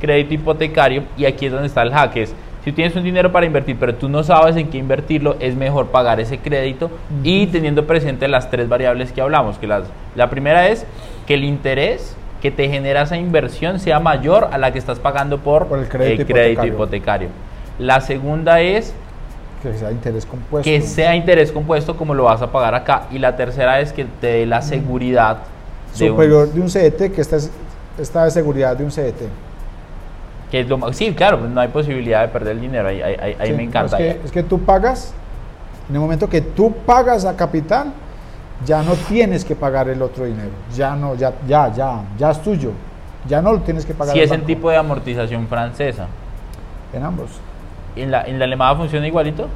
crédito 0.01 0.35
hipotecario 0.35 1.05
y 1.17 1.25
aquí 1.25 1.47
es 1.47 1.53
donde 1.53 1.69
está 1.69 1.83
el 1.83 1.93
hack. 1.93 2.17
Es, 2.17 2.35
si 2.69 2.73
tienes 2.73 2.95
un 2.97 3.03
dinero 3.03 3.33
para 3.33 3.47
invertir, 3.47 3.77
pero 3.81 3.95
tú 3.95 4.09
no 4.11 4.23
sabes 4.23 4.57
en 4.57 4.69
qué 4.69 4.77
invertirlo, 4.79 5.37
es 5.41 5.55
mejor 5.57 5.87
pagar 5.87 6.21
ese 6.21 6.37
crédito 6.39 6.91
y 7.23 7.47
teniendo 7.47 7.87
presente 7.87 8.29
las 8.29 8.51
tres 8.51 8.69
variables 8.69 9.11
que 9.13 9.21
hablamos. 9.23 9.57
Que 9.59 9.67
las, 9.67 9.85
la 10.15 10.29
primera 10.29 10.69
es 10.69 10.85
que 11.27 11.35
el 11.35 11.45
interés 11.45 12.15
que 12.43 12.51
te 12.51 12.69
genera 12.69 13.03
esa 13.03 13.17
inversión 13.17 13.81
sea 13.81 14.01
mayor 14.01 14.49
a 14.53 14.59
la 14.59 14.71
que 14.73 14.79
estás 14.79 14.99
pagando 14.99 15.39
por, 15.39 15.67
Por 15.67 15.79
el 15.79 15.89
crédito 15.89 16.23
eh, 16.23 16.27
crédito 16.27 16.67
hipotecario. 16.67 16.75
hipotecario. 16.75 17.29
La 17.79 18.01
segunda 18.03 18.61
es 18.61 18.93
Que 19.63 19.73
sea 19.73 19.91
interés 19.91 20.27
compuesto. 20.27 20.65
que 20.71 20.81
sea 20.83 21.17
interés 21.17 21.51
compuesto 21.51 21.97
como 21.97 22.13
lo 22.15 22.25
vas 22.25 22.43
a 22.43 22.53
pagar 22.53 22.75
acá. 22.75 23.05
Y 23.11 23.19
la 23.19 23.35
tercera 23.35 23.81
es 23.81 23.93
que 23.95 24.05
te 24.21 24.27
dé 24.27 24.47
la 24.47 24.61
seguridad 24.63 25.39
de 25.99 26.05
un- 26.05 26.11
superior 26.17 26.53
de 26.53 26.61
un 26.61 26.69
CDT, 26.69 27.13
que 27.13 27.21
esta 27.23 27.37
es 27.37 27.51
esta 27.99 28.27
es 28.27 28.35
seguridad 28.35 28.77
de 28.77 28.85
un 28.85 28.91
CDT. 28.91 29.23
Que 30.51 30.61
es 30.61 30.69
lo 30.69 30.79
más- 30.79 30.97
sí, 30.97 31.13
claro, 31.15 31.39
pues 31.41 31.51
no 31.51 31.61
hay 31.61 31.69
posibilidad 31.69 32.23
de 32.23 32.29
perder 32.29 32.53
el 32.57 32.61
dinero. 32.61 32.89
Ahí, 32.89 33.01
ahí- 33.03 33.37
ahí- 33.39 33.49
Sí, 33.49 33.53
me 33.53 33.63
encanta. 33.65 33.99
Es 33.99 34.17
que, 34.17 34.27
es 34.27 34.33
que 34.33 34.43
tú 34.43 34.61
pagas, 34.61 35.13
en 35.89 35.95
el 35.95 36.01
momento 36.01 36.29
que 36.29 36.41
tú 36.41 36.73
pagas 36.87 37.25
a 37.25 37.37
capital, 37.37 37.93
ya 38.65 38.83
no 38.83 38.95
tienes 38.95 39.45
que 39.45 39.55
pagar 39.55 39.89
el 39.89 40.01
otro 40.03 40.25
dinero. 40.25 40.51
Ya 40.75 40.97
no, 40.97 41.15
ya, 41.15 41.33
ya, 41.47 41.73
ya, 41.73 42.03
ya 42.19 42.31
es 42.31 42.43
tuyo. 42.43 42.73
Ya 43.27 43.43
no 43.43 43.53
lo 43.53 43.61
tienes 43.61 43.85
que 43.85 43.95
pagar. 43.95 44.15
Si 44.15 44.21
es 44.21 44.47
tipo 44.47 44.71
de 44.71 44.77
amortización 44.77 45.47
francesa. 45.49 46.07
En 46.93 47.05
ambos. 47.05 47.29
¿En 47.95 48.11
la, 48.11 48.23
en 48.23 48.39
la 48.39 48.45
alemana 48.47 48.77
funciona 48.77 49.07
igualito? 49.07 49.49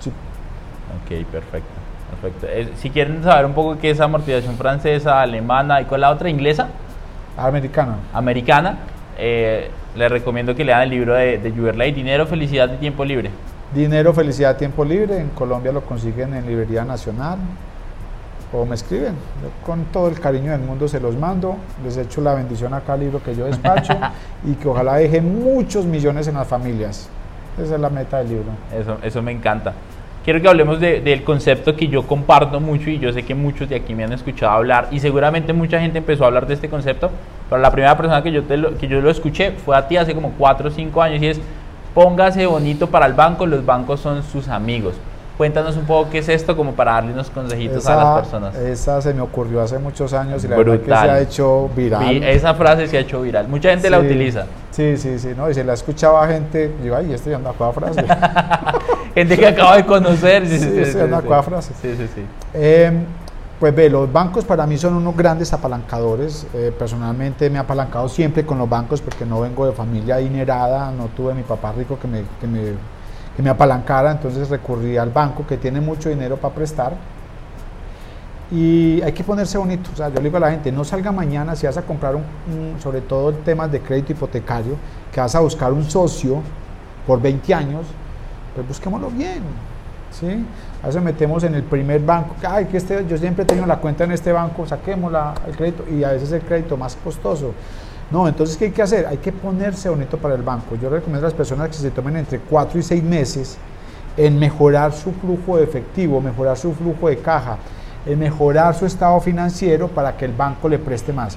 Sí. 0.00 0.10
Ok, 0.10 1.24
perfecto. 1.30 1.68
perfecto. 2.20 2.46
Eh, 2.48 2.72
si 2.76 2.90
quieren 2.90 3.22
saber 3.22 3.46
un 3.46 3.52
poco 3.54 3.78
qué 3.78 3.90
es 3.90 4.00
amortización 4.00 4.56
francesa, 4.56 5.20
alemana 5.20 5.80
y 5.80 5.84
con 5.84 6.00
la 6.00 6.10
otra 6.10 6.28
inglesa, 6.28 6.68
Americano. 7.36 7.96
americana, 8.12 8.78
eh, 9.18 9.70
les 9.94 10.10
recomiendo 10.10 10.54
que 10.54 10.64
lean 10.64 10.82
el 10.82 10.90
libro 10.90 11.14
de, 11.14 11.38
de 11.38 11.50
Juberley, 11.50 11.92
Dinero, 11.92 12.26
Felicidad 12.26 12.72
y 12.72 12.76
Tiempo 12.76 13.04
Libre. 13.04 13.30
Dinero, 13.74 14.12
felicidad, 14.14 14.56
tiempo 14.56 14.84
libre. 14.84 15.18
En 15.18 15.30
Colombia 15.30 15.72
lo 15.72 15.80
consiguen 15.80 16.32
en 16.34 16.46
Librería 16.46 16.84
Nacional. 16.84 17.38
O 18.52 18.64
me 18.64 18.76
escriben. 18.76 19.14
Yo 19.42 19.66
con 19.66 19.86
todo 19.86 20.06
el 20.06 20.20
cariño 20.20 20.52
del 20.52 20.60
mundo 20.60 20.86
se 20.86 21.00
los 21.00 21.16
mando. 21.16 21.56
Les 21.82 21.96
echo 21.96 22.20
la 22.20 22.34
bendición 22.34 22.72
a 22.72 22.82
cada 22.82 22.98
libro 22.98 23.20
que 23.20 23.34
yo 23.34 23.46
despacho 23.46 23.94
y 24.44 24.52
que 24.54 24.68
ojalá 24.68 24.94
deje 24.94 25.20
muchos 25.20 25.84
millones 25.86 26.28
en 26.28 26.34
las 26.34 26.46
familias. 26.46 27.08
Esa 27.60 27.74
es 27.74 27.80
la 27.80 27.90
meta 27.90 28.18
del 28.18 28.28
libro. 28.28 28.52
Eso, 28.72 28.96
eso 29.02 29.22
me 29.22 29.32
encanta. 29.32 29.72
Quiero 30.24 30.40
que 30.40 30.48
hablemos 30.48 30.80
de- 30.80 31.00
del 31.02 31.22
concepto 31.22 31.76
que 31.76 31.86
yo 31.88 32.06
comparto 32.06 32.58
mucho 32.58 32.88
y 32.88 32.98
yo 32.98 33.12
sé 33.12 33.24
que 33.24 33.34
muchos 33.34 33.68
de 33.68 33.76
aquí 33.76 33.94
me 33.94 34.04
han 34.04 34.12
escuchado 34.14 34.52
hablar 34.52 34.88
y 34.90 34.98
seguramente 34.98 35.52
mucha 35.52 35.78
gente 35.78 35.98
empezó 35.98 36.24
a 36.24 36.28
hablar 36.28 36.46
de 36.46 36.54
este 36.54 36.70
concepto, 36.70 37.10
pero 37.50 37.60
la 37.60 37.70
primera 37.70 37.94
persona 37.94 38.22
que 38.22 38.32
yo, 38.32 38.42
te 38.42 38.56
lo, 38.56 38.78
que 38.78 38.88
yo 38.88 39.02
lo 39.02 39.10
escuché 39.10 39.50
fue 39.52 39.76
a 39.76 39.86
ti 39.86 39.98
hace 39.98 40.14
como 40.14 40.32
4 40.38 40.68
o 40.68 40.70
5 40.70 41.02
años 41.02 41.20
y 41.20 41.26
es 41.26 41.40
póngase 41.92 42.46
bonito 42.46 42.86
para 42.88 43.04
el 43.04 43.12
banco, 43.12 43.44
los 43.44 43.66
bancos 43.66 44.00
son 44.00 44.22
sus 44.22 44.48
amigos. 44.48 44.94
Cuéntanos 45.36 45.76
un 45.76 45.84
poco 45.84 46.10
qué 46.10 46.18
es 46.18 46.28
esto 46.28 46.56
como 46.56 46.72
para 46.74 46.92
darle 46.92 47.12
unos 47.12 47.28
consejitos 47.28 47.84
a 47.86 47.96
las 47.96 48.20
personas. 48.20 48.54
esa 48.54 49.02
se 49.02 49.12
me 49.12 49.20
ocurrió 49.20 49.62
hace 49.62 49.78
muchos 49.80 50.12
años 50.12 50.44
y 50.44 50.48
la 50.48 50.56
verdad 50.56 50.72
que 50.74 50.78
Brutal. 50.78 51.06
se 51.06 51.10
ha 51.10 51.20
hecho 51.20 51.70
viral. 51.74 52.08
Vi- 52.08 52.24
esa 52.24 52.54
frase 52.54 52.86
se 52.86 52.96
ha 52.98 53.00
hecho 53.00 53.20
viral, 53.22 53.48
mucha 53.48 53.70
gente 53.70 53.90
la 53.90 53.98
Sí, 54.00 54.06
utiliza. 54.06 54.46
Sí, 54.70 54.96
sí, 54.96 55.18
sí, 55.18 55.32
¿no? 55.36 55.50
Y 55.50 55.54
se 55.54 55.64
la 55.64 55.72
escuchaba 55.74 56.28
gente, 56.28 56.72
y 56.80 56.86
yo, 56.86 56.96
ay, 56.96 57.12
este 57.12 57.30
ya 57.30 57.38
la 57.40 57.52
frase. 57.52 58.04
Gente 59.14 59.36
que 59.38 59.46
acabo 59.46 59.74
de 59.76 59.84
conocer. 59.86 60.46
Sí, 60.48 60.58
sí, 60.58 60.98
anda 61.00 61.20
con 61.20 61.30
la 61.30 61.42
frase. 61.42 61.72
Sí, 61.80 61.94
sí, 61.96 62.08
sí. 62.14 62.22
Eh, 62.52 62.92
pues 63.60 63.74
ve, 63.74 63.88
los 63.88 64.12
bancos 64.12 64.44
para 64.44 64.66
mí 64.66 64.76
son 64.76 64.94
unos 64.94 65.16
grandes 65.16 65.52
apalancadores. 65.52 66.46
Eh, 66.54 66.72
personalmente 66.76 67.48
me 67.50 67.56
he 67.58 67.60
apalancado 67.60 68.08
siempre 68.08 68.44
con 68.44 68.58
los 68.58 68.68
bancos 68.68 69.00
porque 69.00 69.24
no 69.24 69.40
vengo 69.40 69.66
de 69.66 69.72
familia 69.72 70.16
adinerada, 70.16 70.90
no 70.90 71.06
tuve 71.16 71.34
mi 71.34 71.42
papá 71.42 71.72
rico 71.76 71.96
que 72.00 72.08
me, 72.08 72.22
que 72.40 72.46
me, 72.48 72.60
que 73.36 73.42
me 73.42 73.50
apalancara, 73.50 74.12
entonces 74.12 74.48
recurrí 74.48 74.96
al 74.96 75.10
banco 75.10 75.46
que 75.46 75.56
tiene 75.56 75.80
mucho 75.80 76.08
dinero 76.08 76.36
para 76.36 76.54
prestar. 76.54 76.92
Y 78.50 79.00
hay 79.02 79.12
que 79.12 79.24
ponerse 79.24 79.58
bonito. 79.58 79.90
O 79.92 79.96
sea, 79.96 80.08
yo 80.08 80.16
le 80.16 80.24
digo 80.24 80.36
a 80.36 80.40
la 80.40 80.50
gente, 80.50 80.70
no 80.70 80.84
salga 80.84 81.10
mañana 81.10 81.56
si 81.56 81.66
vas 81.66 81.76
a 81.76 81.82
comprar 81.82 82.14
un, 82.14 82.24
sobre 82.80 83.00
todo 83.00 83.30
el 83.30 83.38
tema 83.38 83.66
de 83.66 83.80
crédito 83.80 84.12
hipotecario, 84.12 84.76
que 85.12 85.20
vas 85.20 85.34
a 85.34 85.40
buscar 85.40 85.72
un 85.72 85.84
socio 85.84 86.40
por 87.06 87.20
20 87.20 87.52
años, 87.54 87.86
pues 88.54 88.68
busquémoslo 88.68 89.10
bien. 89.10 89.42
¿sí? 90.12 90.44
A 90.82 90.86
veces 90.86 91.02
metemos 91.02 91.42
en 91.44 91.54
el 91.54 91.62
primer 91.64 92.00
banco, 92.02 92.36
ay, 92.46 92.66
que 92.66 92.76
este, 92.76 93.04
yo 93.06 93.16
siempre 93.16 93.42
he 93.42 93.46
tenido 93.46 93.66
la 93.66 93.78
cuenta 93.78 94.04
en 94.04 94.12
este 94.12 94.30
banco, 94.32 94.66
saquémosla 94.66 95.34
el 95.46 95.56
crédito, 95.56 95.84
y 95.90 96.04
a 96.04 96.12
veces 96.12 96.30
el 96.32 96.42
crédito 96.42 96.76
más 96.76 96.96
costoso. 97.02 97.52
No, 98.14 98.28
entonces, 98.28 98.56
¿qué 98.56 98.66
hay 98.66 98.70
que 98.70 98.80
hacer? 98.80 99.08
Hay 99.08 99.16
que 99.16 99.32
ponerse 99.32 99.88
bonito 99.88 100.16
para 100.18 100.36
el 100.36 100.42
banco. 100.42 100.76
Yo 100.80 100.88
recomiendo 100.88 101.26
a 101.26 101.30
las 101.30 101.34
personas 101.36 101.66
que 101.66 101.74
se 101.74 101.90
tomen 101.90 102.16
entre 102.16 102.38
4 102.38 102.78
y 102.78 102.82
6 102.84 103.02
meses 103.02 103.58
en 104.16 104.38
mejorar 104.38 104.92
su 104.92 105.10
flujo 105.10 105.56
de 105.56 105.64
efectivo, 105.64 106.20
mejorar 106.20 106.56
su 106.56 106.72
flujo 106.74 107.08
de 107.08 107.18
caja, 107.18 107.56
en 108.06 108.20
mejorar 108.20 108.72
su 108.76 108.86
estado 108.86 109.20
financiero 109.20 109.88
para 109.88 110.16
que 110.16 110.26
el 110.26 110.32
banco 110.32 110.68
le 110.68 110.78
preste 110.78 111.12
más. 111.12 111.36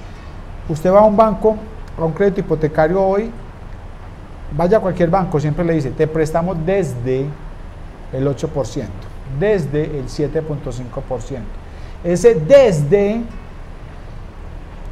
Usted 0.68 0.92
va 0.92 1.00
a 1.00 1.04
un 1.04 1.16
banco, 1.16 1.56
a 1.98 2.04
un 2.04 2.12
crédito 2.12 2.42
hipotecario 2.42 3.02
hoy, 3.04 3.28
vaya 4.56 4.78
a 4.78 4.80
cualquier 4.80 5.10
banco, 5.10 5.40
siempre 5.40 5.64
le 5.64 5.72
dice, 5.72 5.90
te 5.90 6.06
prestamos 6.06 6.64
desde 6.64 7.26
el 8.12 8.24
8%, 8.24 8.86
desde 9.40 9.82
el 9.98 10.06
7.5%. 10.06 11.40
Ese 12.04 12.36
desde 12.36 13.22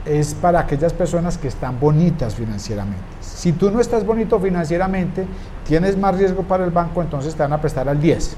es 0.07 0.35
para 0.35 0.61
aquellas 0.61 0.93
personas 0.93 1.37
que 1.37 1.49
están 1.49 1.79
bonitas 1.81 2.35
financieramente. 2.35 3.03
Si 3.21 3.53
tú 3.53 3.71
no 3.71 3.81
estás 3.81 4.07
bonito 4.07 4.39
financieramente, 4.39 5.27
tienes 5.67 5.97
más 5.97 6.17
riesgo 6.17 6.43
para 6.43 6.65
el 6.65 6.71
banco, 6.71 7.03
entonces 7.03 7.35
te 7.35 7.43
van 7.43 7.53
a 7.53 7.61
prestar 7.61 7.89
al 7.89 8.01
10 8.01 8.37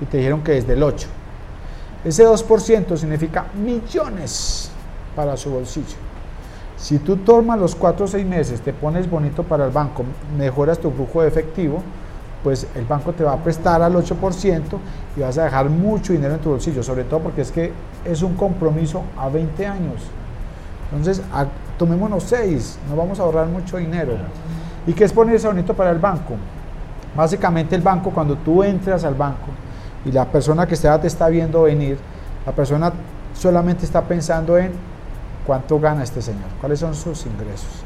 y 0.00 0.04
te 0.04 0.18
dijeron 0.18 0.42
que 0.42 0.52
desde 0.52 0.74
el 0.74 0.82
8. 0.82 1.08
Ese 2.04 2.24
2% 2.24 2.96
significa 2.96 3.46
millones 3.54 4.70
para 5.16 5.36
su 5.36 5.50
bolsillo. 5.50 5.96
Si 6.76 6.98
tú 7.00 7.16
tomas 7.16 7.58
los 7.58 7.74
cuatro 7.74 8.04
o 8.04 8.08
seis 8.08 8.24
meses, 8.24 8.60
te 8.60 8.72
pones 8.72 9.10
bonito 9.10 9.42
para 9.42 9.64
el 9.64 9.72
banco, 9.72 10.04
mejoras 10.38 10.78
tu 10.78 10.92
flujo 10.92 11.22
de 11.22 11.28
efectivo, 11.28 11.82
pues 12.44 12.68
el 12.76 12.84
banco 12.84 13.12
te 13.12 13.24
va 13.24 13.32
a 13.32 13.36
prestar 13.36 13.82
al 13.82 13.94
8% 13.94 14.62
y 15.16 15.20
vas 15.20 15.38
a 15.38 15.44
dejar 15.44 15.68
mucho 15.70 16.12
dinero 16.12 16.34
en 16.34 16.40
tu 16.40 16.50
bolsillo, 16.50 16.84
sobre 16.84 17.02
todo 17.02 17.18
porque 17.20 17.40
es 17.40 17.50
que 17.50 17.72
es 18.04 18.22
un 18.22 18.34
compromiso 18.34 19.02
a 19.18 19.28
20 19.28 19.66
años. 19.66 20.02
Entonces, 20.90 21.22
tomémonos 21.76 22.24
6, 22.24 22.78
nos 22.88 22.96
vamos 22.96 23.20
a 23.20 23.22
ahorrar 23.22 23.46
mucho 23.46 23.76
dinero. 23.76 24.12
¿Y 24.86 24.92
qué 24.92 25.04
es 25.04 25.12
ponerse 25.12 25.46
bonito 25.46 25.74
para 25.74 25.90
el 25.90 25.98
banco? 25.98 26.34
Básicamente 27.14 27.74
el 27.74 27.82
banco, 27.82 28.10
cuando 28.10 28.36
tú 28.36 28.62
entras 28.62 29.04
al 29.04 29.14
banco 29.14 29.48
y 30.04 30.12
la 30.12 30.24
persona 30.24 30.66
que 30.66 30.76
te 30.76 31.06
está 31.06 31.28
viendo 31.28 31.62
venir, 31.62 31.98
la 32.46 32.52
persona 32.52 32.92
solamente 33.34 33.84
está 33.84 34.02
pensando 34.02 34.56
en 34.56 34.72
cuánto 35.46 35.78
gana 35.78 36.02
este 36.02 36.22
señor, 36.22 36.46
cuáles 36.60 36.80
son 36.80 36.94
sus 36.94 37.26
ingresos. 37.26 37.82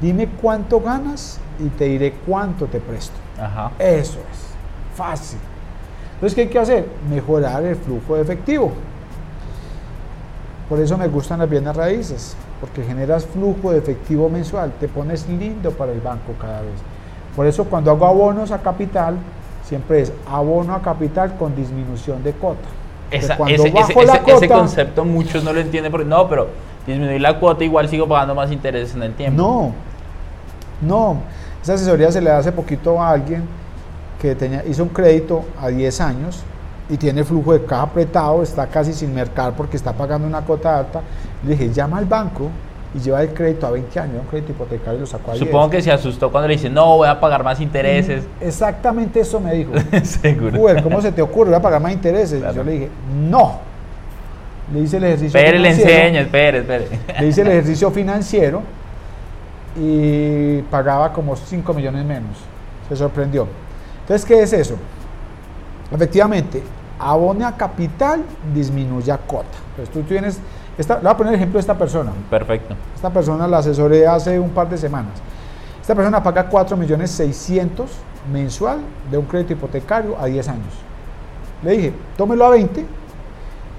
Dime 0.00 0.28
cuánto 0.40 0.80
ganas 0.80 1.38
y 1.58 1.68
te 1.68 1.84
diré 1.84 2.12
cuánto 2.26 2.66
te 2.66 2.80
presto. 2.80 3.14
Eso 3.78 4.18
es, 4.18 4.96
fácil. 4.96 5.38
Entonces, 6.14 6.34
¿qué 6.34 6.42
hay 6.42 6.48
que 6.48 6.58
hacer? 6.58 6.88
Mejorar 7.08 7.64
el 7.64 7.76
flujo 7.76 8.16
de 8.16 8.22
efectivo. 8.22 8.72
Por 10.68 10.80
eso 10.80 10.96
me 10.96 11.08
gustan 11.08 11.40
las 11.40 11.48
bienes 11.48 11.76
raíces, 11.76 12.36
porque 12.60 12.82
generas 12.82 13.26
flujo 13.26 13.72
de 13.72 13.78
efectivo 13.78 14.28
mensual, 14.30 14.72
te 14.80 14.88
pones 14.88 15.28
lindo 15.28 15.70
para 15.72 15.92
el 15.92 16.00
banco 16.00 16.32
cada 16.40 16.62
vez. 16.62 16.72
Por 17.36 17.46
eso 17.46 17.64
cuando 17.64 17.90
hago 17.90 18.06
abonos 18.06 18.50
a 18.50 18.58
capital, 18.58 19.16
siempre 19.64 20.00
es 20.00 20.12
abono 20.26 20.74
a 20.74 20.80
capital 20.80 21.36
con 21.36 21.54
disminución 21.54 22.22
de 22.22 22.32
cota. 22.32 22.68
ese, 23.10 23.34
ese, 24.26 24.48
concepto 24.48 25.04
muchos 25.04 25.44
no 25.44 25.52
lo 25.52 25.60
entienden, 25.60 25.92
porque 25.92 26.06
no, 26.06 26.28
pero 26.28 26.48
disminuir 26.86 27.20
la 27.20 27.38
cuota 27.38 27.62
igual 27.64 27.88
sigo 27.88 28.08
pagando 28.08 28.34
más 28.34 28.50
intereses 28.50 28.94
en 28.94 29.02
el 29.02 29.14
tiempo. 29.14 29.42
No, 29.42 29.72
no. 30.80 31.18
Esa 31.62 31.74
asesoría 31.74 32.10
se 32.10 32.20
le 32.20 32.30
hace 32.30 32.52
poquito 32.52 33.02
a 33.02 33.10
alguien 33.10 33.44
que 34.20 34.34
tenía, 34.34 34.64
hizo 34.66 34.82
un 34.82 34.88
crédito 34.88 35.44
a 35.60 35.68
10 35.68 36.00
años 36.00 36.42
y 36.88 36.96
tiene 36.96 37.24
flujo 37.24 37.52
de 37.52 37.64
caja 37.64 37.82
apretado, 37.82 38.42
está 38.42 38.66
casi 38.66 38.92
sin 38.92 39.14
mercar 39.14 39.54
porque 39.56 39.76
está 39.76 39.92
pagando 39.92 40.26
una 40.26 40.42
cuota 40.42 40.78
alta. 40.78 41.00
Le 41.42 41.52
dije, 41.52 41.72
llama 41.72 41.98
al 41.98 42.04
banco 42.04 42.50
y 42.94 42.98
lleva 43.00 43.22
el 43.22 43.30
crédito 43.30 43.66
a 43.66 43.70
20 43.70 44.00
años, 44.00 44.16
un 44.20 44.26
crédito 44.26 44.52
hipotecario 44.52 44.98
y 44.98 45.00
lo 45.00 45.06
sacó 45.06 45.32
a 45.32 45.36
Supongo 45.36 45.70
que 45.70 45.82
se 45.82 45.90
asustó 45.90 46.30
cuando 46.30 46.48
le 46.48 46.54
dice, 46.54 46.70
no, 46.70 46.96
voy 46.96 47.08
a 47.08 47.18
pagar 47.18 47.42
más 47.42 47.60
intereses. 47.60 48.24
Mm, 48.24 48.46
exactamente 48.46 49.20
eso 49.20 49.40
me 49.40 49.54
dijo. 49.54 49.72
Seguro. 50.04 50.82
¿cómo 50.82 51.00
se 51.00 51.10
te 51.10 51.22
ocurre? 51.22 51.50
Voy 51.50 51.58
a 51.58 51.62
pagar 51.62 51.80
más 51.80 51.92
intereses. 51.92 52.42
Yo 52.54 52.62
le 52.62 52.72
dije, 52.72 52.90
no. 53.28 53.58
Le 54.72 54.80
hice 54.80 54.96
el 54.96 55.04
ejercicio 55.04 55.38
espere, 55.38 55.58
le 55.58 55.70
enseña, 55.70 56.20
espere, 56.20 56.58
espere. 56.58 56.88
Le 57.20 57.26
hice 57.26 57.42
el 57.42 57.48
ejercicio 57.48 57.90
financiero 57.90 58.62
y 59.76 60.62
pagaba 60.70 61.12
como 61.12 61.36
5 61.36 61.74
millones 61.74 62.04
menos. 62.04 62.38
Se 62.88 62.96
sorprendió. 62.96 63.46
Entonces, 64.00 64.24
¿qué 64.24 64.42
es 64.42 64.52
eso? 64.54 64.76
Efectivamente, 65.92 66.62
abone 66.98 67.44
a 67.44 67.52
capital, 67.52 68.22
disminuye 68.54 69.10
a 69.12 69.18
cota. 69.18 69.58
Entonces 69.70 69.92
tú 69.92 70.02
tienes, 70.02 70.38
esta, 70.78 70.96
le 70.96 71.02
voy 71.02 71.10
a 71.10 71.16
poner 71.16 71.32
el 71.34 71.36
ejemplo 71.36 71.58
de 71.58 71.60
esta 71.60 71.76
persona. 71.76 72.12
Perfecto. 72.30 72.74
Esta 72.94 73.10
persona 73.10 73.46
la 73.46 73.58
asesoré 73.58 74.06
hace 74.06 74.38
un 74.38 74.50
par 74.50 74.68
de 74.68 74.78
semanas. 74.78 75.12
Esta 75.80 75.94
persona 75.94 76.22
paga 76.22 76.48
4 76.48 76.76
millones 76.76 77.10
600 77.10 77.90
mensual 78.32 78.78
de 79.10 79.18
un 79.18 79.26
crédito 79.26 79.52
hipotecario 79.52 80.16
a 80.18 80.26
10 80.26 80.48
años. 80.48 80.72
Le 81.62 81.72
dije, 81.72 81.92
tómelo 82.16 82.46
a 82.46 82.50
20 82.50 82.84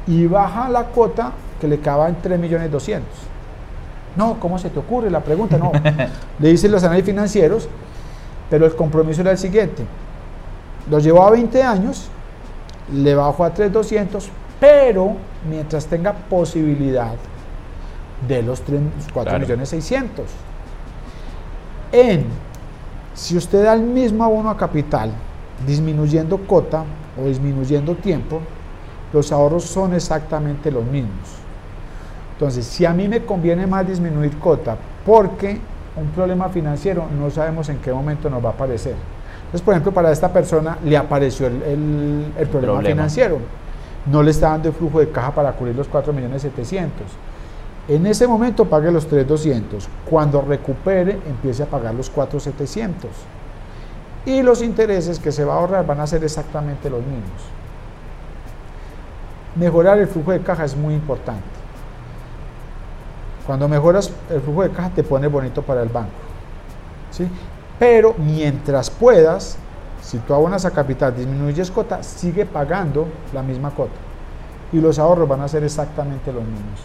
y 0.07 0.27
baja 0.27 0.69
la 0.69 0.83
cuota 0.83 1.31
que 1.59 1.67
le 1.67 1.75
acaba 1.75 2.07
en 2.07 2.15
3 2.21 2.39
millones 2.39 2.71
200. 2.71 3.09
No, 4.15 4.39
¿cómo 4.39 4.59
se 4.59 4.69
te 4.69 4.79
ocurre? 4.79 5.09
La 5.09 5.21
pregunta, 5.21 5.57
no. 5.57 5.71
le 6.39 6.51
hice 6.51 6.69
los 6.69 6.83
análisis 6.83 7.07
financieros, 7.07 7.67
pero 8.49 8.65
el 8.65 8.75
compromiso 8.75 9.21
era 9.21 9.31
el 9.31 9.37
siguiente 9.37 9.85
lo 10.89 10.99
llevo 10.99 11.23
a 11.23 11.31
20 11.31 11.63
años, 11.63 12.09
le 12.93 13.15
bajo 13.15 13.43
a 13.43 13.53
3,200, 13.53 14.29
pero 14.59 15.15
mientras 15.49 15.85
tenga 15.87 16.13
posibilidad 16.13 17.13
de 18.27 18.43
los 18.43 18.61
4 19.13 19.39
millones 19.39 19.69
600. 19.69 20.25
En, 21.91 22.25
si 23.13 23.37
usted 23.37 23.63
da 23.63 23.73
el 23.73 23.81
mismo 23.81 24.23
abono 24.23 24.49
a 24.49 24.57
capital, 24.57 25.11
disminuyendo 25.65 26.45
cota 26.45 26.83
o 27.19 27.27
disminuyendo 27.27 27.95
tiempo, 27.95 28.41
los 29.13 29.31
ahorros 29.31 29.63
son 29.63 29.93
exactamente 29.93 30.69
los 30.71 30.83
mismos. 30.83 31.29
Entonces, 32.33 32.65
si 32.65 32.85
a 32.85 32.93
mí 32.93 33.07
me 33.07 33.23
conviene 33.23 33.65
más 33.65 33.87
disminuir 33.87 34.37
cota, 34.39 34.77
porque 35.05 35.57
un 35.95 36.07
problema 36.07 36.49
financiero 36.49 37.05
no 37.17 37.29
sabemos 37.29 37.69
en 37.69 37.77
qué 37.77 37.93
momento 37.93 38.29
nos 38.29 38.43
va 38.43 38.49
a 38.49 38.51
aparecer 38.51 38.95
entonces, 39.45 39.61
por 39.61 39.73
ejemplo, 39.73 39.93
para 39.93 40.11
esta 40.11 40.33
persona 40.33 40.77
le 40.83 40.97
apareció 40.97 41.47
el, 41.47 42.47
problema, 42.51 42.81
financiero. 42.81 43.37
No 44.07 44.21
le 44.21 44.31
está 44.31 44.49
dando 44.49 44.69
el 44.69 44.73
flujo 44.73 44.99
de 44.99 45.09
caja 45.09 45.31
para 45.31 45.51
cubrir 45.53 45.75
los 45.75 45.87
4 45.87 46.11
millones 46.13 46.41
700. 46.41 47.01
En 47.87 48.05
ese 48.07 48.27
momento 48.27 48.65
pague 48.65 48.91
los 48.91 49.07
3,200. 49.07 49.87
Cuando 50.09 50.41
recupere, 50.41 51.19
empiece 51.27 51.63
a 51.63 51.67
pagar 51.67 51.93
los 51.93 52.09
4,700. 52.09 53.09
Y 54.25 54.41
los 54.41 54.63
intereses 54.63 55.19
que 55.19 55.31
se 55.31 55.45
va 55.45 55.53
a 55.53 55.57
ahorrar 55.57 55.85
van 55.85 55.99
a 55.99 56.07
ser 56.07 56.23
exactamente 56.23 56.89
los 56.89 57.01
mismos. 57.01 57.41
Mejorar 59.55 59.99
el 59.99 60.07
flujo 60.07 60.31
de 60.31 60.41
caja 60.41 60.65
es 60.65 60.75
muy 60.75 60.95
importante. 60.95 61.43
Cuando 63.45 63.67
mejoras 63.67 64.11
el 64.31 64.41
flujo 64.41 64.63
de 64.63 64.71
caja 64.71 64.89
te 64.89 65.03
pone 65.03 65.27
bonito 65.27 65.61
para 65.61 65.83
el 65.83 65.89
banco. 65.89 66.09
¿sí? 67.11 67.27
Pero 67.79 68.15
mientras 68.17 68.89
puedas, 68.89 69.57
si 70.01 70.17
tú 70.19 70.33
abonas 70.33 70.65
a 70.65 70.71
capital, 70.71 71.15
disminuyes 71.15 71.71
cota, 71.71 72.03
sigue 72.03 72.45
pagando 72.45 73.07
la 73.33 73.41
misma 73.41 73.71
cota. 73.71 73.91
Y 74.71 74.79
los 74.79 74.99
ahorros 74.99 75.27
van 75.27 75.41
a 75.41 75.47
ser 75.47 75.63
exactamente 75.63 76.31
los 76.31 76.43
mismos. 76.43 76.81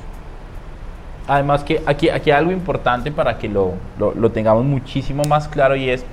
Además 1.29 1.63
que 1.63 1.83
aquí, 1.87 2.09
aquí 2.09 2.31
hay 2.31 2.39
algo 2.39 2.51
importante 2.51 3.13
para 3.13 3.39
que 3.39 3.49
lo, 3.49 3.75
lo, 3.99 4.33
tengamos 4.33 4.65
muchísimo 4.65 5.23
más 5.29 5.47
claro 5.47 5.77
y 5.77 5.89
es 5.89 6.05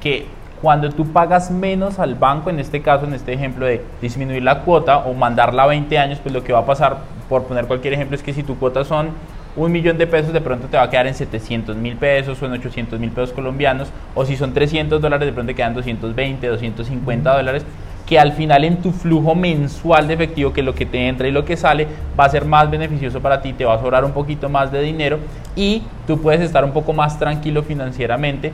que 0.00 0.26
cuando 0.62 0.90
tú 0.90 1.06
pagas 1.12 1.50
menos 1.50 1.98
al 1.98 2.14
banco, 2.14 2.48
en 2.48 2.58
este 2.58 2.80
caso, 2.80 3.04
en 3.04 3.14
este 3.14 3.32
ejemplo 3.32 3.66
de 3.66 3.84
disminuir 4.00 4.42
la 4.42 4.62
cuota 4.62 4.98
o 4.98 5.12
mandarla 5.12 5.64
a 5.64 5.66
20 5.66 5.98
años, 5.98 6.18
pues 6.22 6.34
lo 6.34 6.42
que 6.42 6.52
va 6.52 6.60
a 6.60 6.66
pasar, 6.66 6.98
por 7.28 7.44
poner 7.44 7.66
cualquier 7.66 7.94
ejemplo, 7.94 8.16
es 8.16 8.22
que 8.22 8.32
si 8.32 8.42
tu 8.42 8.58
cuota 8.58 8.84
son 8.84 9.10
un 9.58 9.72
millón 9.72 9.98
de 9.98 10.06
pesos 10.06 10.32
de 10.32 10.40
pronto 10.40 10.68
te 10.68 10.76
va 10.76 10.84
a 10.84 10.90
quedar 10.90 11.06
en 11.06 11.14
700 11.14 11.76
mil 11.76 11.96
pesos 11.96 12.40
o 12.40 12.46
en 12.46 12.52
800 12.52 12.98
mil 13.00 13.10
pesos 13.10 13.32
colombianos, 13.32 13.88
o 14.14 14.24
si 14.24 14.36
son 14.36 14.54
300 14.54 15.00
dólares 15.00 15.26
de 15.26 15.32
pronto 15.32 15.50
te 15.50 15.56
quedan 15.56 15.74
220, 15.74 16.46
250 16.46 17.36
dólares, 17.36 17.64
que 18.06 18.18
al 18.18 18.32
final 18.32 18.64
en 18.64 18.76
tu 18.78 18.92
flujo 18.92 19.34
mensual 19.34 20.08
de 20.08 20.14
efectivo, 20.14 20.52
que 20.52 20.62
lo 20.62 20.74
que 20.74 20.86
te 20.86 21.08
entra 21.08 21.28
y 21.28 21.32
lo 21.32 21.44
que 21.44 21.56
sale, 21.56 21.86
va 22.18 22.24
a 22.24 22.28
ser 22.30 22.44
más 22.44 22.70
beneficioso 22.70 23.20
para 23.20 23.42
ti, 23.42 23.52
te 23.52 23.64
va 23.64 23.74
a 23.74 23.80
sobrar 23.80 24.04
un 24.04 24.12
poquito 24.12 24.48
más 24.48 24.72
de 24.72 24.80
dinero 24.80 25.18
y 25.56 25.82
tú 26.06 26.20
puedes 26.20 26.40
estar 26.40 26.64
un 26.64 26.72
poco 26.72 26.92
más 26.92 27.18
tranquilo 27.18 27.62
financieramente 27.62 28.52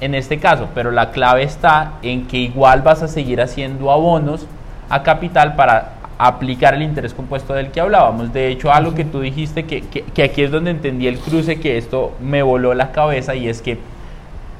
en 0.00 0.14
este 0.14 0.38
caso, 0.38 0.68
pero 0.74 0.90
la 0.90 1.10
clave 1.10 1.42
está 1.42 1.92
en 2.02 2.26
que 2.26 2.38
igual 2.38 2.82
vas 2.82 3.02
a 3.02 3.08
seguir 3.08 3.40
haciendo 3.40 3.90
abonos 3.90 4.46
a 4.88 5.02
capital 5.02 5.54
para 5.56 5.94
aplicar 6.18 6.74
el 6.74 6.82
interés 6.82 7.12
compuesto 7.14 7.52
del 7.52 7.70
que 7.70 7.80
hablábamos. 7.80 8.32
De 8.32 8.48
hecho, 8.48 8.72
algo 8.72 8.94
que 8.94 9.04
tú 9.04 9.20
dijiste, 9.20 9.64
que, 9.64 9.82
que, 9.82 10.22
aquí 10.22 10.42
es 10.42 10.50
donde 10.50 10.70
entendí 10.70 11.06
el 11.06 11.18
cruce, 11.18 11.60
que 11.60 11.76
esto 11.76 12.12
me 12.20 12.42
voló 12.42 12.74
la 12.74 12.92
cabeza, 12.92 13.34
y 13.34 13.48
es 13.48 13.60
que 13.60 13.78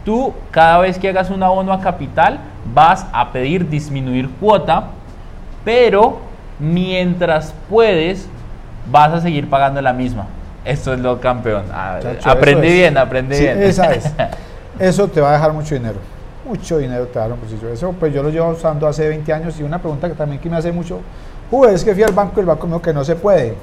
tú 0.04 0.34
cada 0.50 0.78
vez 0.78 0.98
que 0.98 1.08
hagas 1.08 1.30
un 1.30 1.42
abono 1.42 1.72
a 1.72 1.80
capital 1.80 2.40
vas 2.72 3.06
a 3.12 3.32
pedir 3.32 3.68
disminuir 3.68 4.28
cuota, 4.40 4.88
pero 5.64 6.20
mientras 6.58 7.54
puedes 7.68 8.28
vas 8.90 9.12
a 9.12 9.20
seguir 9.20 9.48
pagando 9.48 9.80
la 9.80 9.92
misma. 9.92 10.26
Esto 10.64 10.92
es 10.92 11.00
lo 11.00 11.20
campeón. 11.20 11.64
Aprende 12.24 12.72
bien, 12.72 12.98
aprende 12.98 13.38
bien. 13.38 13.62
Esa 13.62 13.92
es. 13.92 14.12
Eso 14.78 15.08
te 15.08 15.20
va 15.20 15.30
a 15.30 15.32
dejar 15.34 15.52
mucho 15.52 15.74
dinero. 15.74 15.98
Mucho 16.44 16.78
dinero 16.78 17.06
te 17.06 17.18
va 17.18 17.24
a 17.24 17.28
dar 17.28 17.38
un 17.38 17.72
Eso 17.72 17.92
pues 17.98 18.12
yo 18.12 18.22
lo 18.22 18.30
llevo 18.30 18.50
usando 18.50 18.86
hace 18.86 19.08
20 19.08 19.32
años 19.32 19.58
y 19.58 19.62
una 19.62 19.78
pregunta 19.78 20.08
que 20.08 20.14
también 20.14 20.40
que 20.40 20.48
me 20.50 20.56
hace 20.56 20.70
mucho 20.70 21.00
Uy, 21.50 21.68
es 21.68 21.84
que 21.84 21.94
fui 21.94 22.02
al 22.02 22.12
banco 22.12 22.34
y 22.36 22.40
el 22.40 22.46
banco 22.46 22.66
me 22.66 22.72
dijo 22.74 22.82
que 22.82 22.92
no 22.92 23.04
se 23.04 23.16
puede. 23.16 23.54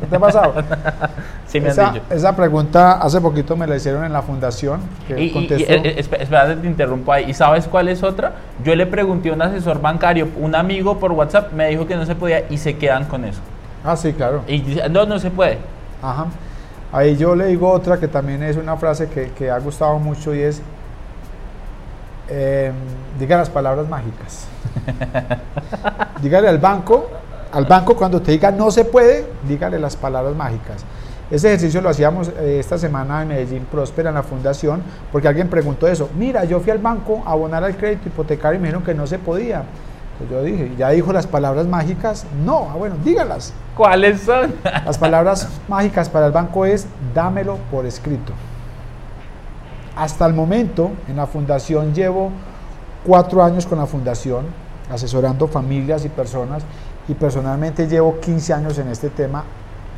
¿Qué 0.00 0.06
te 0.08 0.16
ha 0.16 0.18
pasado? 0.20 0.54
Sí, 1.46 1.60
me 1.60 1.68
esa, 1.68 1.90
dicho. 1.90 2.04
esa 2.08 2.34
pregunta 2.34 2.92
hace 2.92 3.20
poquito 3.20 3.58
me 3.58 3.66
la 3.66 3.76
hicieron 3.76 4.06
en 4.06 4.12
la 4.14 4.22
fundación. 4.22 4.80
Que 5.06 5.22
y, 5.22 5.30
contestó. 5.30 5.70
Eh, 5.70 5.96
espera, 5.98 6.58
te 6.58 6.66
interrumpo 6.66 7.12
ahí. 7.12 7.26
¿Y 7.28 7.34
sabes 7.34 7.68
cuál 7.68 7.88
es 7.88 8.02
otra? 8.02 8.32
Yo 8.64 8.74
le 8.74 8.86
pregunté 8.86 9.28
a 9.28 9.34
un 9.34 9.42
asesor 9.42 9.78
bancario, 9.78 10.28
un 10.40 10.54
amigo 10.54 10.98
por 10.98 11.12
WhatsApp, 11.12 11.52
me 11.52 11.68
dijo 11.68 11.86
que 11.86 11.94
no 11.94 12.06
se 12.06 12.14
podía 12.14 12.48
y 12.48 12.56
se 12.56 12.78
quedan 12.78 13.04
con 13.04 13.26
eso. 13.26 13.40
Ah, 13.84 13.96
sí, 13.98 14.14
claro. 14.14 14.42
Y 14.46 14.62
dice, 14.62 14.88
no, 14.88 15.04
no 15.04 15.18
se 15.18 15.30
puede. 15.30 15.58
Ajá. 16.00 16.28
Ahí 16.90 17.18
yo 17.18 17.34
le 17.34 17.48
digo 17.48 17.70
otra 17.70 18.00
que 18.00 18.08
también 18.08 18.42
es 18.42 18.56
una 18.56 18.78
frase 18.78 19.10
que, 19.10 19.30
que 19.32 19.50
ha 19.50 19.58
gustado 19.58 19.98
mucho 19.98 20.34
y 20.34 20.40
es, 20.40 20.62
eh, 22.30 22.72
diga 23.18 23.36
las 23.36 23.50
palabras 23.50 23.86
mágicas. 23.88 24.46
Dígale 26.22 26.48
al 26.48 26.58
banco 26.58 27.08
al 27.52 27.66
banco 27.66 27.94
cuando 27.94 28.20
te 28.20 28.32
diga 28.32 28.50
no 28.50 28.70
se 28.70 28.84
puede, 28.84 29.26
dígale 29.46 29.78
las 29.78 29.96
palabras 29.96 30.34
mágicas. 30.34 30.84
Ese 31.30 31.48
ejercicio 31.48 31.80
lo 31.80 31.88
hacíamos 31.88 32.28
eh, 32.28 32.58
esta 32.58 32.76
semana 32.76 33.22
en 33.22 33.28
Medellín 33.28 33.66
Próspera 33.70 34.10
en 34.10 34.16
la 34.16 34.22
fundación, 34.22 34.82
porque 35.10 35.28
alguien 35.28 35.48
preguntó 35.48 35.86
eso. 35.86 36.10
Mira, 36.18 36.44
yo 36.44 36.60
fui 36.60 36.70
al 36.70 36.78
banco 36.78 37.22
a 37.24 37.32
abonar 37.32 37.64
al 37.64 37.76
crédito 37.76 38.08
hipotecario 38.08 38.58
y 38.58 38.60
me 38.60 38.68
dijeron 38.68 38.84
que 38.84 38.94
no 38.94 39.06
se 39.06 39.18
podía. 39.18 39.62
Pues 40.18 40.30
yo 40.30 40.42
dije, 40.42 40.72
¿ya 40.76 40.90
dijo 40.90 41.12
las 41.12 41.26
palabras 41.26 41.66
mágicas? 41.66 42.26
No, 42.44 42.68
ah, 42.70 42.76
bueno, 42.76 42.96
dígalas. 43.02 43.54
¿Cuáles 43.76 44.20
son? 44.20 44.54
Las 44.84 44.98
palabras 44.98 45.48
mágicas 45.68 46.08
para 46.08 46.26
el 46.26 46.32
banco 46.32 46.66
es 46.66 46.86
dámelo 47.14 47.58
por 47.70 47.86
escrito. 47.86 48.32
Hasta 49.96 50.26
el 50.26 50.34
momento, 50.34 50.90
en 51.08 51.16
la 51.16 51.26
fundación 51.26 51.94
llevo 51.94 52.30
cuatro 53.04 53.42
años 53.42 53.66
con 53.66 53.78
la 53.78 53.86
fundación, 53.86 54.44
asesorando 54.92 55.48
familias 55.48 56.04
y 56.04 56.08
personas, 56.08 56.62
y 57.08 57.14
personalmente 57.14 57.88
llevo 57.88 58.20
15 58.20 58.52
años 58.52 58.78
en 58.78 58.88
este 58.88 59.10
tema. 59.10 59.44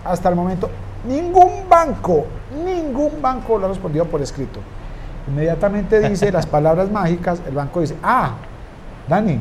Hasta 0.04 0.28
el 0.28 0.36
momento, 0.36 0.70
ningún 1.06 1.68
banco, 1.68 2.26
ningún 2.64 3.20
banco 3.20 3.58
lo 3.58 3.66
ha 3.66 3.68
respondido 3.68 4.04
por 4.06 4.22
escrito. 4.22 4.60
Inmediatamente 5.28 6.08
dice 6.08 6.30
las 6.30 6.46
palabras 6.56 6.90
mágicas, 6.90 7.40
el 7.46 7.54
banco 7.54 7.80
dice, 7.80 7.96
ah, 8.02 8.34
Dani, 9.08 9.40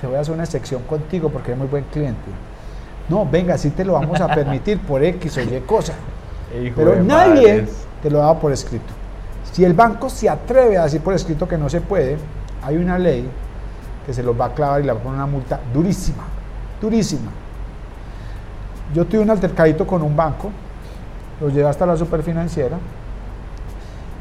te 0.00 0.06
voy 0.06 0.16
a 0.16 0.20
hacer 0.20 0.34
una 0.34 0.46
sección 0.46 0.82
contigo 0.82 1.28
porque 1.28 1.50
eres 1.50 1.58
muy 1.58 1.68
buen 1.68 1.84
cliente. 1.84 2.30
No, 3.08 3.26
venga, 3.30 3.58
sí 3.58 3.70
te 3.70 3.84
lo 3.84 3.92
vamos 3.94 4.20
a 4.20 4.34
permitir 4.34 4.80
por 4.80 5.02
X 5.04 5.36
o 5.36 5.40
Y 5.42 5.60
cosa. 5.66 5.92
Pero 6.76 7.02
nadie 7.02 7.66
te 8.02 8.10
lo 8.10 8.18
da 8.18 8.38
por 8.38 8.52
escrito. 8.52 8.92
Si 9.52 9.64
el 9.64 9.74
banco 9.74 10.08
se 10.08 10.28
atreve 10.28 10.78
a 10.78 10.84
decir 10.84 11.00
por 11.00 11.14
escrito 11.14 11.46
que 11.46 11.58
no 11.58 11.68
se 11.68 11.80
puede, 11.80 12.16
hay 12.62 12.76
una 12.76 12.98
ley 12.98 13.28
que 14.04 14.12
se 14.12 14.22
los 14.22 14.38
va 14.38 14.46
a 14.46 14.54
clavar 14.54 14.80
y 14.80 14.84
le 14.84 14.92
va 14.92 14.98
a 14.98 15.02
poner 15.02 15.16
una 15.16 15.26
multa 15.26 15.60
durísima, 15.72 16.24
durísima. 16.80 17.30
Yo 18.94 19.04
tuve 19.06 19.20
un 19.20 19.30
altercadito 19.30 19.86
con 19.86 20.02
un 20.02 20.14
banco, 20.14 20.50
lo 21.40 21.48
llevé 21.48 21.68
hasta 21.68 21.86
la 21.86 21.96
superfinanciera 21.96 22.76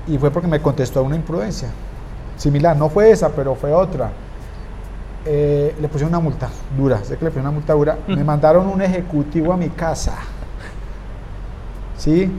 y 0.07 0.17
fue 0.17 0.31
porque 0.31 0.47
me 0.47 0.61
contestó 0.61 1.03
una 1.03 1.15
imprudencia. 1.15 1.69
Similar, 2.37 2.75
no 2.75 2.89
fue 2.89 3.11
esa, 3.11 3.29
pero 3.29 3.55
fue 3.55 3.73
otra. 3.73 4.11
Eh, 5.25 5.75
le 5.79 5.87
pusieron 5.87 6.13
una 6.13 6.19
multa 6.19 6.49
dura, 6.77 6.97
sé 7.03 7.17
que 7.17 7.25
le 7.25 7.31
pusieron 7.31 7.47
una 7.47 7.51
multa 7.51 7.73
dura. 7.73 7.97
Me 8.07 8.23
mandaron 8.23 8.67
un 8.67 8.81
ejecutivo 8.81 9.53
a 9.53 9.57
mi 9.57 9.69
casa. 9.69 10.15
¿Sí? 11.97 12.31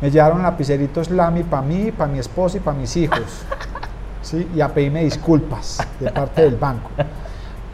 Me 0.00 0.10
llevaron 0.10 0.42
lapiceritos 0.42 1.10
Lamy 1.10 1.44
para 1.44 1.62
mí, 1.62 1.92
para 1.92 2.10
mi 2.10 2.18
esposa 2.18 2.56
y 2.56 2.60
para 2.60 2.76
mis 2.76 2.96
hijos. 2.96 3.20
¿sí? 4.22 4.48
Y 4.54 4.60
a 4.60 4.68
pedirme 4.68 5.04
disculpas 5.04 5.86
de 6.00 6.10
parte 6.10 6.42
del 6.42 6.56
banco. 6.56 6.90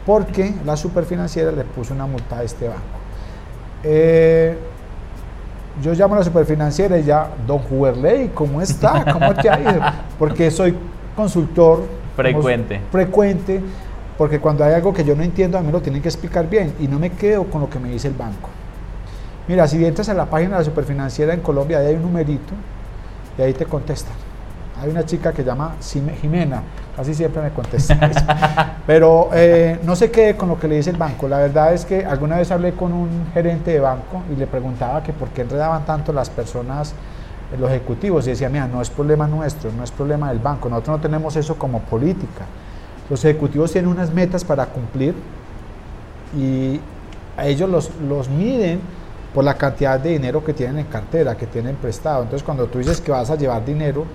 Porque 0.05 0.53
la 0.65 0.75
superfinanciera 0.75 1.51
le 1.51 1.63
puso 1.63 1.93
una 1.93 2.05
multa 2.05 2.39
a 2.39 2.43
este 2.43 2.67
banco. 2.67 2.81
Eh, 3.83 4.57
yo 5.81 5.93
llamo 5.93 6.15
a 6.15 6.19
la 6.19 6.23
superfinanciera 6.23 6.97
y 6.97 7.03
ya, 7.03 7.29
don 7.47 7.59
Juberley, 7.59 8.29
¿cómo 8.33 8.61
está? 8.61 9.05
¿Cómo 9.13 9.33
te 9.35 9.49
ha 9.49 9.59
ido? 9.59 9.81
Porque 10.17 10.51
soy 10.51 10.75
consultor 11.15 11.85
frecuente. 12.15 12.81
frecuente, 12.91 13.61
porque 14.17 14.39
cuando 14.39 14.65
hay 14.65 14.73
algo 14.73 14.93
que 14.93 15.05
yo 15.05 15.15
no 15.15 15.23
entiendo, 15.23 15.57
a 15.57 15.61
mí 15.61 15.71
lo 15.71 15.81
tienen 15.81 16.01
que 16.01 16.09
explicar 16.09 16.49
bien 16.49 16.73
y 16.79 16.87
no 16.87 16.99
me 16.99 17.11
quedo 17.11 17.45
con 17.45 17.61
lo 17.61 17.69
que 17.69 17.79
me 17.79 17.89
dice 17.89 18.09
el 18.09 18.13
banco. 18.15 18.49
Mira, 19.47 19.67
si 19.67 19.83
entras 19.83 20.09
a 20.09 20.13
la 20.13 20.25
página 20.25 20.51
de 20.51 20.59
la 20.59 20.65
superfinanciera 20.65 21.33
en 21.33 21.39
Colombia, 21.39 21.79
ahí 21.79 21.87
hay 21.87 21.95
un 21.95 22.01
numerito 22.01 22.53
y 23.37 23.41
ahí 23.41 23.53
te 23.53 23.65
contestan. 23.65 24.13
Hay 24.81 24.89
una 24.89 25.05
chica 25.05 25.33
que 25.33 25.43
llama 25.43 25.75
Jimena, 26.21 26.63
casi 26.95 27.13
siempre 27.13 27.41
me 27.41 27.51
contesta. 27.51 28.77
Pero 28.87 29.29
eh, 29.33 29.79
no 29.83 29.95
se 29.95 30.09
quede 30.09 30.35
con 30.35 30.49
lo 30.49 30.59
que 30.59 30.67
le 30.67 30.77
dice 30.77 30.89
el 30.89 30.97
banco. 30.97 31.27
La 31.27 31.39
verdad 31.39 31.73
es 31.73 31.85
que 31.85 32.05
alguna 32.05 32.37
vez 32.37 32.49
hablé 32.51 32.73
con 32.73 32.93
un 32.93 33.27
gerente 33.33 33.71
de 33.71 33.79
banco 33.79 34.23
y 34.31 34.35
le 34.35 34.47
preguntaba 34.47 35.03
que 35.03 35.11
por 35.11 35.29
qué 35.29 35.41
enredaban 35.41 35.85
tanto 35.85 36.13
las 36.13 36.29
personas, 36.29 36.93
los 37.59 37.69
ejecutivos, 37.69 38.25
y 38.27 38.31
decía, 38.31 38.49
mira, 38.49 38.67
no 38.67 38.81
es 38.81 38.89
problema 38.89 39.27
nuestro, 39.27 39.71
no 39.71 39.83
es 39.83 39.91
problema 39.91 40.29
del 40.29 40.39
banco, 40.39 40.69
nosotros 40.69 40.97
no 40.97 41.01
tenemos 41.01 41.35
eso 41.35 41.55
como 41.55 41.79
política. 41.81 42.45
Los 43.09 43.25
ejecutivos 43.25 43.71
tienen 43.71 43.91
unas 43.91 44.13
metas 44.13 44.45
para 44.45 44.65
cumplir 44.67 45.15
y 46.37 46.79
a 47.35 47.47
ellos 47.47 47.69
los, 47.69 47.91
los 48.07 48.29
miden 48.29 48.79
por 49.33 49.43
la 49.43 49.55
cantidad 49.55 49.99
de 49.99 50.11
dinero 50.11 50.43
que 50.43 50.53
tienen 50.53 50.79
en 50.79 50.85
cartera, 50.85 51.35
que 51.35 51.47
tienen 51.47 51.75
prestado. 51.75 52.23
Entonces, 52.23 52.43
cuando 52.43 52.67
tú 52.67 52.79
dices 52.79 52.99
que 53.01 53.11
vas 53.11 53.29
a 53.29 53.35
llevar 53.35 53.63
dinero, 53.63 54.05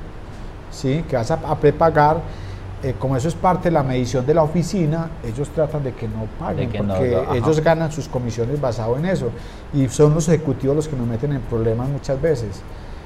¿sí? 0.74 1.04
que 1.08 1.16
vas 1.16 1.30
a, 1.30 1.54
prepagar, 1.56 2.18
eh, 2.82 2.94
como 2.98 3.16
eso 3.16 3.28
es 3.28 3.34
parte 3.34 3.68
de 3.68 3.72
la 3.72 3.82
medición 3.82 4.26
de 4.26 4.34
la 4.34 4.42
oficina, 4.42 5.10
ellos 5.24 5.48
tratan 5.50 5.84
de 5.84 5.92
que 5.92 6.06
no 6.06 6.26
paguen, 6.38 6.70
porque 6.70 7.18
ellos 7.34 7.60
ganan 7.60 7.90
sus 7.90 8.08
comisiones 8.08 8.60
basado 8.60 8.96
en 8.96 9.06
eso. 9.06 9.30
Y 9.72 9.88
son 9.88 10.14
los 10.14 10.28
ejecutivos 10.28 10.76
los 10.76 10.88
que 10.88 10.96
nos 10.96 11.06
meten 11.06 11.32
en 11.32 11.40
problemas 11.40 11.88
muchas 11.88 12.20
veces. 12.20 12.60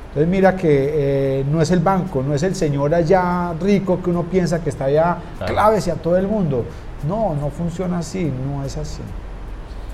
Entonces 0.08 0.28
mira 0.28 0.56
que 0.56 1.40
eh, 1.40 1.44
no 1.50 1.60
es 1.60 1.70
el 1.70 1.80
banco, 1.80 2.22
no 2.22 2.34
es 2.34 2.42
el 2.42 2.54
señor 2.54 2.94
allá 2.94 3.52
rico 3.60 4.00
que 4.02 4.10
uno 4.10 4.24
piensa 4.24 4.62
que 4.62 4.70
está 4.70 4.86
allá 4.86 5.18
clave 5.46 5.78
hacia 5.78 5.94
todo 5.94 6.16
el 6.16 6.26
mundo. 6.26 6.64
No, 7.06 7.34
no 7.34 7.50
funciona 7.50 7.98
así, 7.98 8.24
no 8.24 8.64
es 8.64 8.76
así. 8.76 9.02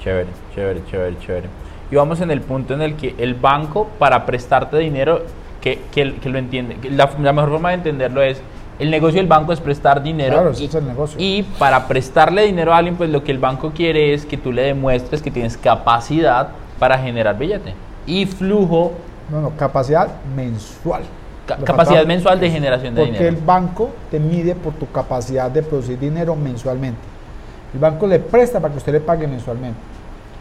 Chévere, 0.00 0.28
chévere, 0.54 0.82
chévere, 0.86 1.18
chévere 1.18 1.48
y 1.90 1.96
vamos 1.96 2.20
en 2.20 2.30
el 2.30 2.40
punto 2.40 2.74
en 2.74 2.82
el 2.82 2.96
que 2.96 3.14
el 3.18 3.34
banco 3.34 3.88
para 3.98 4.26
prestarte 4.26 4.78
dinero, 4.78 5.22
que, 5.64 5.80
que, 5.90 6.16
que 6.16 6.28
lo 6.28 6.36
entiende, 6.36 6.76
la, 6.90 7.06
mejor 7.06 7.48
forma 7.48 7.70
de 7.70 7.76
entenderlo 7.76 8.20
es, 8.20 8.38
el 8.78 8.90
negocio 8.90 9.18
del 9.18 9.28
banco 9.28 9.50
es 9.50 9.60
prestar 9.60 10.02
dinero. 10.02 10.34
Claro, 10.34 10.52
y, 10.58 10.64
es 10.66 10.74
el 10.74 10.86
negocio. 10.86 11.16
Y 11.18 11.42
para 11.58 11.88
prestarle 11.88 12.44
dinero 12.44 12.74
a 12.74 12.76
alguien, 12.76 12.96
pues 12.96 13.08
lo 13.08 13.24
que 13.24 13.32
el 13.32 13.38
banco 13.38 13.72
quiere 13.74 14.12
es 14.12 14.26
que 14.26 14.36
tú 14.36 14.52
le 14.52 14.60
demuestres 14.60 15.22
que 15.22 15.30
tienes 15.30 15.56
capacidad 15.56 16.48
para 16.78 16.98
generar 16.98 17.38
billete 17.38 17.72
y 18.06 18.26
flujo. 18.26 18.92
No, 19.30 19.40
no, 19.40 19.50
capacidad 19.56 20.08
mensual. 20.36 21.04
capacidad 21.46 22.04
mensual 22.04 22.38
de 22.40 22.50
generación 22.50 22.94
de 22.94 23.06
dinero. 23.06 23.24
Porque 23.24 23.38
el 23.38 23.42
banco 23.42 23.90
te 24.10 24.20
mide 24.20 24.54
por 24.54 24.74
tu 24.74 24.90
capacidad 24.92 25.50
de 25.50 25.62
producir 25.62 25.98
dinero 25.98 26.36
mensualmente. 26.36 27.00
El 27.72 27.80
banco 27.80 28.06
le 28.06 28.18
presta 28.18 28.60
para 28.60 28.72
que 28.72 28.78
usted 28.78 28.92
le 28.92 29.00
pague 29.00 29.26
mensualmente. 29.26 29.78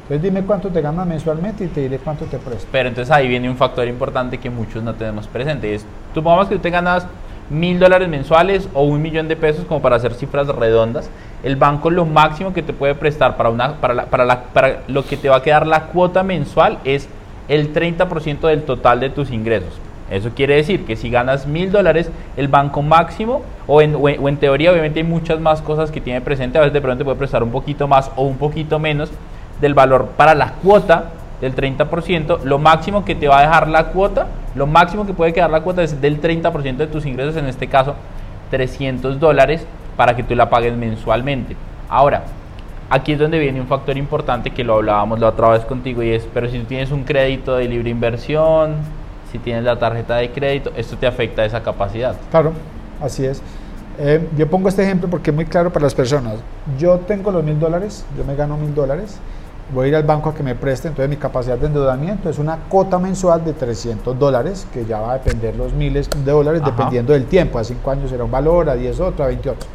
Entonces 0.03 0.21
dime 0.21 0.41
cuánto 0.41 0.69
te 0.69 0.81
ganas 0.81 1.07
mensualmente 1.07 1.63
y 1.63 1.67
te 1.67 1.81
diré 1.81 1.97
cuánto 1.97 2.25
te 2.25 2.37
presto. 2.37 2.67
Pero 2.71 2.89
entonces 2.89 3.09
ahí 3.09 3.27
viene 3.27 3.49
un 3.49 3.55
factor 3.55 3.87
importante 3.87 4.37
que 4.37 4.49
muchos 4.49 4.83
no 4.83 4.93
tenemos 4.95 5.27
presente. 5.27 5.73
Es, 5.73 5.85
supongamos 6.13 6.49
que 6.49 6.55
tú 6.55 6.61
te 6.61 6.69
ganas 6.69 7.07
mil 7.49 7.79
dólares 7.79 8.09
mensuales 8.09 8.67
o 8.73 8.83
un 8.83 9.01
millón 9.01 9.29
de 9.29 9.37
pesos 9.37 9.63
como 9.65 9.81
para 9.81 9.95
hacer 9.95 10.13
cifras 10.13 10.47
redondas. 10.47 11.09
El 11.41 11.55
banco 11.55 11.89
lo 11.89 12.05
máximo 12.05 12.53
que 12.53 12.61
te 12.61 12.73
puede 12.73 12.95
prestar 12.95 13.37
para, 13.37 13.49
una, 13.49 13.75
para, 13.75 14.05
para, 14.07 14.25
la, 14.25 14.43
para 14.43 14.81
lo 14.87 15.05
que 15.05 15.15
te 15.15 15.29
va 15.29 15.37
a 15.37 15.41
quedar 15.41 15.65
la 15.67 15.85
cuota 15.85 16.21
mensual 16.21 16.79
es 16.83 17.07
el 17.47 17.73
30% 17.73 18.41
del 18.41 18.63
total 18.63 18.99
de 18.99 19.09
tus 19.09 19.31
ingresos. 19.31 19.79
Eso 20.11 20.31
quiere 20.35 20.55
decir 20.55 20.85
que 20.85 20.95
si 20.95 21.09
ganas 21.09 21.47
mil 21.47 21.71
dólares, 21.71 22.11
el 22.37 22.47
banco 22.47 22.81
máximo, 22.81 23.41
o 23.67 23.81
en, 23.81 23.95
o 23.95 24.09
en, 24.09 24.37
teoría 24.37 24.71
obviamente 24.71 24.99
hay 24.99 25.05
muchas 25.05 25.39
más 25.39 25.61
cosas 25.61 25.91
que 25.91 26.01
tiene 26.01 26.21
presente, 26.21 26.57
a 26.57 26.61
veces 26.61 26.73
de 26.73 26.81
pronto 26.81 26.99
te 26.99 27.05
puede 27.05 27.17
prestar 27.17 27.41
un 27.41 27.51
poquito 27.51 27.87
más 27.87 28.11
o 28.15 28.23
un 28.23 28.37
poquito 28.37 28.79
menos, 28.79 29.09
del 29.61 29.73
valor 29.73 30.09
para 30.17 30.35
la 30.35 30.53
cuota 30.53 31.11
del 31.41 31.55
30%, 31.55 32.43
lo 32.43 32.57
máximo 32.57 33.03
que 33.03 33.15
te 33.15 33.27
va 33.27 33.39
a 33.39 33.41
dejar 33.41 33.67
la 33.67 33.87
cuota, 33.87 34.27
lo 34.55 34.65
máximo 34.65 35.05
que 35.05 35.13
puede 35.13 35.33
quedar 35.33 35.49
la 35.49 35.61
cuota 35.61 35.83
es 35.83 35.99
del 35.99 36.21
30% 36.21 36.77
de 36.77 36.87
tus 36.87 37.05
ingresos, 37.05 37.35
en 37.35 37.47
este 37.47 37.67
caso 37.67 37.95
300 38.49 39.19
dólares, 39.19 39.65
para 39.97 40.15
que 40.15 40.23
tú 40.23 40.35
la 40.35 40.49
pagues 40.49 40.75
mensualmente. 40.75 41.55
Ahora, 41.89 42.23
aquí 42.89 43.13
es 43.13 43.19
donde 43.19 43.39
viene 43.39 43.59
un 43.59 43.67
factor 43.67 43.97
importante 43.97 44.51
que 44.51 44.63
lo 44.63 44.75
hablábamos 44.75 45.19
la 45.19 45.29
otra 45.29 45.49
vez 45.49 45.65
contigo 45.65 46.01
y 46.03 46.09
es, 46.09 46.27
pero 46.33 46.49
si 46.49 46.59
tú 46.59 46.65
tienes 46.65 46.91
un 46.91 47.03
crédito 47.03 47.55
de 47.55 47.67
libre 47.67 47.89
inversión, 47.89 48.75
si 49.31 49.39
tienes 49.39 49.63
la 49.63 49.77
tarjeta 49.77 50.15
de 50.15 50.31
crédito, 50.31 50.71
esto 50.75 50.95
te 50.95 51.07
afecta 51.07 51.41
a 51.41 51.45
esa 51.45 51.63
capacidad. 51.63 52.15
Claro, 52.31 52.53
así 53.01 53.25
es. 53.25 53.41
Eh, 53.99 54.27
yo 54.37 54.47
pongo 54.47 54.69
este 54.69 54.83
ejemplo 54.83 55.09
porque 55.09 55.31
es 55.31 55.35
muy 55.35 55.45
claro 55.45 55.71
para 55.71 55.83
las 55.83 55.93
personas. 55.93 56.35
Yo 56.79 56.99
tengo 56.99 57.31
los 57.31 57.43
mil 57.43 57.59
dólares, 57.59 58.05
yo 58.17 58.23
me 58.23 58.35
gano 58.35 58.57
mil 58.57 58.73
dólares, 58.73 59.19
voy 59.73 59.85
a 59.85 59.89
ir 59.89 59.95
al 59.95 60.03
banco 60.03 60.29
a 60.29 60.35
que 60.35 60.43
me 60.43 60.55
preste, 60.55 60.87
entonces 60.87 61.09
mi 61.09 61.17
capacidad 61.17 61.57
de 61.57 61.67
endeudamiento 61.67 62.29
es 62.29 62.37
una 62.37 62.57
cuota 62.69 62.99
mensual 62.99 63.43
de 63.43 63.53
300 63.53 64.17
dólares, 64.17 64.67
que 64.71 64.85
ya 64.85 64.99
va 64.99 65.13
a 65.13 65.17
depender 65.17 65.55
los 65.55 65.73
miles 65.73 66.09
de 66.09 66.31
dólares 66.31 66.61
dependiendo 66.63 67.13
del 67.13 67.25
tiempo, 67.25 67.59
a 67.59 67.63
5 67.63 67.91
años 67.91 68.09
será 68.09 68.23
un 68.23 68.31
valor, 68.31 68.69
a 68.69 68.75
10 68.75 68.99
otro, 68.99 69.25
a 69.25 69.27
20 69.27 69.49
otro. 69.49 69.67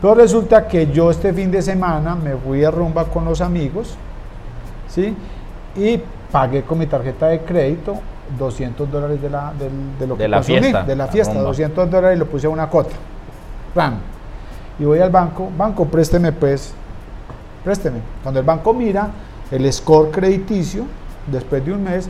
Pero 0.00 0.14
resulta 0.14 0.66
que 0.66 0.88
yo 0.88 1.10
este 1.10 1.32
fin 1.32 1.50
de 1.50 1.62
semana 1.62 2.14
me 2.14 2.36
fui 2.36 2.64
a 2.64 2.70
rumba 2.70 3.04
con 3.04 3.24
los 3.24 3.40
amigos, 3.40 3.96
¿sí? 4.88 5.16
Y 5.76 6.00
pagué 6.30 6.62
con 6.62 6.78
mi 6.78 6.86
tarjeta 6.86 7.28
de 7.28 7.40
crédito 7.40 7.94
200 8.38 8.90
dólares 8.90 9.22
de, 9.22 9.30
la, 9.30 9.52
de, 9.98 10.06
lo 10.06 10.16
que 10.16 10.24
de 10.24 10.28
la 10.28 10.42
fiesta, 10.42 10.82
de 10.82 10.96
la 10.96 11.06
fiesta, 11.06 11.40
200 11.40 11.90
dólares 11.90 12.16
y 12.16 12.18
lo 12.18 12.26
puse 12.26 12.46
a 12.46 12.50
una 12.50 12.68
cuota. 12.68 12.94
¡Ram! 13.74 13.94
Y 14.78 14.84
voy 14.84 14.98
al 14.98 15.10
banco, 15.10 15.50
banco, 15.56 15.86
présteme 15.86 16.32
pues 16.32 16.74
présteme. 17.64 18.00
Cuando 18.22 18.40
el 18.40 18.46
banco 18.46 18.72
mira 18.72 19.10
el 19.50 19.70
score 19.72 20.10
crediticio, 20.10 20.84
después 21.26 21.64
de 21.64 21.72
un 21.72 21.84
mes, 21.84 22.08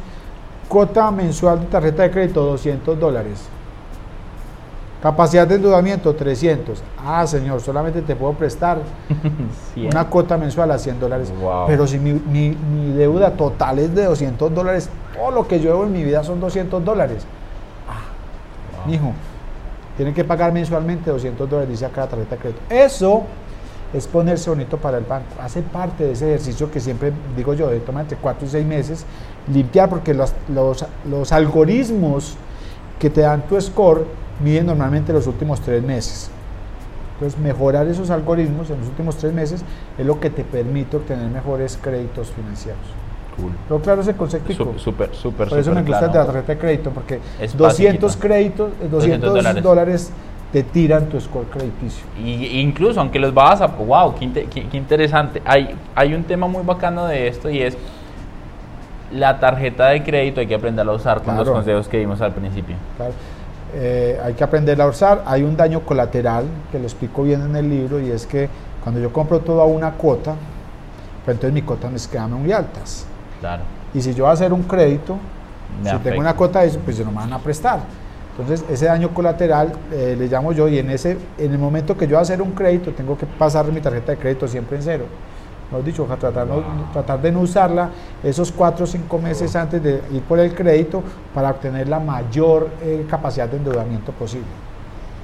cuota 0.69 1.11
mensual 1.11 1.61
de 1.61 1.67
tarjeta 1.67 2.05
de 2.05 2.11
crédito 2.11 2.43
200 2.45 2.99
dólares. 2.99 3.49
Capacidad 5.03 5.49
de 5.49 5.57
endeudamiento 5.57 6.15
300. 6.15 6.81
Ah, 7.05 7.27
señor, 7.27 7.61
solamente 7.61 8.03
te 8.03 8.15
puedo 8.15 8.35
prestar 8.35 8.79
una 9.77 10.05
cuota 10.09 10.39
mensual 10.39 10.71
a 10.71 10.79
100 10.79 11.01
dólares. 11.01 11.33
Pero 11.67 11.87
si 11.89 11.99
mi, 11.99 12.13
mi, 12.13 12.93
deuda 12.93 13.33
total 13.33 13.81
es 13.81 13.93
de 13.95 14.05
200 14.05 14.55
dólares, 14.55 14.89
todo 15.15 15.33
lo 15.33 15.49
que 15.49 15.59
yo 15.59 15.71
debo 15.71 15.85
en 15.85 15.93
mi 15.93 16.05
vida 16.05 16.23
son 16.23 16.39
200 16.39 16.85
dólares. 16.85 17.27
Ah, 17.89 18.89
hijo, 18.89 19.13
tiene 19.97 20.15
que 20.15 20.23
pagar 20.23 20.53
mensualmente 20.53 21.11
200 21.11 21.51
dólares, 21.51 21.71
dice 21.71 21.85
acá 21.85 22.03
la 22.03 22.07
tarjeta 22.07 22.37
de 22.37 22.41
crédito. 22.41 22.61
Eso 22.71 23.25
es 23.93 24.07
ponerse 24.07 24.51
bonito 24.51 24.79
para 24.79 24.99
el 24.99 25.05
banco. 25.05 25.29
Hace 25.41 25.63
parte 25.63 26.05
de 26.05 26.13
ese 26.13 26.29
ejercicio 26.29 26.71
que 26.71 26.81
siempre 26.81 27.13
digo 27.37 27.55
yo, 27.55 27.69
de 27.69 27.81
tomar 27.81 28.03
entre 28.03 28.17
4 28.19 28.47
y 28.47 28.51
6 28.51 28.67
meses, 28.67 29.07
limpiar, 29.53 29.89
porque 29.89 30.15
los, 30.15 30.33
los, 30.49 30.85
los 31.09 31.33
algoritmos 31.33 32.37
que 32.99 33.11
te 33.11 33.23
dan 33.23 33.43
tu 33.43 33.61
score 33.61 34.07
miden 34.43 34.67
normalmente 34.67 35.13
los 35.13 35.27
últimos 35.27 35.61
tres 35.61 35.83
meses. 35.83 36.31
Entonces, 37.15 37.39
mejorar 37.39 37.87
esos 37.87 38.11
algoritmos 38.11 38.71
en 38.71 38.81
los 38.81 38.89
últimos 38.89 39.17
tres 39.17 39.33
meses 39.33 39.65
es 39.99 40.07
lo 40.07 40.19
que 40.19 40.31
te 40.31 40.45
permite 40.45 40.97
obtener 40.97 41.29
mejores 41.31 41.79
créditos 41.81 42.31
financieros. 42.31 42.81
Cool. 43.37 43.53
Pero 43.67 43.81
claro, 43.81 44.03
ese 44.03 44.15
concepto. 44.15 44.53
Súper, 44.77 45.15
súper, 45.15 45.49
Por 45.49 45.59
eso 45.59 45.73
me 45.73 45.83
gusta 45.83 46.09
de 46.09 46.19
la 46.19 46.27
tarjeta 46.27 46.53
de 46.53 46.59
crédito, 46.59 46.91
porque 46.91 47.21
200 47.57 48.17
créditos, 48.17 48.73
200, 48.91 49.63
dólares. 49.63 50.11
Te 50.53 50.63
tiran 50.63 51.07
tu 51.07 51.19
score 51.19 51.47
crediticio. 51.47 52.05
Y 52.23 52.61
incluso, 52.61 53.01
aunque 53.01 53.19
los 53.19 53.33
vas 53.33 53.61
a... 53.63 53.69
¡Wow! 53.69 54.15
Qué, 54.15 54.47
qué, 54.51 54.77
interesante. 54.77 55.41
Hay, 55.47 55.75
hay 55.95 56.13
un 56.13 56.25
tema 56.25 56.47
muy 56.47 56.63
bacano 56.63 57.07
de 57.07 57.27
esto 57.29 57.49
y 57.49 57.63
es 57.63 57.77
la 59.11 59.41
tarjeta 59.41 59.89
de 59.89 60.03
crédito 60.03 60.41
hay 60.41 60.47
que 60.47 60.55
aprenderla 60.55 60.93
a 60.93 60.97
usar 60.97 61.23
con 61.23 61.37
los 61.37 61.49
consejos 61.49 61.89
que 61.89 61.99
dimos 61.99 62.21
al 62.21 62.33
principio. 62.33 62.77
Claro. 62.97 63.13
Eh, 63.75 64.21
hay 64.23 64.35
que 64.35 64.45
aprender 64.45 64.81
a 64.81 64.87
usar. 64.87 65.23
Hay 65.27 65.43
un 65.43 65.57
daño 65.57 65.81
colateral 65.81 66.45
que 66.71 66.79
lo 66.79 66.85
explico 66.85 67.23
bien 67.23 67.41
en 67.41 67.57
el 67.57 67.71
libro 67.71 67.99
y 67.99 68.11
es 68.11 68.27
que 68.27 68.51
cuando 68.83 69.01
yo 69.01 69.11
compro 69.11 69.41
toda 69.41 69.65
una 69.65 69.93
cuota, 69.93 70.35
pues 71.25 71.35
entonces 71.35 71.55
mis 71.55 71.65
cuotas 71.65 71.91
me 71.91 72.11
quedan 72.11 72.33
muy 72.33 72.53
altas. 72.53 73.07
Claro. 73.41 73.63
Y 73.95 74.03
si 74.03 74.13
yo 74.13 74.25
voy 74.25 74.31
a 74.31 74.35
hacer 74.35 74.53
un 74.53 74.65
crédito, 74.65 75.17
si 75.83 75.97
tengo 75.99 76.21
una 76.21 76.35
cuota 76.35 76.61
pues 76.85 76.99
yo 76.99 77.05
no 77.05 77.11
me 77.11 77.19
van 77.19 77.33
a 77.33 77.39
prestar. 77.39 77.81
Entonces, 78.33 78.65
ese 78.71 78.87
daño 78.87 79.13
colateral 79.13 79.73
eh, 79.93 80.17
le 80.19 80.27
llamo 80.27 80.53
yo 80.53 80.67
y 80.69 80.79
en, 80.79 80.91
ese, 80.91 81.19
en 81.39 81.53
el 81.53 81.59
momento 81.59 81.97
que 81.97 82.07
yo 82.07 82.19
hacer 82.19 82.41
un 82.41 82.53
crédito, 82.53 82.93
tengo 82.93 83.17
que 83.17 83.27
pasar 83.27 83.71
mi 83.71 83.81
tarjeta 83.81 84.13
de 84.13 84.19
crédito 84.19 84.49
siempre 84.49 84.77
en 84.77 84.83
cero 84.83 85.05
hemos 85.73 85.85
dicho, 85.85 86.05
tratar, 86.05 86.47
tratar 86.93 87.23
de 87.23 87.33
no 87.33 87.41
usarla 87.41 87.91
esos 88.23 88.53
cuatro 88.53 88.85
o 88.85 88.87
cinco 88.87 89.19
meses 89.19 89.57
antes 89.57 89.83
de 89.83 90.03
ir 90.13 90.23
por 90.23 90.39
el 90.39 90.55
crédito 90.55 91.03
para 91.35 91.51
obtener 91.51 91.89
la 91.89 91.99
mayor 91.99 92.69
eh, 92.83 93.07
capacidad 93.09 93.49
de 93.49 93.57
endeudamiento 93.57 94.13
posible. 94.13 94.47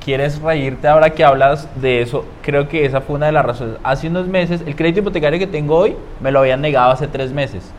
¿Quieres 0.03 0.41
reírte 0.41 0.89
ahora 0.89 1.11
que 1.11 1.23
hablas 1.23 1.69
de 1.81 2.01
eso? 2.01 2.25
Creo 2.43 2.67
que 2.67 2.87
esa 2.87 3.03
fue 3.03 3.17
una 3.17 3.27
de 3.27 3.33
las 3.33 3.45
razones. 3.45 3.77
Hace 3.83 4.09
unos 4.09 4.27
meses, 4.27 4.63
el 4.65 4.75
crédito 4.75 5.01
hipotecario 5.01 5.39
que 5.39 5.47
tengo 5.47 5.77
hoy 5.77 5.97
me 6.21 6.33
lo 6.33 6.39
habían 6.39 6.63
negado 6.63 6.93
hace 6.93 7.07
tres 7.07 7.31
meses. 7.31 7.71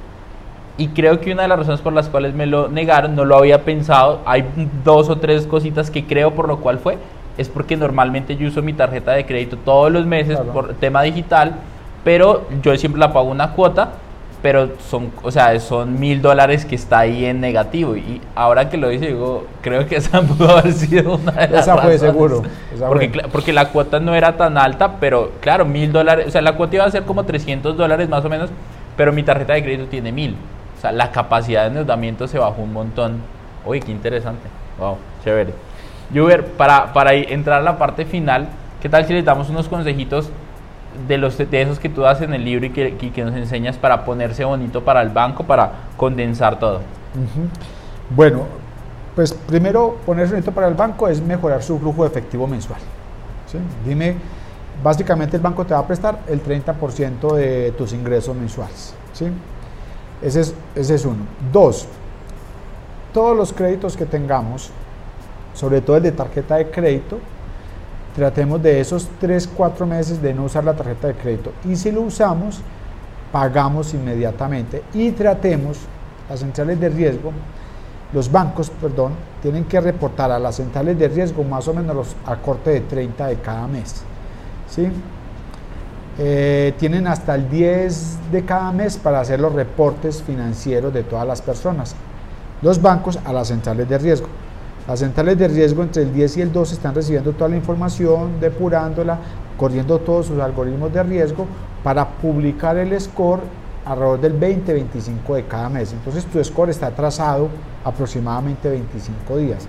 Y 0.80 0.88
creo 0.88 1.19
que 1.21 1.32
una 1.32 1.43
de 1.43 1.49
las 1.49 1.59
razones 1.59 1.82
por 1.82 1.93
las 1.93 2.09
cuales 2.09 2.34
me 2.34 2.47
lo 2.47 2.69
negaron, 2.69 3.15
no 3.15 3.25
lo 3.25 3.38
había 3.38 3.63
pensado, 3.63 4.21
hay 4.25 4.45
dos 4.84 5.09
o 5.09 5.17
tres 5.17 5.45
cositas 5.45 5.91
que 5.91 6.05
creo 6.05 6.34
por 6.34 6.47
lo 6.47 6.59
cual 6.59 6.80
fue, 6.80 6.97
es 7.38 7.47
porque 7.49 7.77
normalmente 7.77 8.36
yo 8.36 8.47
uso 8.47 8.63
mi 8.63 8.73
tarjeta 8.73 9.11
de 9.11 9.25
crédito 9.25 9.57
todos 9.57 9.91
los 9.91 10.05
meses 10.07 10.39
por 10.53 10.73
tema 10.75 11.03
digital 11.03 11.55
pero 12.03 12.47
yo 12.61 12.75
siempre 12.77 12.99
la 12.99 13.11
pago 13.11 13.30
una 13.30 13.51
cuota, 13.51 13.89
pero 14.41 14.69
son, 14.80 15.11
o 15.21 15.32
sea, 15.32 15.59
son 15.59 15.99
mil 15.99 16.21
dólares 16.21 16.65
que 16.65 16.75
está 16.75 16.99
ahí 16.99 17.25
en 17.25 17.41
negativo. 17.41 17.97
Y 17.97 18.21
ahora 18.36 18.69
que 18.69 18.77
lo 18.77 18.89
dice, 18.89 19.07
digo, 19.07 19.45
creo 19.61 19.86
que 19.86 19.97
esa 19.97 20.21
pudo 20.23 20.57
haber 20.57 20.73
sido 20.73 21.15
una 21.15 21.32
de 21.34 21.47
las 21.49 21.61
Esa 21.61 21.77
fue 21.77 21.97
seguro. 21.97 22.43
porque, 22.88 23.11
porque 23.32 23.53
la 23.53 23.69
cuota 23.69 23.99
no 23.99 24.15
era 24.15 24.38
tan 24.38 24.57
alta, 24.57 24.95
pero 24.99 25.32
claro, 25.41 25.65
mil 25.65 25.91
dólares, 25.91 26.27
o 26.27 26.32
sea, 26.32 26.41
la 26.41 26.55
cuota 26.55 26.75
iba 26.75 26.86
a 26.86 26.91
ser 26.91 27.03
como 27.03 27.25
300 27.25 27.75
dólares 27.75 28.07
más 28.07 28.23
o 28.23 28.30
menos, 28.30 28.49
pero 28.95 29.11
mi 29.11 29.23
tarjeta 29.23 29.53
de 29.53 29.63
crédito 29.63 29.86
tiene 29.86 30.11
mil. 30.11 30.36
O 30.80 30.82
sea, 30.82 30.93
la 30.93 31.11
capacidad 31.11 31.63
de 31.63 31.67
endeudamiento 31.67 32.25
se 32.25 32.39
bajó 32.39 32.61
un 32.61 32.71
montón. 32.71 33.17
Oye, 33.65 33.82
qué 33.82 33.91
interesante. 33.91 34.47
Wow, 34.80 34.95
chévere. 35.25 35.53
Juber, 36.13 36.45
para, 36.53 36.93
para 36.93 37.13
entrar 37.13 37.59
a 37.59 37.61
la 37.61 37.77
parte 37.77 38.05
final, 38.05 38.47
¿qué 38.82 38.88
tal 38.88 39.05
si 39.05 39.11
le 39.11 39.21
damos 39.21 39.49
unos 39.49 39.67
consejitos 39.67 40.30
de, 41.05 41.17
los, 41.17 41.38
de 41.38 41.61
esos 41.61 41.80
que 41.80 41.89
tú 41.89 41.99
das 41.99 42.21
en 42.21 42.34
el 42.34 42.45
libro 42.45 42.65
y 42.65 42.69
que, 42.69 42.95
que, 42.95 43.23
nos 43.25 43.36
enseñas 43.36 43.77
para 43.77 44.05
ponerse 44.05 44.45
bonito 44.45 44.82
para 44.82 45.01
el 45.01 45.09
banco, 45.09 45.43
para 45.43 45.69
condensar 45.97 46.57
todo? 46.59 46.80
Bueno, 48.09 48.43
pues 49.15 49.34
primero 49.34 49.97
ponerse 50.05 50.32
bonito 50.32 50.53
para 50.53 50.69
el 50.69 50.75
banco 50.75 51.09
es 51.09 51.21
mejorar 51.21 51.61
su 51.61 51.77
flujo 51.77 52.03
de 52.03 52.07
efectivo 52.07 52.47
mensual. 52.47 52.80
Dime, 53.86 54.15
básicamente 54.82 55.36
el 55.36 55.41
banco 55.41 55.65
te 55.65 55.73
va 55.73 55.82
a 55.82 55.86
prestar 55.88 56.19
el 56.30 56.41
30% 56.41 57.34
de 57.36 57.73
tus 57.77 57.91
ingresos 57.91 58.34
mensuales. 58.34 58.93
¿sí? 59.11 59.25
Ese, 60.22 60.41
es, 60.41 60.53
ese 60.76 60.95
es 60.95 61.05
uno. 61.05 61.24
Dos, 61.51 61.88
todos 63.13 63.36
los 63.36 63.53
créditos 63.53 63.95
que 63.95 64.05
tengamos, 64.05 64.70
sobre 65.53 65.82
todo 65.82 65.97
el 65.97 66.03
de 66.03 66.11
tarjeta 66.11 66.55
de 66.55 66.70
crédito, 66.70 67.20
tratemos 68.15 68.61
de 68.61 68.80
esos 68.80 69.07
3, 69.20 69.49
4 69.55 69.86
meses 69.86 70.22
de 70.22 70.34
no 70.34 70.43
usar 70.43 70.63
la 70.63 70.74
tarjeta 70.74 71.07
de 71.07 71.13
crédito. 71.13 71.51
Y 71.65 71.76
si 71.76 71.91
lo 71.91 72.01
usamos, 72.01 72.61
pagamos 73.32 73.93
inmediatamente. 73.93 74.84
Y 74.93 75.11
tratemos, 75.11 75.78
las 76.30 76.39
centrales 76.39 76.80
de 76.80 76.89
riesgo, 76.89 77.32
los 78.13 78.32
bancos, 78.32 78.70
perdón, 78.70 79.13
tienen 79.41 79.65
que 79.65 79.80
reportar 79.80 80.32
a 80.32 80.39
las 80.39 80.55
centrales 80.55 80.97
de 80.97 81.07
riesgo 81.07 81.43
más 81.43 81.67
o 81.67 81.74
menos 81.74 81.95
los, 81.95 82.15
a 82.26 82.36
corte 82.36 82.72
de 82.72 82.82
30 82.82 83.28
de 83.28 83.36
cada 83.38 83.67
mes. 83.67 84.03
¿sí? 84.70 84.89
Eh, 86.22 86.74
tienen 86.78 87.07
hasta 87.07 87.34
el 87.36 87.49
10 87.49 88.32
de 88.34 88.43
cada 88.43 88.74
mes 88.74 88.97
para 88.97 89.22
hacer 89.22 89.39
los 89.39 89.53
reportes 89.53 90.22
financieros 90.22 90.93
de 90.93 91.03
todas 91.03 91.26
las 91.26 91.41
personas. 91.41 91.95
Los 92.61 92.82
bancos 92.82 93.17
a 93.24 93.32
las 93.32 93.47
centrales 93.47 93.88
de 93.88 93.97
riesgo. 93.97 94.28
Las 94.86 94.99
centrales 94.99 95.38
de 95.38 95.47
riesgo 95.47 95.82
entre 95.82 96.03
el 96.03 96.13
10 96.13 96.38
y 96.38 96.41
el 96.41 96.51
12 96.51 96.74
están 96.74 96.93
recibiendo 96.93 97.32
toda 97.32 97.49
la 97.49 97.55
información, 97.55 98.38
depurándola, 98.41 99.17
corriendo 99.57 99.97
todos 99.99 100.26
sus 100.26 100.39
algoritmos 100.41 100.91
de 100.91 101.03
riesgo 101.03 101.45
para 101.84 102.05
publicar 102.05 102.76
el 102.76 102.99
score 102.99 103.39
alrededor 103.86 104.20
del 104.20 104.38
20-25 104.38 105.36
de 105.36 105.45
cada 105.45 105.70
mes. 105.70 105.93
Entonces 105.93 106.26
tu 106.26 106.43
score 106.43 106.70
está 106.70 106.88
atrasado 106.88 107.47
aproximadamente 107.86 108.70
25 108.70 109.38
días. 109.38 109.67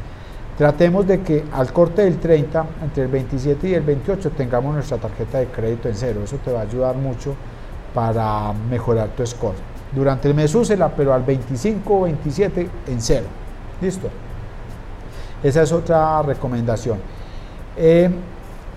Tratemos 0.61 1.07
de 1.07 1.23
que 1.23 1.43
al 1.55 1.73
corte 1.73 2.03
del 2.03 2.19
30, 2.19 2.67
entre 2.83 3.05
el 3.05 3.09
27 3.09 3.67
y 3.67 3.73
el 3.73 3.83
28, 3.83 4.33
tengamos 4.33 4.75
nuestra 4.75 4.99
tarjeta 4.99 5.39
de 5.39 5.47
crédito 5.47 5.89
en 5.89 5.95
cero. 5.95 6.21
Eso 6.23 6.37
te 6.37 6.53
va 6.53 6.59
a 6.59 6.63
ayudar 6.65 6.97
mucho 6.97 7.35
para 7.95 8.53
mejorar 8.69 9.09
tu 9.09 9.27
score. 9.27 9.55
Durante 9.91 10.29
el 10.29 10.35
mes 10.35 10.55
úsela, 10.55 10.91
pero 10.95 11.15
al 11.15 11.23
25 11.23 11.95
o 11.95 12.03
27 12.03 12.69
en 12.89 13.01
cero. 13.01 13.25
¿Listo? 13.81 14.11
Esa 15.43 15.63
es 15.63 15.73
otra 15.73 16.21
recomendación. 16.21 16.99
Eh, 17.79 18.11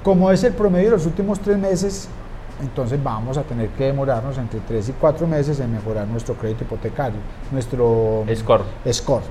como 0.06 0.32
es 0.32 0.42
el 0.46 0.54
promedio 0.54 0.86
de 0.86 0.92
los 0.92 1.06
últimos 1.06 1.42
tres 1.42 1.58
meses, 1.58 2.08
entonces 2.62 3.04
vamos 3.04 3.38
a 3.38 3.44
tener 3.44 3.68
que 3.72 3.88
demorarnos 3.88 4.38
entre 4.38 4.62
tres 4.62 4.88
y 4.88 4.94
cuatro 4.94 5.28
meses 5.28 5.60
en 5.60 5.74
mejorar 5.74 6.08
nuestro 6.08 6.36
crédito 6.36 6.64
hipotecario, 6.64 7.20
nuestro 7.52 8.24
score. 8.34 8.64
score. 8.90 9.24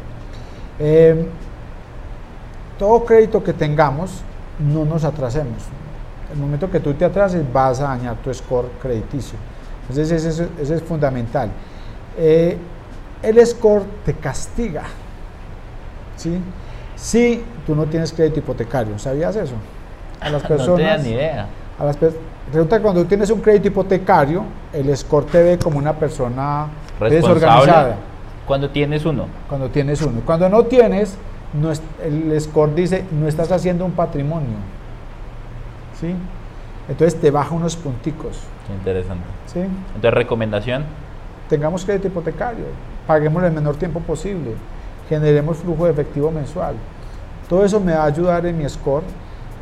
Eh, 0.79 1.27
todo 2.79 3.05
crédito 3.05 3.43
que 3.43 3.53
tengamos, 3.53 4.23
no 4.59 4.85
nos 4.85 5.05
atrasemos. 5.05 5.63
El 6.33 6.39
momento 6.39 6.71
que 6.71 6.81
tú 6.81 6.95
te 6.95 7.05
atrases, 7.05 7.45
vas 7.53 7.81
a 7.81 7.85
dañar 7.85 8.17
tu 8.17 8.33
score 8.33 8.71
crediticio. 8.81 9.39
Entonces, 9.89 10.25
ese, 10.25 10.75
es 10.75 10.83
fundamental. 10.83 11.51
Eh, 12.17 12.57
el 13.23 13.47
score 13.47 13.83
te 14.05 14.15
castiga. 14.15 14.85
¿sí? 16.17 16.41
si 17.03 17.43
tú 17.67 17.75
no 17.75 17.87
tienes 17.87 18.13
crédito 18.13 18.39
hipotecario. 18.39 18.99
¿Sabías 18.99 19.35
eso? 19.37 19.55
A 20.21 20.31
las 20.31 20.43
personas. 20.47 20.99
no 20.99 21.05
ni 21.05 21.11
idea. 21.11 21.47
A 21.79 21.85
las 21.85 21.99
resulta 22.53 22.77
que 22.77 22.83
cuando 22.83 23.03
tú 23.03 23.09
tienes 23.09 23.31
un 23.31 23.41
crédito 23.41 23.69
hipotecario, 23.69 24.45
el 24.73 24.97
score 24.97 25.27
te 25.27 25.43
ve 25.43 25.59
como 25.59 25.79
una 25.79 25.95
persona 25.95 26.69
desorganizada. 27.01 27.97
Cuando 28.47 28.71
tienes 28.71 29.05
uno. 29.05 29.27
Cuando 29.49 29.69
tienes 29.69 30.03
uno. 30.03 30.21
Cuando 30.25 30.49
no 30.49 30.65
tienes, 30.65 31.17
no 31.53 31.71
el 32.03 32.41
score 32.41 32.75
dice, 32.75 33.05
no 33.13 33.29
estás 33.29 33.53
haciendo 33.53 33.85
un 33.85 33.93
patrimonio. 33.93 34.57
¿Sí? 36.01 36.15
Entonces 36.89 37.21
te 37.21 37.31
baja 37.31 37.55
unos 37.55 37.77
punticos. 37.77 38.41
Qué 38.67 38.73
interesante. 38.73 39.25
¿Sí? 39.47 39.61
Entonces, 39.61 40.15
recomendación. 40.15 40.85
Tengamos 41.49 41.85
crédito 41.85 42.09
hipotecario. 42.09 42.65
Paguemos 43.07 43.43
el 43.45 43.53
menor 43.53 43.77
tiempo 43.77 44.01
posible 44.01 44.55
generemos 45.13 45.59
flujo 45.59 45.85
de 45.85 45.93
efectivo 45.93 46.31
mensual. 46.31 46.75
Todo 47.49 47.65
eso 47.65 47.79
me 47.81 47.93
va 47.93 48.05
a 48.05 48.07
ayudar 48.07 48.47
en 48.47 48.57
mi 48.57 48.69
score 48.69 49.05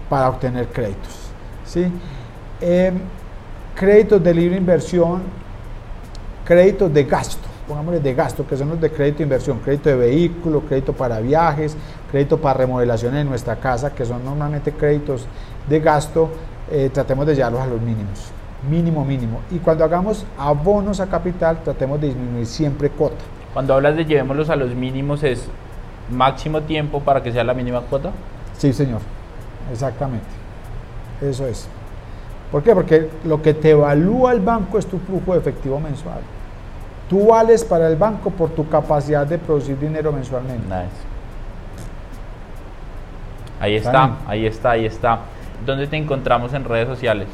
para 0.09 0.29
obtener 0.29 0.69
créditos. 0.69 1.33
¿sí? 1.65 1.91
Em, 2.61 2.99
créditos 3.75 4.23
de 4.23 4.33
libre 4.35 4.57
inversión, 4.57 5.23
créditos 6.45 6.93
de 6.93 7.05
gasto. 7.05 7.49
Pongámosle 7.71 8.01
de 8.01 8.15
gasto, 8.15 8.45
que 8.45 8.57
son 8.57 8.71
los 8.71 8.81
de 8.81 8.91
crédito 8.91 9.19
de 9.19 9.25
inversión, 9.25 9.61
crédito 9.61 9.91
de 9.91 9.95
vehículo, 9.95 10.63
crédito 10.63 10.93
para 10.93 11.21
viajes, 11.21 11.77
crédito 12.11 12.37
para 12.41 12.59
remodelación 12.59 13.17
en 13.17 13.29
nuestra 13.29 13.55
casa, 13.57 13.95
que 13.95 14.05
son 14.05 14.25
normalmente 14.25 14.73
créditos 14.73 15.29
de 15.69 15.79
gasto, 15.79 16.31
eh, 16.69 16.91
tratemos 16.93 17.27
de 17.27 17.37
llevarlos 17.37 17.63
a 17.63 17.67
los 17.67 17.81
mínimos, 17.81 18.33
mínimo, 18.69 19.05
mínimo. 19.05 19.41
Y 19.53 19.59
cuando 19.59 19.85
hagamos 19.85 20.27
abonos 20.37 20.99
a 20.99 21.07
capital, 21.07 21.63
tratemos 21.63 22.01
de 22.01 22.09
disminuir 22.09 22.45
siempre 22.45 22.91
cuota. 22.91 23.23
Cuando 23.55 23.75
hablas 23.75 23.95
de 23.95 24.05
llevémoslos 24.05 24.51
a 24.51 24.57
los 24.57 24.75
mínimos, 24.75 25.23
¿es 25.23 25.47
máximo 26.11 26.63
tiempo 26.63 26.99
para 26.99 27.23
que 27.23 27.31
sea 27.31 27.45
la 27.45 27.55
mínima 27.55 27.83
cuota? 27.83 28.11
Sí, 28.59 28.73
señor, 28.73 29.01
exactamente. 29.71 30.27
Eso 31.21 31.47
es. 31.47 31.69
¿Por 32.51 32.65
qué? 32.65 32.75
Porque 32.75 33.09
lo 33.25 33.41
que 33.41 33.55
te 33.55 33.71
evalúa 33.71 34.33
el 34.33 34.41
banco 34.41 34.77
es 34.77 34.87
tu 34.87 34.99
flujo 34.99 35.35
de 35.35 35.39
efectivo 35.39 35.79
mensual. 35.79 36.19
Tú 37.11 37.27
vales 37.27 37.65
para 37.65 37.89
el 37.89 37.97
banco 37.97 38.31
por 38.31 38.51
tu 38.51 38.69
capacidad 38.69 39.27
de 39.27 39.37
producir 39.37 39.77
dinero 39.77 40.13
mensualmente. 40.13 40.65
Nice. 40.65 41.11
Ahí 43.61 43.75
está, 43.75 44.17
ahí 44.29 44.47
está, 44.47 44.71
ahí 44.71 44.87
está. 44.87 45.19
¿Dónde 45.67 45.89
te 45.89 45.97
encontramos 45.97 46.55
en 46.55 46.65
redes 46.65 46.87
sociales? 46.87 47.27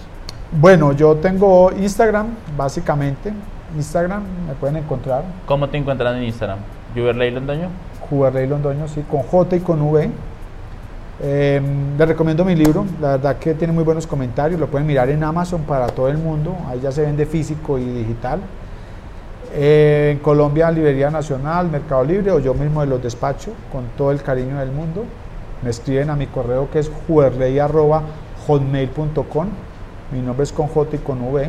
Bueno, 0.51 0.93
yo 0.93 1.17
tengo 1.17 1.71
Instagram, 1.73 2.29
básicamente. 2.57 3.35
Instagram 3.77 4.23
me 4.49 4.55
pueden 4.55 4.77
encontrar. 4.79 5.25
¿Cómo 5.45 5.69
te 5.69 5.77
encuentran 5.77 6.17
en 6.17 6.25
Instagram? 6.25 6.59
¿Juberley 6.95 7.31
Londoño? 7.31 7.69
Juberley 8.09 8.47
Londoño, 8.47 8.89
sí, 8.89 9.05
con 9.11 9.21
J 9.21 9.57
y 9.57 9.61
con 9.61 9.83
V. 9.83 10.11
Eh, 11.23 11.61
les 11.99 12.09
recomiendo 12.09 12.47
mi 12.47 12.55
libro, 12.55 12.87
la 12.99 13.13
verdad 13.13 13.37
que 13.37 13.53
tiene 13.53 13.75
muy 13.75 13.85
buenos 13.85 14.07
comentarios, 14.07 14.59
lo 14.59 14.69
pueden 14.69 14.87
mirar 14.87 15.11
en 15.11 15.23
Amazon 15.23 15.63
para 15.63 15.87
todo 15.89 16.09
el 16.09 16.19
mundo, 16.19 16.55
ahí 16.69 16.81
ya 16.81 16.93
se 16.93 17.03
vende 17.03 17.27
físico 17.27 17.79
y 17.79 17.85
digital. 17.85 18.41
Eh, 19.53 20.11
en 20.13 20.19
Colombia, 20.19 20.71
Librería 20.71 21.11
Nacional, 21.11 21.69
Mercado 21.71 22.05
Libre 22.05 22.31
o 22.33 22.39
yo 22.39 22.55
mismo 22.55 22.81
de 22.81 22.87
los 22.87 23.03
despacho 23.03 23.53
con 23.73 23.85
todo 23.97 24.11
el 24.11 24.23
cariño 24.23 24.59
del 24.59 24.71
mundo. 24.71 25.05
Me 25.63 25.71
escriben 25.71 26.11
a 26.11 26.17
mi 26.17 26.27
correo 26.27 26.71
que 26.71 26.79
es 26.79 26.91
juerley.hotmail.com. 27.07 29.47
Mi 30.13 30.21
nombre 30.21 30.45
es 30.45 30.53
con 30.53 30.69
J 30.69 30.97
y 30.97 30.99
con 30.99 31.23
V. 31.23 31.49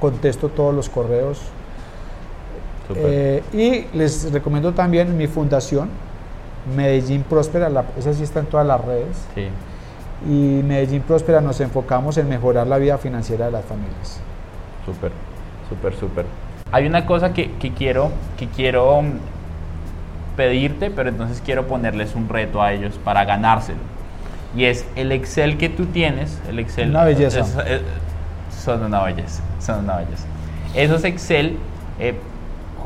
Contesto 0.00 0.48
todos 0.48 0.72
los 0.74 0.88
correos. 0.88 1.40
Eh, 2.94 3.42
y 3.52 3.86
les 3.96 4.32
recomiendo 4.32 4.72
también 4.72 5.16
mi 5.16 5.28
fundación, 5.28 5.88
Medellín 6.74 7.22
Próspera, 7.22 7.68
la, 7.68 7.84
esa 7.96 8.12
sí 8.12 8.24
está 8.24 8.40
en 8.40 8.46
todas 8.46 8.66
las 8.66 8.84
redes. 8.84 9.16
Sí. 9.34 9.46
Y 10.28 10.62
Medellín 10.64 11.02
Próspera 11.02 11.40
nos 11.40 11.60
enfocamos 11.60 12.18
en 12.18 12.28
mejorar 12.28 12.66
la 12.66 12.78
vida 12.78 12.98
financiera 12.98 13.46
de 13.46 13.52
las 13.52 13.64
familias. 13.64 14.20
Súper, 14.84 15.12
súper, 15.68 15.94
súper. 15.94 16.26
Hay 16.72 16.86
una 16.86 17.06
cosa 17.06 17.32
que, 17.32 17.50
que, 17.52 17.72
quiero, 17.72 18.10
que 18.38 18.46
quiero 18.46 19.02
mm, 19.02 19.12
pedirte, 20.36 20.90
pero 20.90 21.08
entonces 21.08 21.42
quiero 21.44 21.66
ponerles 21.66 22.14
un 22.14 22.28
reto 22.28 22.62
a 22.62 22.72
ellos 22.72 22.98
para 23.04 23.24
ganárselo. 23.24 23.78
Y 24.56 24.64
es 24.64 24.86
el 24.96 25.12
Excel 25.12 25.58
que 25.58 25.68
tú 25.68 25.86
tienes, 25.86 26.40
el 26.48 26.58
Excel... 26.58 26.90
Una 26.90 27.04
belleza. 27.04 27.44
son 28.50 28.82
una 28.82 29.02
belleza, 29.02 29.42
son 29.60 29.84
una 29.84 29.96
belleza. 29.96 30.26
Esos 30.74 31.04
Excel, 31.04 31.56
eh, 31.98 32.14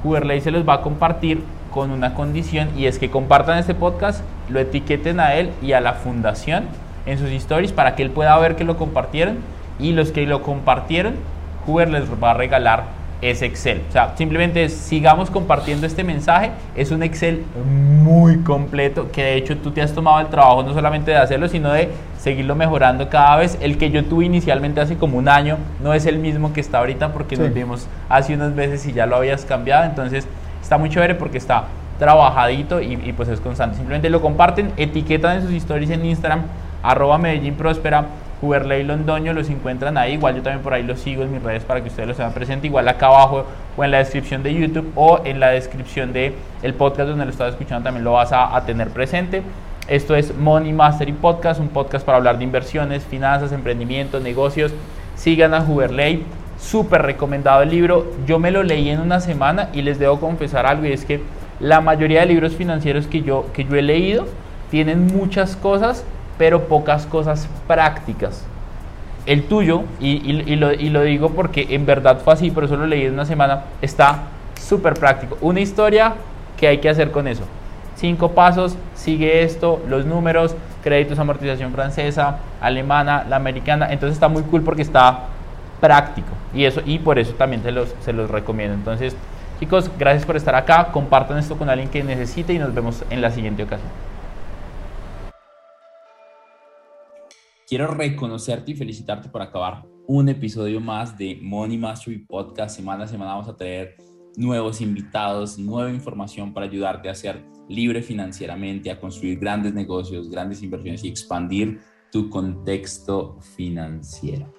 Huberley 0.03 0.41
se 0.41 0.51
los 0.51 0.68
va 0.68 0.74
a 0.74 0.80
compartir 0.82 1.43
con 1.70 1.91
una 1.91 2.14
condición 2.14 2.70
y 2.76 2.87
es 2.87 2.99
que 2.99 3.11
compartan 3.11 3.59
este 3.59 3.74
podcast, 3.74 4.22
lo 4.49 4.61
etiqueten 4.61 5.20
a 5.20 5.35
él 5.35 5.51
y 5.62 5.72
a 5.72 5.80
la 5.80 5.95
fundación 5.95 6.64
en 7.07 7.18
sus 7.18 7.30
stories 7.30 7.72
para 7.72 7.97
que 7.97 8.03
él 8.03 8.11
pueda 8.11 8.37
ver 8.39 8.57
que 8.57 8.64
lo 8.64 8.76
compartieron 8.76 9.39
y 9.78 9.93
los 9.93 10.12
que 10.12 10.26
lo 10.26 10.43
compartieron, 10.43 11.14
Huber 11.66 11.89
les 11.91 12.05
va 12.22 12.32
a 12.32 12.35
regalar 12.35 12.85
ese 13.31 13.47
Excel. 13.47 13.83
O 13.89 13.93
sea, 13.93 14.14
simplemente 14.16 14.68
sigamos 14.68 15.31
compartiendo 15.31 15.87
este 15.87 16.05
mensaje. 16.05 16.51
Es 16.77 16.91
un 16.91 17.03
Excel 17.03 17.45
muy 17.64 18.39
completo 18.39 19.11
que 19.11 19.22
de 19.22 19.37
hecho 19.37 19.57
tú 19.57 19.70
te 19.70 19.83
has 19.83 19.93
tomado 19.93 20.20
el 20.20 20.29
trabajo 20.29 20.62
no 20.62 20.75
solamente 20.75 21.11
de 21.11 21.16
hacerlo, 21.16 21.49
sino 21.49 21.72
de 21.72 21.89
seguirlo 22.18 22.55
mejorando 22.55 23.09
cada 23.09 23.37
vez. 23.37 23.59
El 23.61 23.79
que 23.79 23.91
yo 23.91 24.05
tuve 24.05 24.27
inicialmente 24.27 24.81
hace 24.81 24.97
como 24.97 25.18
un 25.18 25.29
año 25.29 25.59
no 25.83 25.95
es 25.95 26.07
el 26.07 26.18
mismo 26.18 26.53
que 26.53 26.61
está 26.61 26.79
ahorita 26.79 27.12
porque 27.12 27.37
nos 27.37 27.53
vimos 27.53 27.89
hace 28.09 28.35
unos 28.35 28.53
meses 28.53 28.87
y 28.87 28.93
ya 28.93 29.07
lo 29.07 29.16
habías 29.16 29.45
cambiado. 29.45 29.85
Entonces, 29.85 30.27
está 30.62 30.79
muy 30.79 30.91
chévere 30.91 31.14
porque 31.14 31.39
está 31.39 31.64
trabajadito 31.99 32.81
y, 32.81 33.12
pues 33.16 33.29
es 33.29 33.41
constante. 33.41 33.77
Simplemente 33.77 34.11
lo 34.11 34.20
comparten, 34.20 34.72
etiquetan 34.77 35.37
en 35.37 35.43
sus 35.43 35.53
historias 35.53 35.91
en 35.91 36.05
Instagram, 36.05 36.43
arroba 36.83 37.18
Medellín 37.18 37.55
Próspera, 37.55 38.07
Juberley 38.45 38.85
Londoño, 38.85 39.33
los 39.33 39.49
encuentran 39.49 39.97
ahí. 39.97 40.15
Igual 40.15 40.37
yo 40.37 40.43
también 40.43 40.63
por 40.63 40.75
ahí 40.75 40.83
los 40.83 41.01
sigo 41.01 41.23
en 41.23 41.33
mis 41.33 41.43
redes 41.43 41.65
para 41.65 41.81
que 41.81 41.89
ustedes 41.89 42.09
los 42.09 42.17
sean 42.17 42.33
presentes. 42.33 42.67
Igual 42.67 42.87
acá 42.89 43.07
abajo 43.07 43.47
o 43.77 43.85
en 43.85 43.91
la 43.91 43.99
descripción 43.99 44.43
de 44.43 44.55
YouTube 44.55 44.93
o 44.95 45.21
en 45.25 45.41
la 45.41 45.49
descripción 45.49 46.13
del 46.13 46.35
el 46.63 46.75
podcast 46.75 47.09
donde 47.09 47.25
lo 47.25 47.31
estás 47.31 47.51
escuchando 47.51 47.85
también 47.85 48.05
lo 48.05 48.13
vas 48.13 48.33
a, 48.33 48.63
tener 48.67 48.91
presente. 48.91 49.43
Esto 49.89 50.15
es 50.15 50.37
Money 50.37 50.73
Mastery 50.73 51.13
Podcast, 51.13 51.61
un 51.61 51.69
podcast 51.69 52.05
para 52.05 52.19
hablar 52.19 52.39
de 52.39 52.45
inversiones, 52.45 53.05
finanzas, 53.05 53.53
emprendimiento, 53.53 54.21
negocios. 54.21 54.73
Sigan 55.15 55.55
a 55.55 55.61
Juberley 55.61 56.25
súper 56.59 57.03
recomendado 57.03 57.63
el 57.63 57.71
libro. 57.71 58.07
Yo 58.27 58.39
me 58.39 58.51
lo 58.51 58.63
leí 58.63 58.91
en 58.91 59.01
una 59.01 59.21
semana 59.21 59.71
y 59.73 59.83
les 59.83 59.99
debo 59.99 60.21
confesar 60.21 60.67
algo 60.67 60.85
y 60.87 60.93
es 60.93 61.05
que 61.05 61.21
la 61.61 61.81
mayoría 61.81 62.21
de 62.21 62.27
libros 62.27 62.55
financieros 62.55 63.07
que 63.07 63.23
yo, 63.23 63.47
que 63.53 63.65
yo 63.65 63.77
he 63.77 63.83
leído 63.83 64.27
tienen 64.71 65.07
muchas 65.07 65.57
cosas, 65.57 66.05
pero 66.39 66.64
pocas 66.64 67.07
cosas 67.07 67.49
prácticas. 67.66 68.45
El 69.26 69.45
tuyo, 69.45 69.82
y, 70.01 70.57
lo, 70.57 70.72
y 70.72 70.91
lo 70.91 71.03
digo 71.03 71.30
porque 71.30 71.66
en 71.70 71.87
verdad 71.87 72.20
fue 72.22 72.35
así, 72.35 72.51
por 72.51 72.64
eso 72.64 72.76
lo 72.76 72.87
leí 72.87 73.07
en 73.07 73.14
una 73.14 73.24
semana, 73.24 73.64
está 73.80 74.24
súper 74.61 74.95
práctico. 74.95 75.39
Una 75.41 75.61
historia 75.61 76.14
que 76.59 76.68
hay 76.68 76.78
que 76.78 76.89
hacer 76.89 77.11
con 77.11 77.26
eso. 77.26 77.45
Cinco 77.97 78.32
pasos, 78.32 78.76
sigue 78.95 79.43
esto, 79.43 79.82
los 79.89 80.05
números, 80.05 80.57
créditos, 80.82 81.18
amortización 81.18 81.72
francesa, 81.72 82.39
alemana, 82.61 83.24
la 83.28 83.37
americana. 83.37 83.91
Entonces 83.91 84.16
está 84.16 84.28
muy 84.28 84.43
cool 84.43 84.62
porque 84.62 84.82
está 84.82 85.20
práctico. 85.80 86.28
Y, 86.53 86.64
eso, 86.64 86.82
y 86.85 86.99
por 86.99 87.18
eso 87.18 87.32
también 87.35 87.62
se 87.62 87.72
los, 87.72 87.95
se 88.01 88.12
los 88.12 88.30
recomiendo. 88.30 88.74
Entonces, 88.74 89.16
chicos, 89.61 89.91
gracias 89.99 90.26
por 90.26 90.37
estar 90.37 90.55
acá. 90.55 90.89
Compartan 90.93 91.39
esto 91.39 91.57
con 91.57 91.70
alguien 91.70 91.89
que 91.89 92.03
necesite 92.05 92.53
y 92.53 92.59
nos 92.59 92.74
vemos 92.74 93.05
en 93.11 93.22
la 93.22 93.30
siguiente 93.30 93.62
ocasión. 93.62 93.91
Quiero 97.75 97.89
reconocerte 97.89 98.70
y 98.70 98.77
felicitarte 98.77 99.29
por 99.29 99.43
acabar 99.43 99.85
un 100.07 100.29
episodio 100.29 100.81
más 100.81 101.18
de 101.18 101.41
Money 101.43 101.77
Mastery 101.77 102.18
Podcast. 102.18 102.77
Semana 102.77 103.03
a 103.03 103.09
semana 103.09 103.33
vamos 103.33 103.49
a 103.49 103.57
traer 103.57 103.97
nuevos 104.37 104.81
invitados, 104.81 105.59
nueva 105.59 105.91
información 105.91 106.55
para 106.55 106.66
ayudarte 106.66 107.09
a 107.09 107.16
ser 107.16 107.45
libre 107.68 108.01
financieramente, 108.01 108.93
a 108.93 109.01
construir 109.01 109.41
grandes 109.41 109.75
negocios, 109.75 110.31
grandes 110.31 110.62
inversiones 110.62 111.03
y 111.03 111.09
expandir 111.09 111.81
tu 112.12 112.31
contexto 112.31 113.41
financiero. 113.57 114.55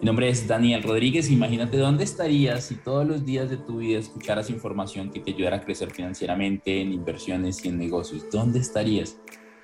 Mi 0.00 0.06
nombre 0.06 0.30
es 0.30 0.48
Daniel 0.48 0.82
Rodríguez. 0.82 1.30
Imagínate 1.30 1.76
dónde 1.76 2.04
estarías 2.04 2.64
si 2.64 2.76
todos 2.76 3.06
los 3.06 3.26
días 3.26 3.50
de 3.50 3.58
tu 3.58 3.80
vida 3.80 3.98
escucharas 3.98 4.48
información 4.48 5.10
que 5.10 5.20
te 5.20 5.32
ayudara 5.34 5.58
a 5.58 5.60
crecer 5.60 5.90
financieramente 5.90 6.80
en 6.80 6.90
inversiones 6.90 7.62
y 7.62 7.68
en 7.68 7.76
negocios. 7.76 8.24
¿Dónde 8.32 8.60
estarías? 8.60 9.18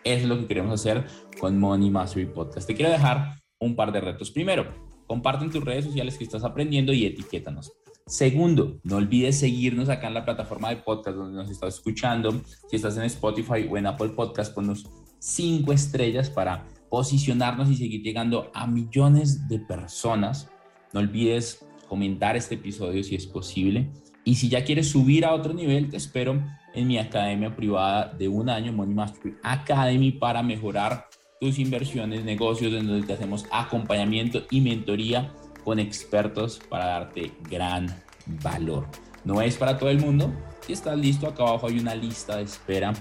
Es 0.04 0.24
lo 0.24 0.38
que 0.38 0.46
queremos 0.46 0.80
hacer 0.80 1.06
con 1.40 1.58
Money 1.58 1.90
Mastery 1.90 2.26
Podcast. 2.26 2.66
Te 2.66 2.74
quiero 2.74 2.90
dejar 2.90 3.40
un 3.58 3.76
par 3.76 3.92
de 3.92 4.00
retos. 4.00 4.30
Primero, 4.30 4.66
comparte 5.06 5.44
en 5.44 5.50
tus 5.50 5.64
redes 5.64 5.84
sociales 5.84 6.16
que 6.16 6.24
estás 6.24 6.44
aprendiendo 6.44 6.92
y 6.92 7.06
etiquétanos. 7.06 7.72
Segundo, 8.06 8.80
no 8.84 8.96
olvides 8.96 9.38
seguirnos 9.38 9.90
acá 9.90 10.08
en 10.08 10.14
la 10.14 10.24
plataforma 10.24 10.70
de 10.70 10.76
podcast 10.76 11.16
donde 11.16 11.36
nos 11.36 11.50
estás 11.50 11.74
escuchando. 11.74 12.40
Si 12.68 12.76
estás 12.76 12.96
en 12.96 13.02
Spotify 13.02 13.68
o 13.70 13.76
en 13.76 13.86
Apple 13.86 14.10
Podcast, 14.10 14.54
ponnos 14.54 14.88
cinco 15.18 15.72
estrellas 15.72 16.30
para 16.30 16.66
posicionarnos 16.88 17.70
y 17.70 17.76
seguir 17.76 18.02
llegando 18.02 18.50
a 18.54 18.66
millones 18.66 19.46
de 19.48 19.58
personas. 19.58 20.48
No 20.94 21.00
olvides 21.00 21.66
comentar 21.86 22.36
este 22.36 22.54
episodio 22.54 23.04
si 23.04 23.14
es 23.14 23.26
posible. 23.26 23.90
Y 24.24 24.36
si 24.36 24.48
ya 24.48 24.64
quieres 24.64 24.88
subir 24.88 25.24
a 25.24 25.34
otro 25.34 25.52
nivel, 25.52 25.90
te 25.90 25.96
espero 25.98 26.42
en 26.78 26.86
mi 26.86 26.98
academia 26.98 27.54
privada 27.54 28.12
de 28.16 28.28
un 28.28 28.48
año, 28.48 28.72
Money 28.72 28.94
Mastery 28.94 29.36
Academy, 29.42 30.12
para 30.12 30.42
mejorar 30.42 31.06
tus 31.40 31.58
inversiones, 31.58 32.24
negocios, 32.24 32.72
en 32.72 32.86
donde 32.86 33.06
te 33.06 33.12
hacemos 33.12 33.46
acompañamiento 33.50 34.42
y 34.50 34.60
mentoría 34.60 35.32
con 35.64 35.78
expertos 35.78 36.60
para 36.68 36.86
darte 36.86 37.32
gran 37.50 37.94
valor. 38.42 38.86
No 39.24 39.42
es 39.42 39.56
para 39.56 39.78
todo 39.78 39.90
el 39.90 39.98
mundo. 39.98 40.32
Si 40.60 40.72
estás 40.72 40.96
listo, 40.96 41.26
acá 41.26 41.42
abajo 41.42 41.66
hay 41.66 41.78
una 41.78 41.94
lista 41.94 42.36
de 42.36 42.44
espera 42.44 42.92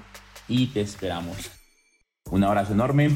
y 0.48 0.68
te 0.68 0.82
esperamos. 0.82 1.52
Un 2.32 2.44
abrazo 2.44 2.74
enorme 2.74 3.12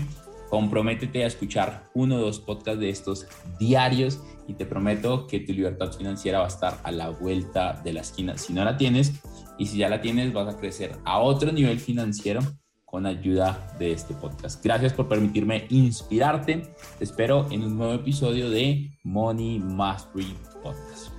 comprométete 0.52 1.24
a 1.24 1.28
escuchar 1.28 1.90
uno 1.94 2.18
o 2.18 2.20
dos 2.20 2.42
podcasts 2.42 2.82
de 2.82 2.90
estos 2.90 3.26
diarios 3.58 4.20
y 4.50 4.54
te 4.54 4.66
prometo 4.66 5.26
que 5.26 5.40
tu 5.40 5.54
libertad 5.54 5.94
financiera 5.94 6.40
va 6.40 6.46
a 6.46 6.50
estar 6.50 6.78
a 6.84 6.92
la 6.92 7.10
vuelta 7.10 7.80
de 7.82 7.94
la 7.94 8.02
esquina. 8.02 8.38
Si 8.38 8.52
no 8.52 8.66
la 8.66 8.76
tienes 8.76 9.14
y 9.62 9.68
si 9.68 9.78
ya 9.78 9.90
la 9.90 10.02
tienes, 10.02 10.34
vas 10.34 10.52
a 10.52 10.58
crecer 10.58 10.98
a 11.06 11.20
otro 11.20 11.52
nivel 11.52 11.80
financiero 11.80 12.42
con 12.84 13.06
ayuda 13.06 13.76
de 13.78 13.92
este 13.92 14.16
podcast. 14.16 14.64
Gracias 14.64 14.92
por 14.92 15.08
permitirme 15.08 15.68
inspirarte. 15.70 16.64
Te 16.98 17.04
espero 17.04 17.46
en 17.52 17.62
un 17.66 17.78
nuevo 17.78 17.94
episodio 17.94 18.50
de 18.50 18.90
Money 19.04 19.60
Mastery 19.60 20.36
Podcast. 20.64 21.11